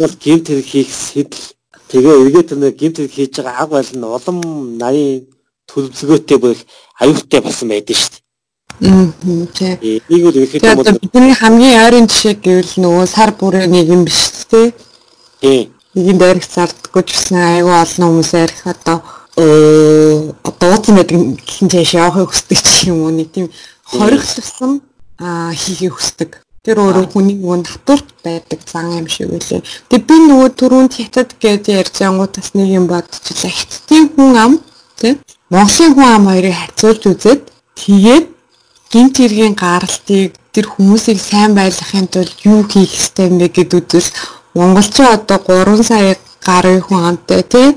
бол 0.00 0.14
гинт 0.24 0.46
хэрэг 0.48 0.66
хийх 0.66 0.90
сэтэл 0.90 1.52
Тэгээ 1.92 2.20
эргээд 2.24 2.48
тэр 2.48 2.72
гимт 2.72 2.98
хийж 3.04 3.36
байгаа 3.36 3.68
аг 3.68 3.70
байл 3.76 3.90
нь 3.92 4.08
улам 4.16 4.38
нарийн 4.80 5.28
төлөвлөгөөтэй 5.68 6.38
бүх 6.40 6.60
аюултай 6.96 7.40
болсон 7.44 7.68
байдаг 7.68 7.96
шүү 8.00 8.16
дээ. 8.16 8.22
Тийм. 8.80 10.00
Нэг 10.08 10.22
үл 10.24 10.38
ихэд 10.40 10.64
бол 10.72 10.88
бидний 10.96 11.36
хамгийн 11.36 11.84
ойрын 11.84 12.08
жишээ 12.08 12.40
гэвэл 12.40 12.74
нөгөө 12.80 13.06
сар 13.12 13.30
бүрийн 13.36 13.68
нэг 13.68 13.92
юм 13.92 14.08
биш 14.08 14.32
үү? 14.48 14.72
Тийм. 15.44 15.68
Нэгэнд 15.92 16.20
дайрах 16.20 16.48
зардаггүй 16.48 17.02
ч 17.04 17.08
гэсэн 17.12 17.36
аюул 17.36 17.76
олон 17.76 18.08
хүмүүс 18.08 18.32
арих 18.40 18.62
одоо 18.64 18.98
э 19.36 20.32
одоо 20.48 20.68
ууцсан 20.72 20.96
байдаг 20.96 21.18
гэх 21.44 21.60
юм 21.60 21.68
цааш 21.68 21.92
явахыг 21.92 22.32
хүсдэг 22.32 22.58
ч 22.64 22.88
юм 22.88 23.04
уу 23.04 23.12
нэг 23.12 23.28
тийм 23.36 23.52
хориглосон 23.84 24.80
аа 25.20 25.52
хийхийг 25.52 25.92
хүсдэг. 25.92 26.40
Тэр 26.62 26.78
өөрөө 26.78 27.06
хүний 27.10 27.34
нөгөө 27.42 27.56
натурт 27.58 28.06
байдаг 28.22 28.60
зан 28.70 28.94
юм 28.94 29.06
шиг 29.10 29.34
үлээ. 29.34 29.66
Тэгээ 29.90 30.06
би 30.06 30.16
нөгөө 30.30 30.50
түрүүнд 30.62 30.92
хятад 30.94 31.34
гэж 31.42 31.74
ярьж 31.74 31.96
ангуудаас 32.06 32.54
нэг 32.54 32.70
юм 32.70 32.86
бодчихлаа. 32.86 33.50
Хятадын 33.50 34.06
хүн 34.14 34.38
ам 34.38 34.52
тий 34.94 35.18
Монголын 35.50 35.94
хүн 35.98 36.06
ам 36.14 36.30
хоёрыг 36.30 36.54
харьцуулж 36.54 37.02
үзээд 37.10 37.42
тэгээд 37.82 38.26
гинт 38.94 39.14
хэргийн 39.18 39.58
гаралтыг 39.58 40.38
тэр 40.54 40.66
хүмүүсийг 40.70 41.18
сайн 41.18 41.58
байлгахын 41.58 42.06
тулд 42.06 42.36
юу 42.46 42.62
хийх 42.70 42.94
ёстой 42.94 43.26
юм 43.26 43.42
бэ 43.42 43.50
гэд 43.50 43.74
үзвэл 43.82 44.10
монголчин 44.54 45.10
одоо 45.10 45.42
3 45.42 45.82
сая 45.82 46.14
гаруй 46.46 46.78
хүн 46.78 47.02
амтай 47.10 47.42
тий 47.42 47.68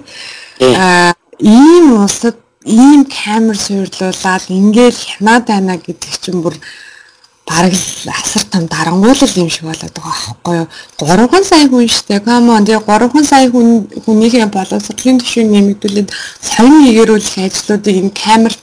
аа 0.78 1.18
ийм 1.42 2.06
улсад 2.06 2.38
ийм 2.62 3.10
камер 3.10 3.58
суйрлуулаад 3.58 4.46
ингээл 4.46 5.00
хянаа 5.10 5.40
тайна 5.42 5.82
гэдэг 5.82 6.14
чинь 6.22 6.46
бүр 6.46 6.54
бараг 7.46 7.74
л 7.74 8.10
асар 8.10 8.44
том 8.50 8.66
дарангуулал 8.68 9.34
юм 9.38 9.50
шиг 9.50 9.70
болоод 9.70 9.94
байгаа 9.94 10.14
байхгүй 10.26 10.56
юу. 10.58 10.68
3 10.98 11.44
сая 11.46 11.68
хүн 11.70 11.88
штэ. 11.88 12.20
Камон 12.20 12.66
тэгээ 12.66 12.84
3 12.84 13.24
сая 13.24 13.50
хүн 13.54 13.86
хүнийхээ 14.06 14.50
боловсролын 14.50 15.22
түвшин 15.22 15.54
нэмэгдүүлээд 15.54 16.10
соён 16.42 16.82
нэгэрүүлэх 16.82 17.46
ажлуудыг 17.46 17.96
энэ 18.02 18.18
камерт 18.18 18.62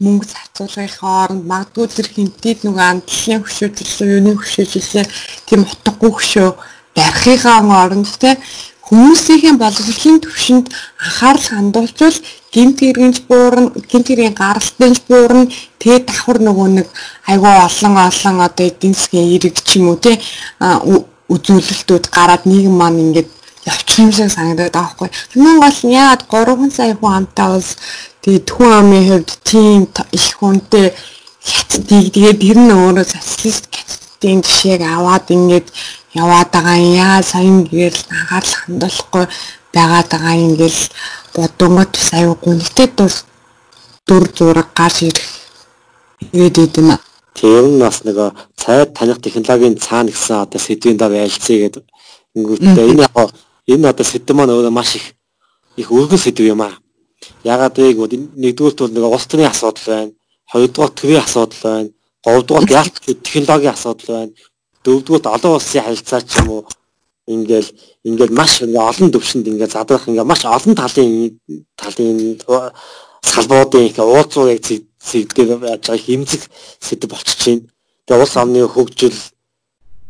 мөнгө 0.00 0.26
зарцуулгын 0.32 0.90
хооронд 0.98 1.44
магадгүй 1.46 1.86
тэр 1.92 2.08
хинтээд 2.10 2.58
нөгөө 2.66 2.84
амтлын 2.90 3.44
хөшөөжлөө, 3.44 4.08
юуны 4.16 4.32
хөшөөжлөө 4.40 5.04
тийм 5.46 5.60
утгагүй 5.62 6.10
хөшөө 6.10 6.48
барихынхаа 6.96 7.60
оронд 7.84 8.08
те 8.18 8.36
хүмүүсийн 8.92 9.56
боловсролын 9.56 10.20
түвшинд 10.20 10.66
анхаарал 11.00 11.48
хандуулжвал 11.48 12.18
гинт 12.52 12.76
гэргэнж 12.84 13.24
буурна, 13.24 13.72
гинт 13.88 14.06
гэргийн 14.12 14.36
гаралтынж 14.36 15.00
буурна, 15.08 15.48
тэгээ 15.80 16.04
давхар 16.04 16.38
нөгөө 16.44 16.68
нэг 16.76 16.88
айгүй 17.24 17.54
олон 17.66 17.94
олон 17.96 18.36
одоо 18.44 18.64
эдийн 18.68 18.92
засгийн 18.92 19.32
эрэг 19.32 19.56
ч 19.64 19.80
юм 19.80 19.88
уу 19.88 19.96
те 19.96 20.20
үзүүлэлтүүд 21.32 22.04
гараад 22.12 22.44
нийгэм 22.44 22.76
маань 22.76 23.00
ингээд 23.00 23.30
явчих 23.64 23.98
юм 24.04 24.12
шиг 24.12 24.28
санагдаад 24.28 24.76
байгаа 24.76 24.92
хгүй. 24.92 25.08
Хамгийн 25.32 25.60
гол 25.64 25.80
нь 25.88 25.96
яагаад 25.96 26.22
3 26.28 26.76
сая 26.76 26.94
хүн 27.00 27.16
амтаа 27.16 27.48
бас 27.56 27.68
тэгээд 28.20 28.46
хүн 28.52 28.72
амын 28.76 29.04
хувьд 29.08 29.30
тийм 29.48 29.88
их 30.12 30.26
хүнтэй 30.36 30.86
хятадыг 31.40 32.12
тэгээд 32.12 32.38
тэр 32.44 32.58
нь 32.60 32.76
өөрөө 32.76 33.06
социалист 33.08 33.64
хятадын 33.72 34.44
жишээг 34.44 34.82
аваад 34.84 35.26
ингээд 35.32 35.66
яваад 36.14 36.48
байгаа 36.52 36.76
юм 36.76 36.92
яа 36.92 37.22
сайн 37.22 37.64
гээл 37.64 38.00
анхаарал 38.12 38.54
хандуулахгүй 38.60 39.24
байгаад 39.72 40.08
байгаа 40.12 40.34
юм 40.36 40.54
гээл 40.60 40.80
бодонгот 41.34 41.92
аюугүй 42.12 42.54
нэгтэй 42.56 42.88
дур 42.96 43.12
дур 44.06 44.24
зураг 44.36 44.68
гарч 44.76 44.96
ирэх 45.08 45.28
ирээд 46.32 46.56
идэв 46.58 46.84
нэ. 46.84 46.96
Тэр 47.32 47.64
нь 47.64 47.80
бас 47.80 48.04
нөгөө 48.04 48.28
цайд 48.60 48.92
таних 48.92 49.18
технологийн 49.24 49.80
цаана 49.80 50.12
гэсэн 50.12 50.36
одоо 50.44 50.60
сэдвийн 50.60 51.00
дав 51.00 51.12
ялцъя 51.12 51.58
гэдэг. 51.64 51.84
Ингэвтэй 52.36 52.86
энэ 52.92 53.08
яг 53.08 53.32
энэ 53.72 53.88
одоо 53.88 54.04
сэдв 54.04 54.36
маань 54.36 54.52
өөрөө 54.52 54.70
маш 54.70 54.96
их 55.00 55.16
их 55.80 55.88
өргөн 55.88 56.20
сэдв 56.20 56.44
юм 56.44 56.60
аа. 56.60 56.76
Ягаад 57.44 57.78
вэ 57.80 57.96
гэвэл 57.96 58.36
нэгдүгээр 58.36 58.76
бол 58.76 58.92
нөгөө 58.92 59.14
улс 59.16 59.26
төрийн 59.26 59.48
асуудал 59.48 59.88
байна. 59.88 60.12
Хоёрдугаар 60.52 60.92
төвийн 60.92 61.24
асуудал 61.24 61.62
байна. 61.64 61.88
Гуравдугаар 62.24 62.68
ялц 62.68 62.96
технологийн 63.00 63.72
асуудал 63.72 64.08
байна 64.12 64.32
дөрөвдүгээр 64.84 65.34
олон 65.36 65.52
улсын 65.56 65.82
харилцаа 65.84 66.20
ч 66.20 66.32
юм 66.40 66.48
уу 66.54 66.62
ингээл 67.26 67.70
ингээл 68.08 68.34
маш 68.34 68.52
олон 68.62 69.08
төвшөнд 69.14 69.46
ингээд 69.50 69.74
задрах 69.74 70.08
ингээд 70.08 70.30
маш 70.30 70.42
олон 70.44 70.74
талын 70.74 71.38
талын 71.78 72.18
салбуудын 73.22 73.86
их 73.86 73.98
уулзуурыг 73.98 74.60
зэгдгээр 75.08 75.50
яаж 75.70 75.86
хэмжих 76.04 76.42
сэдв 76.82 77.06
болчихж 77.10 77.42
байна. 77.46 77.66
Тэгээ 78.06 78.22
улс 78.22 78.36
орны 78.36 78.60
хөгжил 78.66 79.18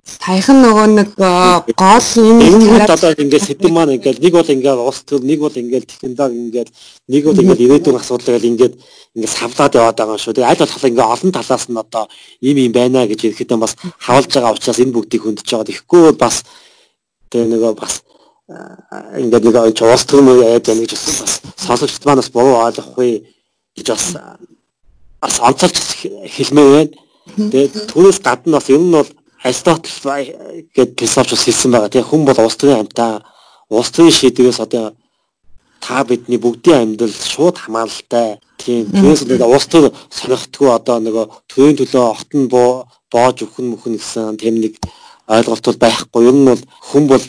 Саяхан 0.02 0.58
нөгөө 0.58 0.86
нэг 0.98 1.08
гол 1.14 2.08
энэ 2.26 2.90
одоо 2.90 3.14
ингээд 3.14 3.46
сэдв 3.46 3.70
маань 3.70 3.94
ингээд 4.02 4.18
нэг 4.18 4.34
бол 4.34 4.50
ингээд 4.50 4.82
улс 4.82 5.06
төр 5.06 5.22
нэг 5.22 5.38
бол 5.38 5.54
ингээд 5.54 5.86
технологи 5.86 6.42
ингээд 6.42 6.70
нэг 7.06 7.22
бол 7.22 7.38
ингээд 7.38 7.62
ирээдүйн 7.62 8.02
асуудал 8.02 8.42
ингээд 8.42 8.74
ингээд 9.14 9.30
савлаад 9.30 9.78
яваад 9.78 9.98
байгаа 10.02 10.18
шүү. 10.18 10.34
Тэгээ 10.34 10.50
аль 10.50 10.58
болох 10.58 10.82
ингээд 10.90 11.12
олон 11.14 11.30
талаас 11.30 11.64
нь 11.70 11.78
одоо 11.78 12.04
ийм 12.42 12.58
юм 12.66 12.74
байна 12.74 13.06
гэж 13.06 13.30
ирэхэд 13.30 13.54
бас 13.62 13.78
хавлж 13.78 14.30
байгаа 14.34 14.54
учраас 14.58 14.82
энэ 14.82 14.90
бүгдийг 14.90 15.22
хөндөж 15.22 15.46
байгаа. 15.46 15.70
Тэгэхгүй 15.70 16.18
бас 16.18 16.36
тэгээ 17.30 17.46
нөгөө 17.54 17.72
бас 17.78 17.94
ингээд 19.22 19.44
нэг 19.46 19.54
улс 19.86 20.04
төр 20.10 20.26
мөр 20.26 20.42
яаж 20.50 20.66
яах 20.66 20.82
гэж 20.82 20.92
бас 20.98 21.34
сонсогчд 21.62 22.02
маань 22.10 22.18
бас 22.18 22.30
буруу 22.34 22.58
ойлгохгүй 22.58 23.22
гэж 23.78 23.86
бас 23.86 24.06
бас 25.22 25.34
онцолж 25.38 25.78
хэлмээр 26.26 26.70
байна. 26.74 26.90
Тэгээ 27.38 27.86
түүнээс 27.86 28.18
гадна 28.18 28.58
бас 28.58 28.66
ер 28.66 28.82
нь 28.82 28.90
бол 28.90 29.06
Аристотл 29.42 29.90
гэдэг 30.74 30.98
философч 30.98 31.44
хэлсэн 31.44 31.70
байгаа. 31.72 31.90
Тэгээ 31.90 32.10
хүн 32.10 32.22
бол 32.24 32.38
улс 32.46 32.56
төрийн 32.56 32.86
амьтаа 32.86 33.26
улс 33.70 33.90
төрийн 33.90 34.14
шийдвэрээс 34.14 34.60
одоо 34.62 34.94
та 35.82 36.04
бидний 36.04 36.38
бүгдийн 36.38 36.94
амьдрал 36.94 37.10
шууд 37.10 37.58
хамааралтай. 37.58 38.38
Тийм. 38.62 38.86
Түүнээс 38.94 39.26
л 39.26 39.42
улс 39.42 39.66
төр 39.66 39.90
сонирхдгүй 40.14 40.70
одоо 40.70 41.02
нөгөө 41.02 41.26
төрийн 41.50 41.76
төлөө 41.80 42.04
огтон 42.14 42.46
боож 42.46 43.36
өхөн 43.42 43.66
мөхөн 43.74 43.98
гэсэн 43.98 44.38
тийм 44.38 44.62
нэг 44.62 44.78
ойлголт 45.26 45.66
бол 45.66 45.82
байхгүй. 45.82 46.22
Ер 46.30 46.36
нь 46.38 46.46
бол 46.46 46.62
хүн 46.86 47.04
бол 47.10 47.24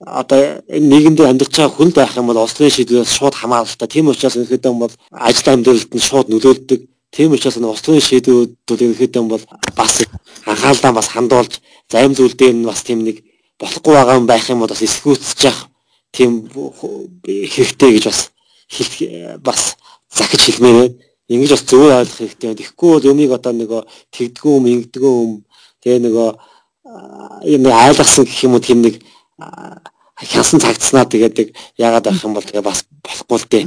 одоо 0.00 0.40
энэ 0.68 0.88
нийгэмд 0.88 1.20
амьдарч 1.20 1.52
байгаа 1.60 1.76
хүн 1.76 1.90
байх 1.92 2.16
юм 2.16 2.32
бол 2.32 2.40
улс 2.40 2.56
төрийн 2.56 2.72
шийдвэрээс 2.72 3.12
шууд 3.20 3.36
хамааралтай. 3.36 3.88
Тийм 3.88 4.08
учраас 4.08 4.40
өнөөдөр 4.40 4.74
бол 4.80 4.94
ажил 5.12 5.52
амьдралд 5.52 5.92
нь 5.92 6.06
шууд 6.08 6.32
нөлөөлдөг. 6.32 6.80
Тийм 7.14 7.30
учраас 7.30 7.56
энэ 7.58 7.70
улсын 7.70 8.02
шийдвэрүүд 8.02 8.74
ерөнхийдөө 8.74 9.22
бол 9.30 9.44
бас 9.78 10.02
анхаалаа 10.50 10.92
бас 10.98 11.08
хандуулж 11.14 11.62
зарим 11.86 12.14
зүйл 12.14 12.34
дээр 12.34 12.54
нь 12.58 12.66
бас 12.66 12.82
тийм 12.82 13.06
нэг 13.06 13.22
болохгүй 13.62 13.94
байгаа 13.94 14.18
юм 14.18 14.26
байх 14.26 14.50
юм 14.50 14.58
бол 14.58 14.72
бас 14.74 14.82
эсгүүцэж 14.82 15.38
явах 15.46 15.70
тийм 16.10 16.50
хэрэгтэй 17.22 17.90
гэж 17.94 18.04
бас 18.10 18.18
бас 19.46 19.60
захиж 20.10 20.42
хэлмээр 20.42 20.74
байна. 20.74 20.94
Ингэж 21.30 21.50
бас 21.54 21.64
зөв 21.70 21.86
ойлгох 21.86 22.18
хэрэгтэй 22.18 22.46
байна. 22.50 22.58
Тэгэхгүй 22.58 22.90
бол 22.90 23.08
юмыг 23.14 23.30
одоо 23.30 23.52
нөгөө 23.54 23.82
тэгдгүү 24.10 24.54
юм, 24.58 24.64
ингэдгүү 24.74 25.14
юм 25.22 25.32
тэгээ 25.86 26.00
нөгөө 26.02 26.28
юм 27.54 27.62
айлгсан 27.70 28.26
гэх 28.26 28.42
юм 28.42 28.58
уу 28.58 28.66
тийм 28.66 28.82
нэг 28.82 28.98
хянсан 30.18 30.58
цагтснаа 30.58 31.06
тэгээд 31.06 31.54
яагаад 31.78 32.10
авах 32.10 32.26
юм 32.26 32.34
бол 32.34 32.42
тэгээ 32.42 32.66
бас 32.66 32.82
болохгүй 33.06 33.38
л 33.38 33.50
дээ. 33.50 33.64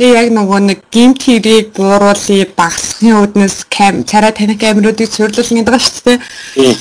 Тэгээ 0.00 0.16
яг 0.16 0.28
нөгөө 0.32 0.60
нэг 0.64 0.78
гимт 0.88 1.20
хэрийг 1.20 1.76
бууруулъя 1.76 2.48
багсахын 2.56 3.20
үүднээс 3.20 3.68
кам 3.68 4.04
царай 4.08 4.32
таних 4.32 4.56
камеруудыг 4.56 5.08
суйрлуулна 5.12 5.60
гэдэг 5.60 5.80
шүү 5.84 6.02
дээ. 6.08 6.76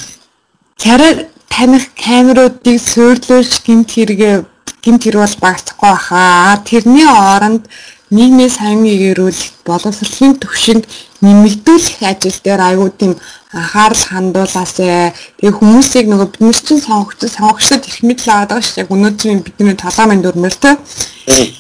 Царай 0.80 1.12
таних 1.52 1.92
камеруудыг 2.00 2.80
суйрлуулж 2.80 3.54
гимт 3.68 3.92
хэрэгээ 3.92 4.36
гимт 4.80 5.04
хэрэг 5.04 5.20
бол 5.20 5.38
багсахгүй 5.44 5.90
баха. 5.92 6.64
Тэрний 6.64 7.04
оронд 7.04 7.68
нийгмийн 8.10 8.50
сайн 8.50 8.82
гэрүүлэх 8.86 9.62
боловсролын 9.66 10.42
төвшөнд 10.42 10.84
нэмэгдүүлэх 11.22 12.02
ажил 12.02 12.38
дээр 12.44 12.62
аюу 12.70 12.90
тийм 12.90 13.14
анхаарал 13.54 14.04
хандуулаасай. 14.10 15.14
Тэгээ 15.38 15.58
хүмүүсийг 15.58 16.06
нөгөө 16.10 16.30
бид 16.42 16.58
чинь 16.66 16.82
сонгогч 16.82 17.30
сонгогчдод 17.30 17.86
их 17.86 18.02
мэдл 18.02 18.30
аваад 18.30 18.50
байгаа 18.50 18.66
шүү 18.66 18.76
дээ. 18.82 18.94
Өнөөдрийн 18.94 19.40
бидний 19.46 19.78
талаамын 19.78 20.22
дүрмээр 20.26 20.56
тэ. 20.58 20.78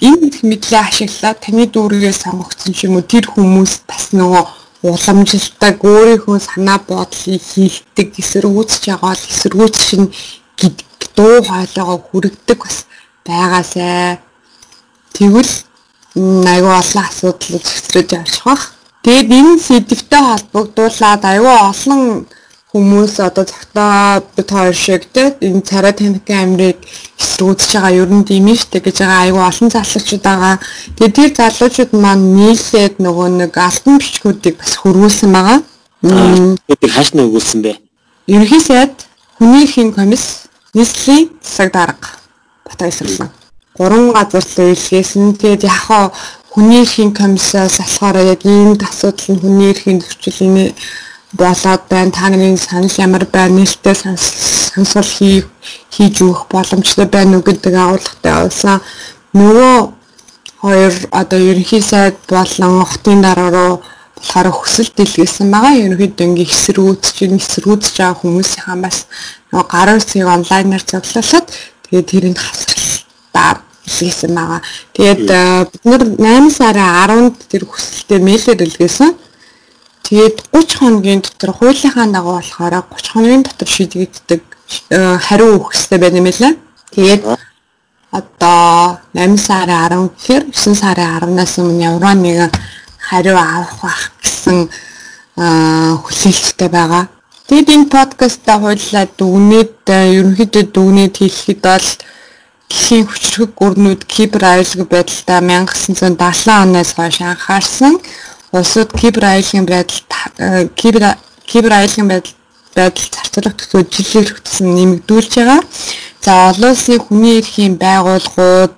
Энэ 0.01 0.25
их 0.29 0.39
мэдлээ 0.41 0.81
ашиглаад 0.81 1.37
таны 1.37 1.69
дүүргээ 1.69 2.13
сонгогдсон 2.17 2.73
ч 2.73 2.89
юм 2.89 2.97
уу 2.97 3.05
тэр 3.05 3.29
хүмүүс 3.29 3.85
бас 3.85 4.09
нөгөө 4.17 4.43
уламжилтаа 4.89 5.71
өөрийнхөө 5.75 6.39
санаа 6.39 6.79
бодлыг 6.81 7.43
хийлдэг, 7.43 8.15
эсэргүүцэж 8.15 8.83
байгаа 8.89 9.13
л 9.13 9.29
эсэргүүцш 9.33 9.87
нь 9.99 10.07
дуу 11.15 11.43
хоолойгоо 11.43 11.97
хүрэгдэг 11.99 12.57
бас 12.63 12.77
байгаасай. 13.27 14.19
Тэгвэл 15.13 15.51
аюу 16.15 16.71
олон 16.73 17.03
асуудал 17.05 17.59
зөксрөж 17.61 18.09
явчих 18.17 18.43
бах. 18.45 18.73
Тэгээд 19.03 19.29
энэ 19.29 19.59
сэдвтэй 19.59 20.19
холбогдуулаад 20.19 21.23
аюу 21.23 21.53
олон 21.69 22.25
хүмүүс 22.69 23.13
одоо 23.25 23.45
цагтаа 23.45 24.21
бид 24.35 24.49
хоёр 24.49 24.75
шиг 24.75 25.05
те 25.13 25.33
энэ 25.41 25.61
царай 25.61 25.93
танхимын 25.93 26.43
амрыг 26.43 26.77
эсрүүцэж 27.17 27.71
байгаа 27.73 27.97
ер 28.01 28.09
нь 28.09 28.25
штэ 28.57 28.79
гэж 28.85 28.97
байгаа 29.01 29.21
аюу 29.25 29.41
олон 29.41 29.69
залуучууд 29.69 30.23
байгаа. 30.25 30.55
Тэгээд 30.97 31.15
тэр 31.17 31.31
залуучууд 31.37 31.91
маань 31.93 32.25
нийлээд 32.37 32.95
нөгөө 33.01 33.27
нэг 33.41 33.53
алтан 33.57 33.97
бичгүүдийг 33.97 34.55
бас 34.61 34.73
хөрвүүлсэн 34.81 35.31
байгаа. 35.33 35.59
Эдгээр 36.69 36.93
хааш 36.93 37.09
нь 37.13 37.25
өгүүлсэн 37.25 37.61
бэ? 37.65 37.73
Ерөнхий 38.29 38.61
сайд 38.61 38.93
хүний 39.37 39.65
эрхийн 39.65 39.93
комисс 39.93 40.45
нийслэлийн 40.77 41.33
засаг 41.41 41.73
дарга 41.73 42.09
батайсарлаа 42.69 43.38
гурван 43.79 44.11
газар 44.11 44.43
л 44.43 44.75
үйлгээсэн. 44.75 45.39
Тэгээд 45.39 45.63
яг 45.63 45.79
хаа 45.87 46.11
хүний 46.51 46.83
эрхийн 46.83 47.15
комиссаас 47.15 47.79
болохоор 47.79 48.17
яг 48.19 48.43
ийм 48.43 48.75
асуудал 48.75 49.27
нь 49.31 49.39
хүний 49.39 49.71
эрхийн 49.71 50.03
зөрчил 50.03 50.75
болоод 51.33 51.83
байна. 51.89 52.11
Та 52.11 52.29
нарын 52.29 52.57
санал 52.57 52.91
ямар 52.97 53.25
байна? 53.25 53.55
Нээлттэй 53.55 53.95
сонсол 53.95 55.03
хий 55.03 55.45
хийж 55.91 56.21
өгөх 56.21 56.51
боломжтой 56.51 57.05
байна 57.05 57.37
уу 57.37 57.43
гэдэг 57.47 57.73
агуулгатай 57.73 58.33
авсан. 58.33 58.81
Нөгөө 59.33 59.75
хоёр 60.61 60.93
одоо 61.11 61.39
ерөнхий 61.39 61.81
сайд 61.81 62.17
болон 62.27 62.83
хотын 62.83 63.21
дараа 63.21 63.49
руу 63.49 63.73
болохоор 64.17 64.49
хүсэл 64.51 64.91
дэлгэсэн 64.95 65.47
байгаа. 65.51 65.79
Ерөнхийдөө 65.85 66.25
ингээ 66.27 66.49
эсэргүүцэж, 66.51 67.15
эсэргүүцэж 67.39 67.95
байгаа 67.95 68.19
хүмүүсийнхаа 68.19 68.77
бас 68.83 69.05
нөгөө 69.53 69.67
гар 69.71 69.89
үсгийг 69.95 70.27
онлайнаар 70.27 70.83
цуглуулад 70.83 71.47
тэгээд 71.87 72.09
тэрийг 72.09 72.37
хасралтаар 72.41 73.68
илгээсэн 73.89 74.31
байгаа. 74.37 74.61
Тэгээд 74.93 75.25
бид 75.73 75.83
нар 75.89 76.03
8 76.45 76.53
сарын 76.53 76.85
10-нд 77.09 77.37
тэр 77.49 77.63
хүсэлтэд 77.65 78.21
мэйлээр 78.21 78.61
илгээсэн. 78.69 79.11
Тэгээд 80.05 80.37
30 80.53 80.79
хоногийн 80.79 81.21
дотор 81.25 81.51
хуулийнхаа 81.57 82.07
дагуу 82.13 82.37
болохоор 82.37 82.85
30 82.85 83.13
хоногийн 83.13 83.43
дотор 83.43 83.69
шийдэгддэг 83.69 84.41
хариу 85.25 85.57
өгөх 85.57 85.73
хэрэгтэй 85.73 85.99
байна 85.99 86.21
юм 86.21 86.29
лээ. 86.29 86.53
Тэгээд 86.93 87.21
одоо 88.13 88.97
8 89.13 89.37
сарын 89.37 90.09
10 90.13 90.13
гэхээр 90.17 90.43
9 90.53 90.81
сарын 90.81 91.09
10-наас 91.17 91.53
өмнө 91.61 91.83
ямар 91.89 92.17
нэгэн 92.17 92.51
хариу 93.09 93.37
авах 93.37 93.73
байх 93.81 94.03
гэсэн 94.21 94.69
хүлээлттэй 95.39 96.69
байгаа. 96.69 97.05
Тэгэд 97.49 97.69
энэ 97.73 97.89
подкастта 97.89 98.59
хуулиа 98.61 99.09
дүгнээд 99.17 99.87
ерөнхийдөө 99.89 100.63
дүгнээд 100.69 101.15
хэлэхэд 101.17 101.61
бол 101.65 101.87
Дэлхийн 102.69 103.05
хүчрхэг 103.09 103.51
гүрнүүд 103.57 104.01
кибер 104.05 104.43
аюулгүй 104.45 104.85
байдалтай 104.85 105.41
1970 105.41 106.53
оноос 106.53 106.93
хойш 106.93 107.17
анхаарсан. 107.21 107.97
Улсууд 108.53 108.93
кибер 108.93 109.25
аюулгүй 109.25 109.65
байдал 109.65 110.01
э, 110.37 110.67
кибер 110.77 111.17
кибер 111.49 111.73
аюулгүй 111.73 112.05
байдал 112.05 112.35
байдал 112.77 113.09
зарцуулах 113.09 113.55
төсөө 113.57 113.83
жилээр 113.89 114.29
хөтсөн 114.33 114.67
нэмэгдүүлж 114.77 115.33
байгаа. 115.35 115.61
За 116.21 116.49
олон 116.49 116.71
улсын 116.71 116.99
хүний 117.01 117.39
эрхийн 117.41 117.75
байгууллагууд 117.81 118.77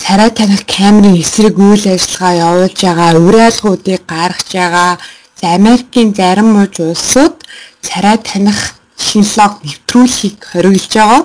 царай 0.00 0.30
таних 0.30 0.64
камерын 0.66 1.20
эсрэг 1.20 1.58
үйл 1.58 1.84
ажиллагаа 1.94 2.34
явуулж 2.48 2.78
байгаа, 2.82 3.20
уриалгуудыг 3.20 4.02
гаргаж 4.08 4.48
байгаа. 4.52 4.98
За 5.40 5.54
Америкийн 5.58 6.14
зарим 6.14 6.48
мужи 6.56 6.82
улсууд 6.82 7.36
царай 7.82 8.18
таних 8.18 8.74
технологи 8.96 9.66
нэвтрүүлэхийг 9.66 10.38
хориглож 10.40 10.94
байгаа. 10.94 11.22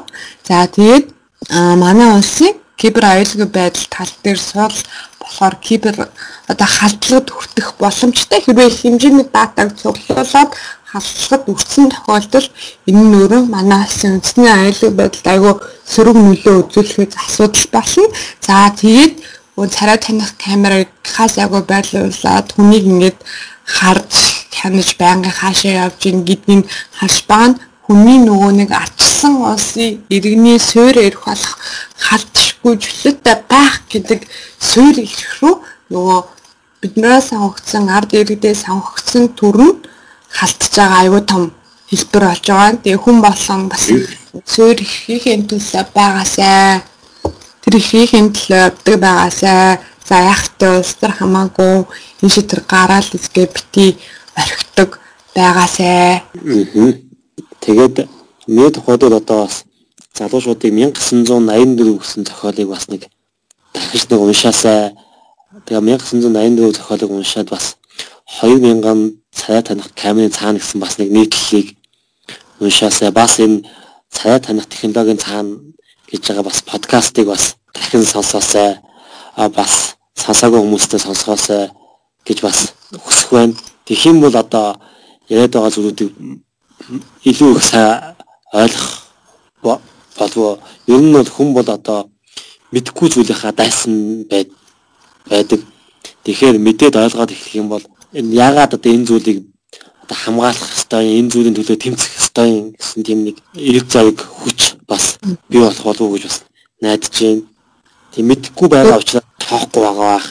За 0.48 0.68
тэгээд 0.68 1.17
а 1.50 1.76
манай 1.76 2.10
улсын 2.18 2.56
кибер 2.78 3.06
аюулгүй 3.06 3.50
байдал 3.58 3.88
тал 3.90 4.12
дээр 4.24 4.40
суул 4.40 4.78
болохоор 5.20 5.56
кибер 5.68 5.96
одоо 6.48 6.68
халдлагад 6.68 7.30
хүртэх 7.30 7.68
боломжтой 7.82 8.40
хэрвээ 8.42 8.70
хэмжээний 8.70 9.28
датаг 9.34 9.70
цуглуулад 9.80 10.52
халдлагад 10.92 11.44
өртсөн 11.52 11.86
тохиолдолд 11.94 12.52
энэ 12.90 13.04
нь 13.06 13.16
өөрөө 13.22 13.44
манай 13.56 13.82
улсын 13.86 14.18
үндэсний 14.18 14.52
аюулгүй 14.52 14.92
байдалд 15.00 15.28
айгүй 15.34 15.54
сөрөг 15.94 16.18
нөлөө 16.22 16.56
үзүүлэхэд 16.62 17.14
асуудал 17.24 17.68
болно. 17.76 18.06
За 18.46 18.72
тэгээд 18.82 19.14
царай 19.76 19.98
таних 19.98 20.32
камерыг 20.38 20.90
хаас 21.04 21.38
айгүй 21.38 21.62
байрлуулад 21.72 22.48
хүнийг 22.54 22.86
ингээд 22.92 23.20
харж 23.66 24.12
хянаж 24.58 24.90
байнгын 25.02 25.34
хаашаа 25.40 25.74
явж 25.86 26.02
ийн 26.06 26.22
гэдгийг 26.28 26.70
харж 26.98 27.18
байгаа 27.30 27.50
нь 27.50 27.60
хүний 27.86 28.20
нөгөө 28.22 28.52
нэг 28.60 28.70
арчсан 28.72 29.07
улсын 29.26 30.04
иргэний 30.10 30.60
суурь 30.60 31.00
эрх 31.08 31.26
болох 31.26 31.58
халдшгүй 31.98 32.76
чөлөөтэй 32.84 33.38
байх 33.50 33.82
гэдэг 33.90 34.22
суурь 34.60 35.02
эрх 35.02 35.42
рүү 35.42 35.56
нөгөө 35.92 36.20
биднээс 36.82 37.30
сонгогдсон 37.32 37.90
ард 37.90 38.14
иргэдээ 38.14 38.56
сонгогдсон 38.66 39.34
төр 39.40 39.58
нь 39.66 39.80
халтж 40.38 40.74
байгаа 40.78 41.02
аюу 41.04 41.22
тум 41.26 41.44
хэлбэр 41.90 42.24
болж 42.30 42.46
байгаа. 42.48 42.78
Тэгээ 42.84 43.02
хүн 43.02 43.18
болон 43.26 43.62
бас 43.72 43.84
суурь 44.46 44.84
эрхийн 45.10 45.48
төлөө 45.50 45.84
байгаасай. 45.98 46.84
Тэр 47.64 47.74
эрхийн 47.82 48.30
төлөө 48.36 48.60
явдаг 48.70 48.96
байгаасай. 49.02 49.80
За 50.08 50.16
яхтай 50.24 50.78
улс 50.78 50.94
төр 51.00 51.12
хамаагүй 51.18 51.84
энэ 52.22 52.34
шийдвэр 52.34 52.62
гараал 52.70 53.10
үзгээ 53.18 53.48
бити 53.52 53.98
орхидог 54.38 55.00
байгаасай. 55.36 56.22
Аа 56.24 57.08
Тэгээд 57.68 58.08
мэд 58.48 58.76
тухайд 58.76 59.04
одоо 59.04 59.46
бас 59.46 59.66
залуучуудыг 60.18 60.74
1984 60.74 62.00
гэсэн 62.00 62.24
зохиолыг 62.26 62.68
бас 62.70 62.88
нэг 62.88 63.08
дахиж 63.74 64.08
нэг 64.10 64.20
уншаасаа. 64.20 64.92
Тэгээ 65.66 65.82
1984 65.82 66.78
зохиолыг 66.78 67.12
уншаад 67.12 67.50
бас 67.50 67.78
2000 68.42 69.20
цай 69.32 69.62
таних 69.62 69.94
камерын 69.94 70.32
цаана 70.32 70.60
гэсэн 70.60 70.80
бас 70.80 70.98
нэг 70.98 71.12
нийтлэлийг 71.12 71.78
уншаасаа. 72.60 73.12
Бас 73.12 73.40
энэ 73.40 73.68
цай 74.10 74.40
таних 74.40 74.66
технологийн 74.68 75.20
цаана 75.20 75.60
гэж 76.10 76.22
байгаа 76.28 76.44
бас 76.44 76.62
подкастыг 76.62 77.28
бас 77.28 77.56
дахин 77.74 78.04
сонсоосаа. 78.04 78.82
А 79.36 79.50
бас 79.50 79.98
сонсоогүй 80.16 80.60
хүмүүстэй 80.64 81.00
сонсгоосаа 81.00 81.70
гэж 82.26 82.42
бас 82.42 82.74
хүсэх 82.96 83.30
байна. 83.32 83.54
Тэгэх 83.86 84.06
юм 84.10 84.22
бол 84.22 84.36
одоо 84.36 84.80
яриад 85.30 85.54
байгаа 85.54 85.72
зүйлүүдийг 85.72 86.12
илүү 87.24 87.52
их 87.54 87.64
сайн 87.64 88.17
ойлгох 88.54 89.08
болов 89.62 90.60
ер 90.88 91.02
нь 91.02 91.14
бол 91.14 91.30
хүн 91.30 91.54
бол 91.54 91.70
одоо 91.70 92.10
мэдхгүй 92.72 93.10
зүйлийнхаа 93.12 93.52
дайсан 93.52 94.26
байдаг. 94.30 95.62
Тэгэхээр 96.24 96.58
мэдээд 96.60 96.96
ойлгоод 96.96 97.32
эхлэх 97.32 97.56
юм 97.56 97.68
бол 97.70 97.84
энэ 98.14 98.36
яагаад 98.36 98.76
одоо 98.76 98.92
энэ 98.92 99.08
зүйлийг 99.08 99.38
одоо 100.04 100.18
хамгаалах 100.18 100.72
ёстой, 100.76 101.20
энэ 101.20 101.32
зүйлийн 101.32 101.56
төлөө 101.56 101.78
тэмцэх 101.80 102.12
ёстой 102.16 102.76
гэсэн 102.80 103.04
тийм 103.04 103.20
нэг 103.28 103.38
эрг 103.56 103.88
завыг 103.92 104.20
хүч 104.24 104.80
бас 104.88 105.20
бий 105.50 105.60
болох 105.60 105.84
болов 105.84 106.02
уу 106.02 106.16
гэж 106.16 106.24
бас 106.28 106.38
найдаж 106.82 107.16
байна. 107.20 107.44
Тийм 108.16 108.26
мэдхгүй 108.32 108.68
байгаа 108.72 108.98
учраас 109.00 109.28
тоохгүй 109.40 109.82
байгаа 109.84 110.08
бах. 110.16 110.28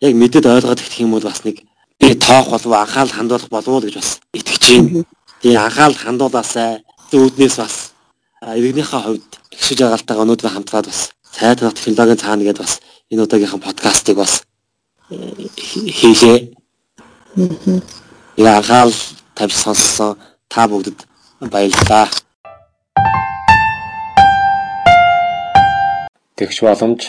Яг 0.00 0.14
мэдээд 0.14 0.46
ойлгоод 0.46 0.82
эхлэх 0.82 1.00
юм 1.00 1.14
бол 1.14 1.26
бас 1.30 1.44
нэг 1.46 1.62
би 2.00 2.14
тоох 2.14 2.50
болов 2.50 2.72
анхаарал 2.74 3.14
хандуулах 3.14 3.50
болов 3.50 3.68
уу 3.70 3.82
гэж 3.86 3.94
бас 3.94 4.18
итгэж 4.34 4.62
байна. 4.66 5.04
Тэгээ 5.42 5.58
анхаарал 5.62 5.98
хандуулаасай 5.98 6.82
үүднээс 7.18 7.56
бас 7.58 7.74
иргэнийхээ 8.40 9.02
хувьд 9.02 9.30
ихшиж 9.50 9.78
байгальтайгаа 9.82 10.24
өнөөдөр 10.24 10.50
хамтраад 10.54 10.86
бас 10.86 11.10
цай 11.34 11.54
танах 11.58 11.74
технологийн 11.74 12.22
цаана 12.22 12.44
гэдэг 12.46 12.62
бас 12.62 12.74
энэ 13.10 13.22
удаагийнхаа 13.26 13.60
подкастыг 13.66 14.16
бас 14.22 14.32
хийлээ. 15.98 16.54
Я 18.36 18.52
анхаал 18.58 18.94
тавьж 19.34 19.54
сонссон 19.58 20.18
та 20.48 20.70
бүгдэд 20.70 20.98
баярлалаа. 21.50 22.06
Тэгш 26.38 26.56
боломж, 26.62 27.00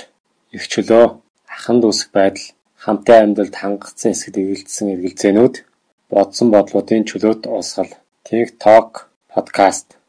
их 0.52 0.64
чөлөө, 0.68 1.06
аханд 1.46 1.86
үсэх 1.86 2.10
байдал, 2.12 2.52
хамтын 2.76 3.38
амьдралд 3.38 3.56
хангацсан 3.56 4.12
эсэд 4.12 4.36
эргэлдсэн 4.42 4.98
эргэлзээнүүд, 4.98 5.56
бодсон 6.12 6.52
бодлуудын 6.52 7.08
чөлөөт 7.08 7.48
уусгал, 7.48 7.94
Think 8.26 8.60
Talk 8.60 9.11
подкаст 9.34 10.01